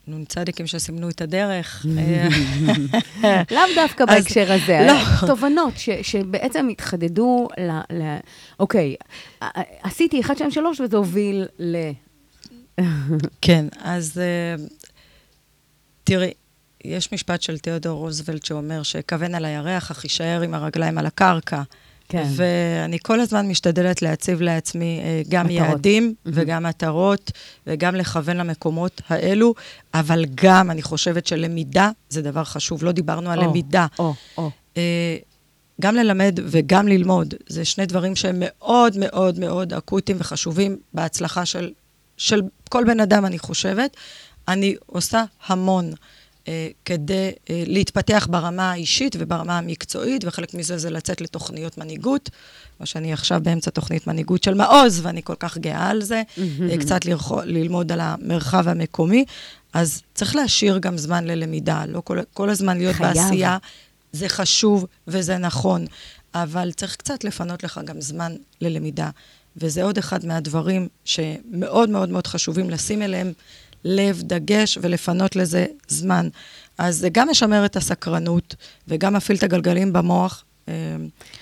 נ"צים 0.07 0.67
שסימנו 0.67 1.09
את 1.09 1.21
הדרך. 1.21 1.85
לאו 3.51 3.61
דווקא 3.75 4.05
בהקשר 4.05 4.51
הזה. 4.51 4.87
לא. 4.87 5.27
תובנות 5.27 5.73
ש- 5.77 5.89
שבעצם 6.01 6.67
התחדדו 6.71 7.47
ל... 7.57 7.71
ל- 8.01 8.17
אוקיי, 8.59 8.95
עשיתי 9.83 10.21
1, 10.21 10.35
2, 10.37 10.51
3 10.51 10.79
וזה 10.79 10.97
הוביל 10.97 11.45
ל... 11.59 11.77
כן, 13.41 13.65
אז 13.79 14.17
אה, 14.17 14.63
תראי, 16.03 16.31
יש 16.85 17.13
משפט 17.13 17.41
של 17.41 17.57
תיאודור 17.57 17.99
רוזוולט 17.99 18.45
שאומר 18.45 18.83
שכוון 18.83 19.35
על 19.35 19.45
הירח, 19.45 19.91
אך 19.91 20.03
יישאר 20.03 20.41
עם 20.41 20.53
הרגליים 20.53 20.97
על 20.97 21.05
הקרקע. 21.05 21.61
כן. 22.09 22.27
ואני 22.35 22.97
כל 23.03 23.19
הזמן 23.19 23.47
משתדלת 23.47 24.01
להציב 24.01 24.41
לעצמי 24.41 25.01
אה, 25.03 25.21
גם 25.29 25.45
מטרות. 25.45 25.59
יעדים 25.59 26.13
וגם 26.25 26.63
מטרות, 26.63 27.31
וגם 27.67 27.95
לכוון 27.95 28.37
למקומות 28.37 29.01
האלו, 29.09 29.53
אבל 29.93 30.25
גם, 30.35 30.71
אני 30.71 30.81
חושבת 30.81 31.27
שלמידה 31.27 31.91
זה 32.09 32.21
דבר 32.21 32.43
חשוב. 32.43 32.83
לא 32.83 32.91
דיברנו 32.91 33.31
על 33.31 33.39
או, 33.39 33.45
למידה. 33.45 33.85
או, 33.99 34.13
או. 34.37 34.49
אה, 34.77 35.17
גם 35.81 35.95
ללמד 35.95 36.39
וגם 36.45 36.87
ללמוד, 36.87 37.33
זה 37.47 37.65
שני 37.65 37.85
דברים 37.85 38.15
שהם 38.15 38.35
מאוד 38.39 38.97
מאוד 38.97 39.39
מאוד 39.39 39.73
אקוטיים 39.73 40.17
וחשובים 40.21 40.77
בהצלחה 40.93 41.45
של, 41.45 41.71
של 42.17 42.41
כל 42.69 42.83
בן 42.83 42.99
אדם, 42.99 43.25
אני 43.25 43.39
חושבת. 43.39 43.97
אני 44.47 44.75
עושה 44.85 45.23
המון 45.45 45.93
כדי 46.85 47.31
אה, 47.49 47.63
להתפתח 47.67 48.27
ברמה 48.31 48.71
האישית 48.71 49.15
וברמה 49.19 49.57
המקצועית, 49.57 50.25
וחלק 50.25 50.53
מזה 50.53 50.77
זה 50.77 50.89
לצאת 50.89 51.21
לתוכניות 51.21 51.77
מנהיגות, 51.77 52.29
מה 52.79 52.85
שאני 52.85 53.13
עכשיו 53.13 53.39
באמצע 53.43 53.71
תוכנית 53.71 54.07
מנהיגות 54.07 54.43
של 54.43 54.53
מעוז, 54.53 54.99
ואני 55.03 55.23
כל 55.23 55.35
כך 55.39 55.57
גאה 55.57 55.89
על 55.89 56.01
זה, 56.01 56.21
אה, 56.37 56.77
קצת 56.77 57.05
לרחו, 57.05 57.41
ללמוד 57.41 57.91
על 57.91 57.99
המרחב 58.01 58.67
המקומי. 58.67 59.25
אז 59.73 60.01
צריך 60.13 60.35
להשאיר 60.35 60.77
גם 60.77 60.97
זמן 60.97 61.25
ללמידה, 61.25 61.85
לא 61.85 62.01
כל, 62.01 62.19
כל 62.33 62.49
הזמן 62.49 62.77
להיות 62.77 62.95
חייב. 62.95 63.13
בעשייה. 63.13 63.57
זה 64.11 64.29
חשוב 64.29 64.85
וזה 65.07 65.37
נכון, 65.37 65.85
אבל 66.35 66.71
צריך 66.71 66.95
קצת 66.95 67.23
לפנות 67.23 67.63
לך 67.63 67.79
גם 67.85 68.01
זמן 68.01 68.35
ללמידה. 68.61 69.09
וזה 69.57 69.83
עוד 69.83 69.97
אחד 69.97 70.25
מהדברים 70.25 70.87
שמאוד 71.05 71.89
מאוד 71.89 72.09
מאוד 72.09 72.27
חשובים 72.27 72.69
לשים 72.69 73.01
אליהם 73.01 73.33
לב, 73.87 74.21
דגש 74.25 74.77
ולפנות 74.81 75.35
לזה 75.35 75.65
זמן. 75.87 76.27
אז 76.77 76.97
זה 76.97 77.09
גם 77.11 77.29
משמר 77.29 77.65
את 77.65 77.75
הסקרנות 77.75 78.55
וגם 78.87 79.13
מפעיל 79.13 79.37
את 79.37 79.43
הגלגלים 79.43 79.93
במוח. 79.93 80.43
אה, 80.69 80.73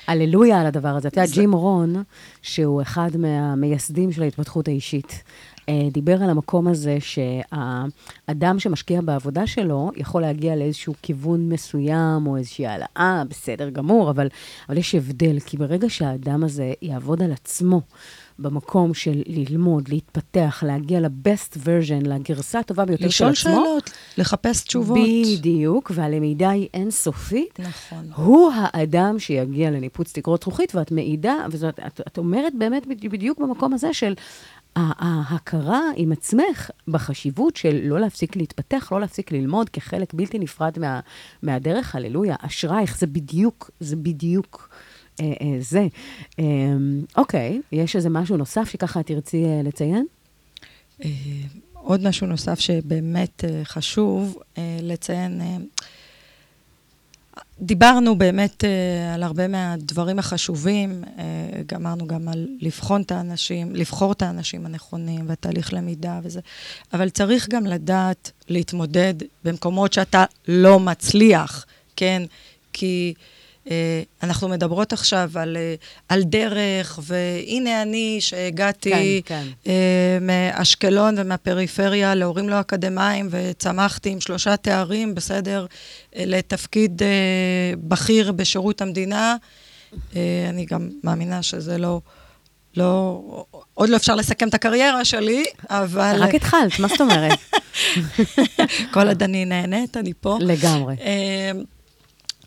הללויה 0.08 0.62
על 0.62 0.66
הדבר 0.66 0.88
הזה. 0.90 1.08
אתה 1.08 1.20
יודע, 1.20 1.28
זה- 1.28 1.36
ג'ים 1.36 1.54
רון, 1.54 2.04
שהוא 2.42 2.82
אחד 2.82 3.10
מהמייסדים 3.18 4.12
של 4.12 4.24
ההתפתחות 4.24 4.68
האישית, 4.68 5.24
אה, 5.70 5.88
דיבר 5.92 6.24
על 6.24 6.30
המקום 6.30 6.68
הזה 6.68 6.98
שהאדם 7.00 8.60
שמשקיע 8.60 9.02
בעבודה 9.02 9.48
שלו 9.48 9.92
יכול 9.96 10.22
להגיע 10.22 10.56
לאיזשהו 10.56 10.94
כיוון 11.02 11.50
מסוים, 11.50 12.28
או 12.28 12.38
איזושהי 12.38 12.68
העלאה, 12.68 13.24
בסדר 13.30 13.70
גמור, 13.70 14.10
אבל, 14.10 14.28
אבל 14.70 14.78
יש 14.78 14.96
הבדל, 14.96 15.40
כי 15.46 15.58
ברגע 15.58 15.90
שהאדם 15.90 16.44
הזה 16.44 16.74
יעבוד 16.82 17.22
על 17.24 17.32
עצמו, 17.32 17.82
במקום 18.40 18.94
של 18.94 19.22
ללמוד, 19.26 19.90
להתפתח, 19.90 20.64
להגיע 20.68 21.00
ל-best 21.00 21.58
version, 21.58 22.08
לגרסה 22.08 22.60
הטובה 22.60 22.86
ביותר 22.86 23.02
של 23.02 23.08
לשאול 23.08 23.30
עצמו, 23.30 23.52
שאלות, 23.52 23.90
לחפש 24.18 24.64
תשובות. 24.64 24.98
בדיוק, 25.40 25.92
והלמידה 25.96 26.50
היא 26.50 26.68
אינסופית. 26.74 27.60
נכון. 27.60 28.10
הוא 28.16 28.52
האדם 28.56 29.20
שיגיע 29.20 29.72
לניפוץ 29.72 30.12
תקרות 30.14 30.42
זכוכית, 30.42 30.76
ואת 30.76 30.92
מעידה, 30.92 31.36
וזאת, 31.52 31.80
את, 31.88 32.02
את 32.08 32.18
אומרת 32.18 32.54
באמת 32.58 32.88
בדי- 32.88 33.10
בדיוק 33.10 33.40
במקום 33.40 33.74
הזה 33.74 33.94
של 33.94 34.14
ההכרה 34.76 35.82
עם 35.96 36.12
עצמך 36.12 36.70
בחשיבות 36.88 37.56
של 37.56 37.80
לא 37.84 38.00
להפסיק 38.00 38.36
להתפתח, 38.36 38.90
לא 38.92 39.00
להפסיק 39.02 39.32
ללמוד 39.32 39.70
כחלק 39.70 40.14
בלתי 40.14 40.40
נפרד 40.40 40.80
מה, 40.80 41.00
מהדרך, 41.44 41.96
הללויה, 41.96 42.36
אשרייך, 42.40 42.98
זה 42.98 43.08
בדיוק, 43.08 43.72
זה 43.80 43.96
בדיוק. 43.96 44.70
אה, 45.20 45.34
אה, 45.42 45.56
זה. 45.60 45.88
אה, 46.40 46.46
אוקיי, 47.18 47.62
יש 47.72 47.96
איזה 47.96 48.10
משהו 48.10 48.38
נוסף 48.38 48.70
שככה 48.70 49.04
תרצי 49.04 49.46
אה, 49.46 49.62
לציין? 49.64 50.06
אה, 51.06 51.10
עוד 51.74 52.08
משהו 52.08 52.28
נוסף 52.28 52.60
שבאמת 52.60 53.44
חשוב 53.64 54.38
לציין, 54.82 55.42
דיברנו 57.60 58.18
באמת 58.18 58.64
על 59.14 59.24
הרבה 59.24 59.48
מהדברים 59.48 60.20
החשובים, 60.20 61.04
גמרנו 61.66 62.08
גם 62.08 62.28
על 62.28 62.48
לבחון 62.60 63.02
את 63.02 63.12
האנשים, 63.12 63.76
לבחור 63.76 64.12
את 64.12 64.22
האנשים 64.22 64.66
הנכונים 64.66 65.30
והתהליך 65.30 65.74
למידה 65.74 66.20
וזה, 66.24 66.40
אבל 66.94 67.10
צריך 67.10 67.50
גם 67.50 67.66
לדעת 67.66 68.32
להתמודד 68.50 69.14
במקומות 69.44 69.94
שאתה 69.94 70.26
לא 70.48 70.80
מצליח, 70.80 71.66
כן? 71.96 72.24
כי... 72.74 73.14
אה, 73.72 74.02
אנחנו 74.24 74.50
מדברות 74.50 74.94
עכשיו 74.94 75.32
על, 75.36 75.58
אה, 75.58 75.76
על 76.10 76.24
דרך, 76.24 77.00
והנה 77.04 77.82
אני 77.82 78.18
שהגעתי 78.20 79.22
כן, 79.26 79.44
כן. 79.66 79.72
אה, 79.72 80.18
מאשקלון 80.22 81.16
ומהפריפריה 81.18 82.16
להורים 82.16 82.50
לא 82.50 82.60
אקדמאים, 82.60 83.28
וצמחתי 83.32 84.10
עם 84.10 84.22
שלושה 84.22 84.58
תארים, 84.58 85.16
בסדר, 85.16 85.66
לתפקיד 86.16 87.02
בכיר 87.78 88.32
בשירות 88.32 88.82
המדינה. 88.82 89.36
אני 90.50 90.66
גם 90.70 90.90
מאמינה 91.04 91.44
שזה 91.44 91.78
לא... 91.78 92.02
לא, 92.78 93.22
עוד 93.74 93.90
לא 93.90 93.96
אפשר 93.96 94.16
לסכם 94.16 94.48
את 94.48 94.54
הקריירה 94.54 95.06
שלי, 95.06 95.46
אבל... 95.70 96.16
רק 96.20 96.36
התחלת, 96.36 96.80
מה 96.80 96.88
זאת 96.88 97.02
אומרת? 97.02 97.40
כל 98.94 99.08
עוד 99.08 99.24
אני 99.24 99.46
נהנית, 99.46 99.98
אני 99.98 100.14
פה. 100.22 100.38
לגמרי. 100.42 100.96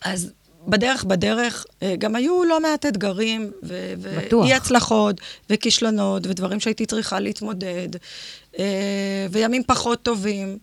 אז 0.04 0.32
בדרך 0.68 1.04
בדרך 1.04 1.66
אה, 1.82 1.94
גם 1.98 2.16
היו 2.16 2.44
לא 2.44 2.60
מעט 2.60 2.86
אתגרים. 2.86 3.50
ואי 3.62 4.54
הצלחות, 4.54 5.20
וכישלונות, 5.50 6.26
ודברים 6.26 6.60
שהייתי 6.60 6.86
צריכה 6.86 7.20
להתמודד, 7.20 7.88
אה, 8.58 8.64
וימים 9.30 9.62
פחות 9.66 10.02
טובים, 10.02 10.58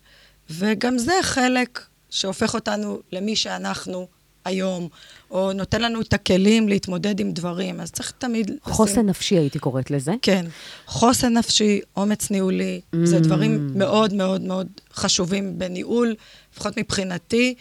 וגם 0.49 0.97
זה 0.97 1.13
חלק 1.21 1.81
שהופך 2.09 2.53
אותנו 2.53 2.99
למי 3.11 3.35
שאנחנו 3.35 4.07
היום, 4.45 4.87
או 5.31 5.53
נותן 5.53 5.81
לנו 5.81 6.01
את 6.01 6.13
הכלים 6.13 6.69
להתמודד 6.69 7.19
עם 7.19 7.31
דברים, 7.31 7.81
אז 7.81 7.91
צריך 7.91 8.13
תמיד... 8.17 8.45
לשים- 8.49 8.59
חוסן 8.73 9.05
נפשי 9.05 9.35
הייתי 9.37 9.59
קוראת 9.59 9.91
לזה. 9.91 10.11
כן. 10.21 10.45
חוסן 10.85 11.37
נפשי, 11.37 11.79
אומץ 11.97 12.31
ניהולי, 12.31 12.81
זה 13.03 13.17
Mm. 13.17 13.21
דברים 13.21 13.69
מאוד 13.75 14.13
מאוד 14.13 14.41
מאוד 14.41 14.67
חשובים 14.93 15.59
בניהול, 15.59 16.15
לפחות 16.53 16.77
מבחינתי. 16.77 17.55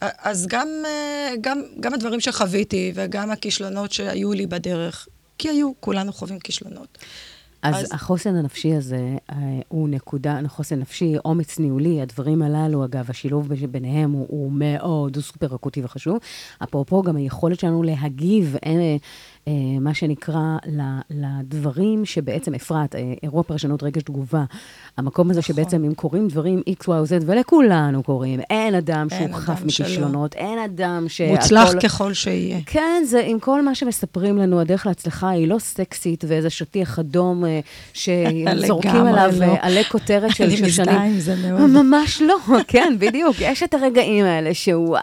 אז 0.00 0.46
גם, 0.46 0.68
אה, 0.86 1.34
גם, 1.40 1.62
גם 1.80 1.94
הדברים 1.94 2.20
שחוויתי 2.20 2.92
וגם 2.94 3.30
הכישלונות 3.30 3.92
שהיו 3.92 4.32
לי 4.32 4.46
בדרך, 4.46 5.08
כי 5.38 5.48
היו, 5.48 5.72
כולנו 5.80 6.12
חווים 6.12 6.38
כישלונות. 6.38 6.98
אז, 7.62 7.74
אז- 7.74 7.88
החוסן 7.92 8.36
הנפשי 8.36 8.74
הזה 8.74 9.16
אה, 9.30 9.36
הוא 9.68 9.88
נקודה, 9.88 10.38
חוסן 10.48 10.78
נפשי, 10.78 11.14
אומץ 11.24 11.58
ניהולי, 11.58 12.02
הדברים 12.02 12.42
הללו, 12.42 12.84
אגב, 12.84 13.10
השילוב 13.10 13.48
ביניהם 13.54 14.10
הוא, 14.10 14.26
הוא 14.28 14.52
מאוד, 14.52 15.16
הוא 15.16 15.22
סופר 15.22 15.54
אקוטי 15.54 15.84
וחשוב. 15.84 16.18
אפרופו, 16.62 17.02
גם 17.02 17.16
היכולת 17.16 17.60
שלנו 17.60 17.82
להגיב, 17.82 18.56
אה, 18.66 18.70
אה, 18.70 18.96
מה 19.80 19.94
שנקרא, 19.94 20.56
ל- 20.66 21.00
לדברים 21.10 22.04
שבעצם, 22.04 22.54
אפרת, 22.54 22.94
אה, 22.94 23.12
אירוע 23.22 23.42
פרשנות 23.42 23.82
רגש 23.82 24.02
תגובה, 24.02 24.44
המקום 24.96 25.30
הזה 25.30 25.40
נכון. 25.40 25.54
שבעצם 25.54 25.84
אם 25.84 25.94
קורים 25.94 26.28
דברים 26.28 26.62
X, 26.70 26.82
Y 26.84 26.86
Z, 26.86 27.24
ולכולנו 27.26 28.02
קורים, 28.02 28.40
אין 28.50 28.74
אדם 28.74 29.06
שהוא 29.10 29.32
חף. 29.32 29.62
מכישלונות, 29.64 30.34
אין 30.34 30.58
אדם 30.58 31.04
ש... 31.08 31.20
מוצלח 31.20 31.72
ככל 31.82 32.14
שיהיה. 32.14 32.58
כן, 32.66 33.02
זה 33.06 33.22
עם 33.26 33.38
כל 33.38 33.62
מה 33.62 33.74
שמספרים 33.74 34.38
לנו, 34.38 34.60
הדרך 34.60 34.86
להצלחה 34.86 35.28
היא 35.30 35.48
לא 35.48 35.58
סקסית 35.58 36.24
ואיזה 36.28 36.50
שטיח 36.50 36.98
אדום 36.98 37.44
אה, 37.44 37.60
שזורקים 37.92 39.06
עליו 39.10 39.32
לא. 39.40 39.44
אה, 39.44 39.56
עלי 39.60 39.84
כותרת 39.84 40.36
של 40.36 40.44
אני 40.44 40.56
שושנים. 40.56 40.68
מזדהה 40.88 41.04
עם 41.06 41.20
זה 41.20 41.34
מאוד. 41.36 41.70
ממש 41.70 42.22
לא, 42.22 42.36
כן, 42.68 42.96
בדיוק. 42.98 43.36
יש 43.40 43.62
את 43.62 43.74
הרגעים 43.74 44.24
האלה 44.24 44.54
שוואלה, 44.54 45.02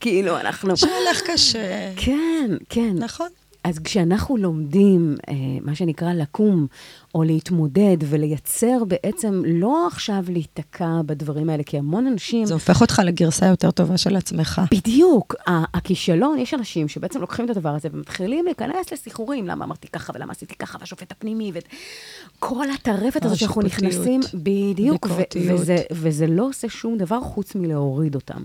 כאילו, 0.00 0.36
אנחנו... 0.40 0.76
שהולך 0.76 1.22
קשה. 1.26 1.92
כן, 1.96 2.50
כן. 2.68 2.92
נכון. 2.98 3.28
אז 3.64 3.78
כשאנחנו 3.78 4.36
לומדים, 4.36 5.16
אה, 5.28 5.34
מה 5.62 5.74
שנקרא 5.74 6.12
לקום, 6.12 6.66
או 7.14 7.22
להתמודד 7.22 7.96
ולייצר 8.00 8.84
בעצם, 8.88 9.42
לא 9.46 9.86
עכשיו 9.86 10.24
להיתקע 10.28 11.00
בדברים 11.06 11.50
האלה, 11.50 11.62
כי 11.62 11.78
המון 11.78 12.06
אנשים... 12.06 12.46
זה 12.46 12.54
הופך 12.54 12.80
אותך 12.80 13.02
לגרסה 13.04 13.46
יותר 13.46 13.70
טובה 13.70 13.96
של 13.96 14.16
עצמך. 14.16 14.60
בדיוק. 14.70 15.34
הכישלון, 15.46 16.38
יש 16.38 16.54
אנשים 16.54 16.88
שבעצם 16.88 17.20
לוקחים 17.20 17.44
את 17.44 17.50
הדבר 17.50 17.68
הזה 17.68 17.88
ומתחילים 17.92 18.44
להיכנס 18.44 18.92
לסחרורים, 18.92 19.46
למה 19.46 19.64
אמרתי 19.64 19.88
ככה 19.88 20.12
ולמה 20.16 20.32
עשיתי 20.32 20.54
ככה, 20.54 20.78
והשופט 20.80 21.12
הפנימי, 21.12 21.52
וכל 21.54 22.70
הטרפת 22.70 23.24
הזאת 23.24 23.38
שאנחנו 23.38 23.62
נכנסים, 23.62 24.20
בדיוק. 24.34 25.06
וזה, 25.54 25.76
וזה 25.90 26.26
לא 26.26 26.48
עושה 26.48 26.68
שום 26.68 26.98
דבר 26.98 27.20
חוץ 27.20 27.54
מלהוריד 27.54 28.14
אותם. 28.14 28.42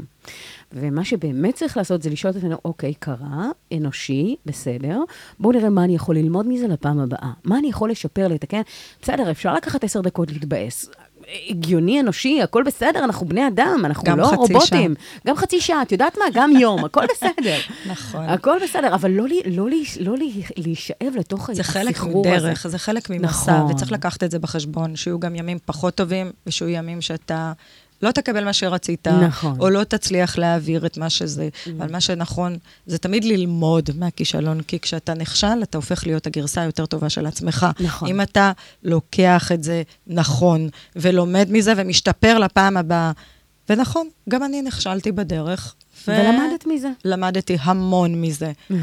ומה 0.75 1.05
שבאמת 1.05 1.55
צריך 1.55 1.77
לעשות 1.77 2.01
זה 2.01 2.09
לשאול 2.09 2.31
את 2.31 2.37
עצמנו, 2.37 2.57
אוקיי, 2.65 2.93
קרה, 2.93 3.45
אנושי, 3.73 4.35
בסדר, 4.45 4.99
בואו 5.39 5.53
נראה 5.53 5.69
מה 5.69 5.83
אני 5.83 5.95
יכול 5.95 6.15
ללמוד 6.15 6.47
מזה 6.47 6.67
לפעם 6.67 6.99
הבאה. 6.99 7.31
מה 7.43 7.57
אני 7.59 7.67
יכול 7.69 7.91
לשפר, 7.91 8.27
לתקן? 8.27 8.61
בסדר, 9.01 9.31
אפשר 9.31 9.53
לקחת 9.53 9.83
עשר 9.83 10.01
דקות 10.01 10.31
להתבאס. 10.31 10.89
הגיוני, 11.49 11.99
אנושי, 11.99 12.41
הכל 12.41 12.63
בסדר, 12.63 13.03
אנחנו 13.03 13.25
בני 13.27 13.47
אדם, 13.47 13.81
אנחנו 13.85 14.03
גם 14.03 14.19
לא 14.19 14.25
חצי 14.25 14.35
רובוטים. 14.35 14.95
גם 15.27 15.35
חצי 15.35 15.61
שעה, 15.61 15.81
את 15.81 15.91
יודעת 15.91 16.17
מה? 16.17 16.25
גם 16.33 16.51
יום, 16.51 16.85
הכל 16.85 17.01
בסדר. 17.15 17.57
נכון. 17.91 18.25
הכל 18.29 18.57
בסדר, 18.63 18.95
אבל 18.95 19.11
לא, 19.11 19.25
לא, 19.45 19.67
לא 19.99 20.17
לי- 20.17 20.43
להישאב 20.57 21.13
לתוך 21.15 21.49
זה 21.53 21.63
חלק 21.63 21.95
הסחרור 21.95 22.27
הזה. 22.27 22.45
מדרך, 22.45 22.67
זה 22.67 22.77
חלק 22.77 23.09
ממסע, 23.09 23.51
נכון. 23.61 23.71
וצריך 23.71 23.91
לקחת 23.91 24.23
את 24.23 24.31
זה 24.31 24.39
בחשבון, 24.39 24.95
שיהיו 24.95 25.19
גם 25.19 25.35
ימים 25.35 25.57
פחות 25.65 25.95
טובים, 25.95 26.31
ושיהיו 26.47 26.69
ימים 26.69 27.01
שאתה 27.01 27.53
לא 28.05 28.11
תקבל 28.11 28.43
מה 28.43 28.53
שרצית, 28.53 29.07
נכון. 29.07 29.55
או 29.59 29.69
לא 29.69 29.83
תצליח 29.83 30.37
להעביר 30.37 30.85
את 30.85 30.97
מה 30.97 31.09
שזה. 31.09 31.49
אבל 31.77 31.91
מה 31.91 32.01
שנכון, 32.01 32.57
זה 32.85 32.97
תמיד 32.97 33.23
ללמוד 33.23 33.89
מהכישלון, 33.95 34.61
כי 34.61 34.79
כשאתה 34.79 35.13
נכשל, 35.13 35.63
אתה 35.63 35.77
הופך 35.77 36.07
להיות 36.07 36.27
הגרסה 36.27 36.61
היותר 36.61 36.85
טובה 36.85 37.09
של 37.09 37.25
עצמך. 37.25 37.65
נכון. 37.79 38.09
אם 38.09 38.21
אתה 38.21 38.51
לוקח 38.83 39.51
את 39.51 39.63
זה 39.63 39.83
נכון, 40.07 40.69
ולומד 40.95 41.47
מזה 41.51 41.73
ומשתפר 41.77 42.37
לפעם 42.37 42.77
הבאה, 42.77 43.11
ונכון, 43.69 44.09
גם 44.29 44.43
אני 44.43 44.61
נכשלתי 44.61 45.11
בדרך. 45.11 45.75
ו- 46.07 46.11
ולמדת 46.11 46.67
מזה. 46.67 46.89
למדתי 47.05 47.57
המון 47.61 48.21
מזה. 48.21 48.51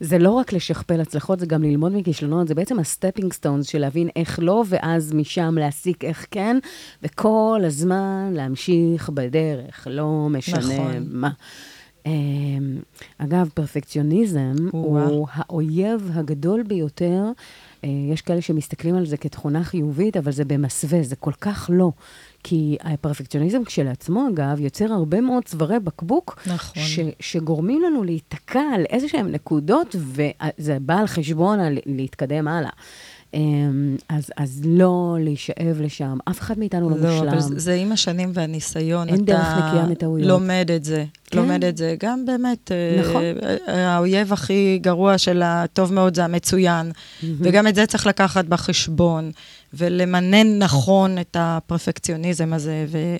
זה 0.00 0.18
לא 0.18 0.30
רק 0.30 0.52
לשכפל 0.52 1.00
הצלחות, 1.00 1.40
זה 1.40 1.46
גם 1.46 1.62
ללמוד 1.62 1.92
מכישלונות, 1.96 2.48
זה 2.48 2.54
בעצם 2.54 2.78
ה 2.78 2.84
stepping 2.84 3.32
stones 3.32 3.66
של 3.68 3.78
להבין 3.78 4.08
איך 4.16 4.38
לא, 4.42 4.64
ואז 4.68 5.12
משם 5.12 5.58
להסיק 5.58 6.04
איך 6.04 6.26
כן, 6.30 6.56
וכל 7.02 7.62
הזמן 7.66 8.30
להמשיך 8.34 9.10
בדרך, 9.10 9.86
לא 9.90 10.28
משנה 10.30 10.58
נכון. 10.58 11.06
מה. 11.10 11.30
אמ, 12.06 12.78
אגב, 13.18 13.48
פרפקציוניזם 13.54 14.54
או-אה. 14.74 15.04
הוא 15.04 15.26
האויב 15.32 16.10
הגדול 16.14 16.62
ביותר. 16.62 17.24
אה, 17.84 17.88
יש 18.12 18.20
כאלה 18.20 18.40
שמסתכלים 18.40 18.94
על 18.94 19.06
זה 19.06 19.16
כתכונה 19.16 19.64
חיובית, 19.64 20.16
אבל 20.16 20.32
זה 20.32 20.44
במסווה, 20.44 21.02
זה 21.02 21.16
כל 21.16 21.32
כך 21.40 21.70
לא. 21.72 21.90
כי 22.44 22.76
הפרפקציוניזם 22.80 23.64
כשלעצמו, 23.64 24.28
אגב, 24.28 24.60
יוצר 24.60 24.92
הרבה 24.92 25.20
מאוד 25.20 25.44
צווארי 25.44 25.80
בקבוק, 25.80 26.38
נכון. 26.46 26.82
ש, 26.82 26.98
שגורמים 27.20 27.82
לנו 27.82 28.04
להיתקע 28.04 28.62
על 28.74 28.84
איזה 28.90 29.08
שהן 29.08 29.32
נקודות, 29.32 29.96
וזה 29.98 30.78
בא 30.80 30.98
על 30.98 31.06
חשבון 31.06 31.60
על 31.60 31.78
להתקדם 31.86 32.48
הלאה. 32.48 32.70
אמ, 33.34 33.96
אז, 34.08 34.30
אז 34.36 34.60
לא 34.64 35.16
להישאב 35.20 35.80
לשם, 35.80 36.18
אף 36.30 36.40
אחד 36.40 36.58
מאיתנו 36.58 36.90
לא, 36.90 36.96
לא, 36.96 37.10
מושלם. 37.14 37.28
אבל 37.28 37.40
זה- 37.40 37.58
זה 37.58 37.74
עם 37.74 37.92
השנים 37.92 38.30
והניסיון. 38.34 39.08
אין 39.08 39.14
אתה 39.14 39.24
דרך 39.24 39.46
נקייה 39.58 39.86
מטעויות. 39.86 40.28
לומד 40.28 40.70
את 40.76 40.84
זה. 40.84 41.04
כן. 41.26 41.38
לומד 41.38 41.64
את 41.64 41.76
זה. 41.76 41.94
גם 42.00 42.26
באמת, 42.26 42.72
אה, 42.72 43.00
נכון. 43.02 43.22
אה, 43.68 43.88
האויב 43.94 44.32
הכי 44.32 44.78
גרוע 44.82 45.18
של 45.18 45.42
הטוב 45.44 45.92
מאוד 45.92 46.14
זה 46.14 46.24
המצוין. 46.24 46.92
וגם 47.24 47.66
את 47.66 47.74
זה 47.74 47.86
צריך 47.86 48.06
לקחת 48.06 48.44
בחשבון, 48.44 49.30
ולמנן 49.74 50.58
נכון 50.58 51.18
את 51.18 51.36
הפרפקציוניזם 51.40 52.52
הזה, 52.52 52.86
ו- 52.88 53.16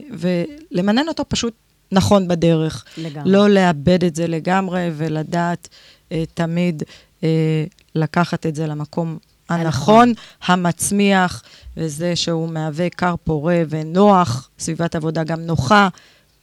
ולמנן 0.72 1.08
אותו 1.08 1.24
פשוט 1.28 1.54
נכון 1.92 2.28
בדרך. 2.28 2.84
לגמרי. 2.98 3.30
לא 3.32 3.48
לאבד 3.50 4.04
את 4.04 4.16
זה 4.16 4.26
לגמרי, 4.26 4.90
ולדעת 4.96 5.68
אה, 6.12 6.24
תמיד 6.34 6.82
אה, 7.24 7.64
לקחת 7.94 8.46
את 8.46 8.54
זה 8.54 8.66
למקום 8.66 9.18
הנכון, 9.48 10.12
המצמיח, 10.46 11.42
וזה 11.76 12.16
שהוא 12.16 12.48
מהווה 12.48 12.90
כר 12.90 13.14
פורה 13.24 13.62
ונוח, 13.68 14.50
סביבת 14.58 14.94
עבודה 14.94 15.24
גם 15.24 15.40
נוחה 15.40 15.88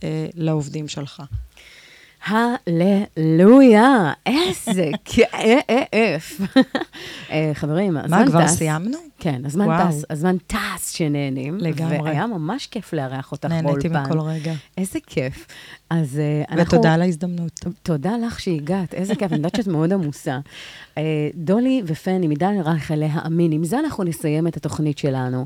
אה, 0.04 0.26
לעובדים 0.34 0.88
שלך. 0.88 1.24
הללויה, 2.26 4.14
איזה 4.26 4.92
כיף. 5.06 6.42
אה, 7.32 7.52
חברים, 7.60 7.98
הזמן 7.98 8.20
מה, 8.20 8.26
טס. 8.26 8.32
כבר 8.32 8.48
סיימנו? 8.48 9.09
כן, 9.20 9.42
הזמן 9.46 9.66
וואו. 9.66 9.88
טס, 9.88 10.06
הזמן 10.10 10.36
טס 10.48 10.92
שנהנים. 10.92 11.58
לגמרי. 11.58 12.02
והיה 12.02 12.28
ממש 12.28 12.68
כיף 12.68 12.94
לארח 12.94 13.32
אותך 13.32 13.46
נהניתי 13.46 13.90
באולפן. 13.90 14.12
מכל 14.12 14.20
רגע. 14.20 14.54
איזה 14.78 15.00
כיף. 15.08 15.48
אז 15.90 16.20
אה, 16.20 16.44
אנחנו... 16.50 16.78
ותודה 16.78 16.94
על 16.94 17.02
ההזדמנות. 17.02 17.60
תודה 17.84 18.12
לך 18.28 18.40
שהגעת, 18.40 18.94
איזה 18.94 19.16
כיף, 19.16 19.32
אני 19.32 19.38
יודעת 19.38 19.56
שאת 19.56 19.68
מאוד 19.68 19.94
עמוסה. 19.94 20.40
אה, 20.98 21.04
דולי 21.36 21.82
ופני, 21.86 22.28
מדן 22.28 22.60
רייכל 22.60 22.96
להאמין, 22.96 23.52
עם 23.52 23.64
זה 23.64 23.80
אנחנו 23.80 24.04
נסיים 24.04 24.48
את 24.48 24.58
התוכנית 24.58 24.98
שלנו. 24.98 25.46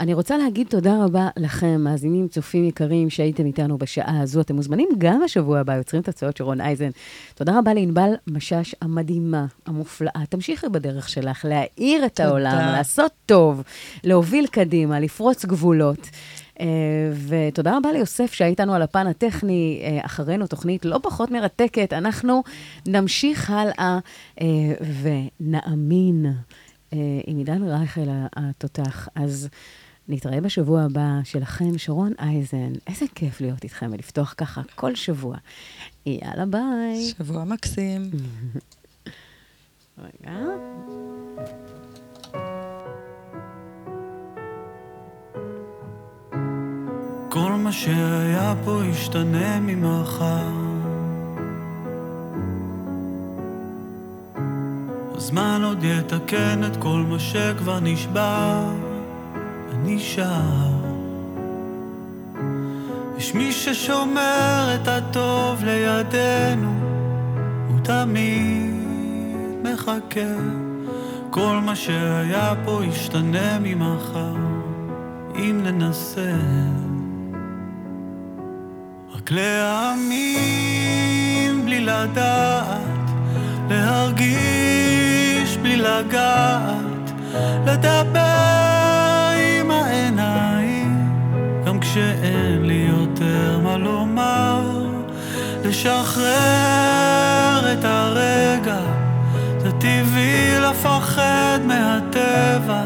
אני 0.00 0.14
רוצה 0.14 0.36
להגיד 0.36 0.66
תודה 0.66 1.04
רבה 1.04 1.28
לכם, 1.36 1.80
מאזינים, 1.80 2.28
צופים 2.28 2.64
יקרים, 2.64 3.10
שהייתם 3.10 3.46
איתנו 3.46 3.78
בשעה 3.78 4.20
הזו. 4.20 4.40
אתם 4.40 4.56
מוזמנים 4.56 4.88
גם 4.98 5.20
בשבוע 5.24 5.58
הבא, 5.58 5.74
יוצרים 5.74 6.02
תוצאות 6.02 6.36
של 6.36 6.44
רון 6.44 6.60
אייזן. 6.60 6.90
תודה 7.34 7.58
רבה 7.58 7.74
לענבל 7.74 8.10
משש 8.26 8.74
המדהימה, 8.80 9.46
המופלאה. 9.66 10.22
תמשיכי 10.28 10.68
בדרך 10.68 11.08
שלך, 11.08 11.44
להאיר 11.48 12.06
את. 12.06 12.20
העולם, 12.20 12.72
לעשות 12.72 13.12
טוב, 13.26 13.62
להוביל 14.04 14.46
קדימה, 14.46 15.00
לפרוץ 15.00 15.44
גבולות. 15.44 16.10
Uh, 16.54 16.62
ותודה 17.28 17.76
רבה 17.76 17.92
ליוסף 17.92 18.32
שהיה 18.32 18.50
איתנו 18.50 18.74
על 18.74 18.82
הפן 18.82 19.06
הטכני, 19.06 19.82
uh, 19.82 20.06
אחרינו 20.06 20.46
תוכנית 20.46 20.84
לא 20.84 21.00
פחות 21.02 21.30
מרתקת. 21.30 21.92
אנחנו 21.92 22.42
נמשיך 22.86 23.50
הלאה 23.50 23.98
uh, 24.38 24.42
ונאמין 25.40 26.26
עם 27.26 27.38
עידן 27.38 27.62
רייכל 27.62 28.00
התותח. 28.36 29.08
אז 29.14 29.48
נתראה 30.08 30.40
בשבוע 30.40 30.82
הבא 30.82 31.20
שלכם, 31.24 31.78
שרון 31.78 32.12
אייזן. 32.18 32.72
איזה 32.86 33.06
כיף 33.14 33.40
להיות 33.40 33.64
איתכם 33.64 33.90
ולפתוח 33.92 34.34
ככה 34.36 34.62
כל 34.74 34.94
שבוע. 34.94 35.36
יאללה, 36.06 36.46
ביי. 36.46 37.12
שבוע 37.18 37.44
מקסים. 37.44 38.10
רגע. 40.04 40.38
כל 47.34 47.52
מה 47.52 47.72
שהיה 47.72 48.54
פה 48.64 48.80
ישתנה 48.84 49.60
ממחר. 49.60 50.52
הזמן 55.14 55.60
עוד 55.64 55.84
יתקן 55.84 56.60
את 56.66 56.76
כל 56.76 57.04
מה 57.08 57.18
שכבר 57.18 57.80
נשבר 57.80 58.62
ונשאר. 59.70 60.70
יש 63.18 63.34
מי 63.34 63.52
ששומר 63.52 64.68
את 64.74 64.88
הטוב 64.88 65.64
לידינו, 65.64 66.72
הוא 67.68 67.80
תמיד 67.82 68.74
מחכה. 69.62 70.34
כל 71.30 71.60
מה 71.64 71.76
שהיה 71.76 72.54
פה 72.64 72.80
ישתנה 72.84 73.58
ממחר, 73.60 74.36
אם 75.36 75.60
ננסה. 75.64 76.83
רק 79.24 79.30
להאמין 79.30 80.44
בלי 81.64 81.80
לדעת, 81.80 83.10
להרגיש 83.70 85.56
בלי 85.62 85.76
לגעת, 85.76 87.12
לדבר 87.66 89.30
עם 89.60 89.70
העיניים, 89.70 91.10
גם 91.66 91.80
כשאין 91.80 92.66
לי 92.66 92.86
יותר 92.88 93.60
מה 93.62 93.76
לומר, 93.76 94.86
לשחרר 95.64 96.22
את 97.72 97.84
הרגע, 97.84 98.80
זה 99.58 99.72
טבעי 99.72 100.60
לפחד 100.60 101.58
מהטבע, 101.66 102.84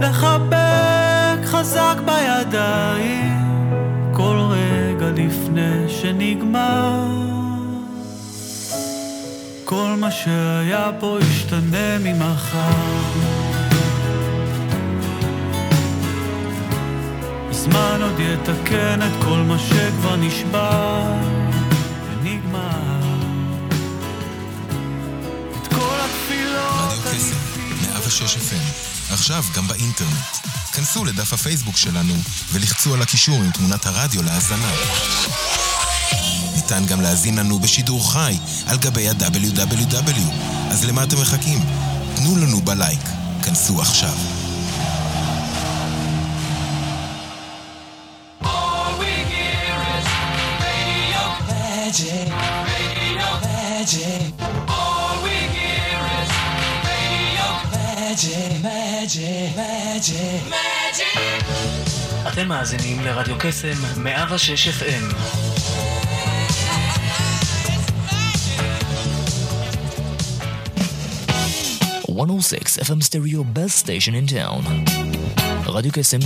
לחבק 0.00 1.44
חזק 1.44 1.96
בידיים. 2.04 3.39
שנגמר. 6.10 7.06
כל 9.64 9.94
מה 9.98 10.10
שהיה 10.10 10.90
פה 11.00 11.18
ישתנה 11.22 11.98
ממחר. 11.98 13.00
הזמן 17.50 18.00
עוד 18.02 18.20
יתקן 18.20 19.00
את 19.02 19.24
כל 19.24 19.38
מה 19.48 19.58
שכבר 19.58 20.16
נשבר 20.16 21.02
ונגמר. 22.08 23.00
את 25.62 25.68
כל 25.68 25.96
התפילות... 26.04 26.92
רדיו 26.92 27.18
קסם, 27.18 27.36
106 27.92 28.36
FM, 28.36 29.12
עכשיו 29.12 29.44
גם 29.56 29.68
באינטרנט. 29.68 30.36
כנסו 30.72 31.04
לדף 31.04 31.32
הפייסבוק 31.32 31.76
שלנו 31.76 32.14
ולחצו 32.52 32.94
על 32.94 33.02
הקישור 33.02 33.36
עם 33.36 33.50
תמונת 33.50 33.86
הרדיו 33.86 34.22
להאזנה. 34.22 34.70
ניתן 36.70 36.86
גם 36.86 37.00
להזין 37.00 37.38
לנו 37.38 37.58
בשידור 37.58 38.12
חי 38.12 38.36
על 38.66 38.76
גבי 38.78 39.08
ה-WW. 39.08 40.20
אז 40.70 40.84
למה 40.84 41.04
אתם 41.04 41.20
מחכים? 41.20 41.58
תנו 42.16 42.36
לנו 42.36 42.60
בלייק. 42.60 43.00
כנסו 43.42 43.80
עכשיו. 43.80 44.14
All 48.42 48.48
we 49.00 49.12
hear 49.30 49.78
is 49.96 50.08
radio. 50.64 51.22
Magic. 51.48 52.28
Radio. 52.70 53.28
Magic. 53.46 54.22
All 54.68 55.14
we 55.24 55.36
hear 55.54 56.02
is 56.20 56.30
radio. 56.88 57.46
Magic. 57.74 58.52
Magic. 58.62 59.56
Magic. 59.56 60.40
Magic. 60.50 61.30
אתם 62.32 62.48
מאזינים 62.48 63.00
לרדיו 63.00 63.36
קסם 63.38 63.76
106 63.96 64.68
FM. 64.68 65.49
106 72.20 72.76
FM 72.76 73.00
stereo 73.00 73.42
best 73.42 73.78
station 73.78 74.14
in 74.14 74.26
town. 74.26 74.62
Radio 75.66 75.90
Kasim. 75.90 76.20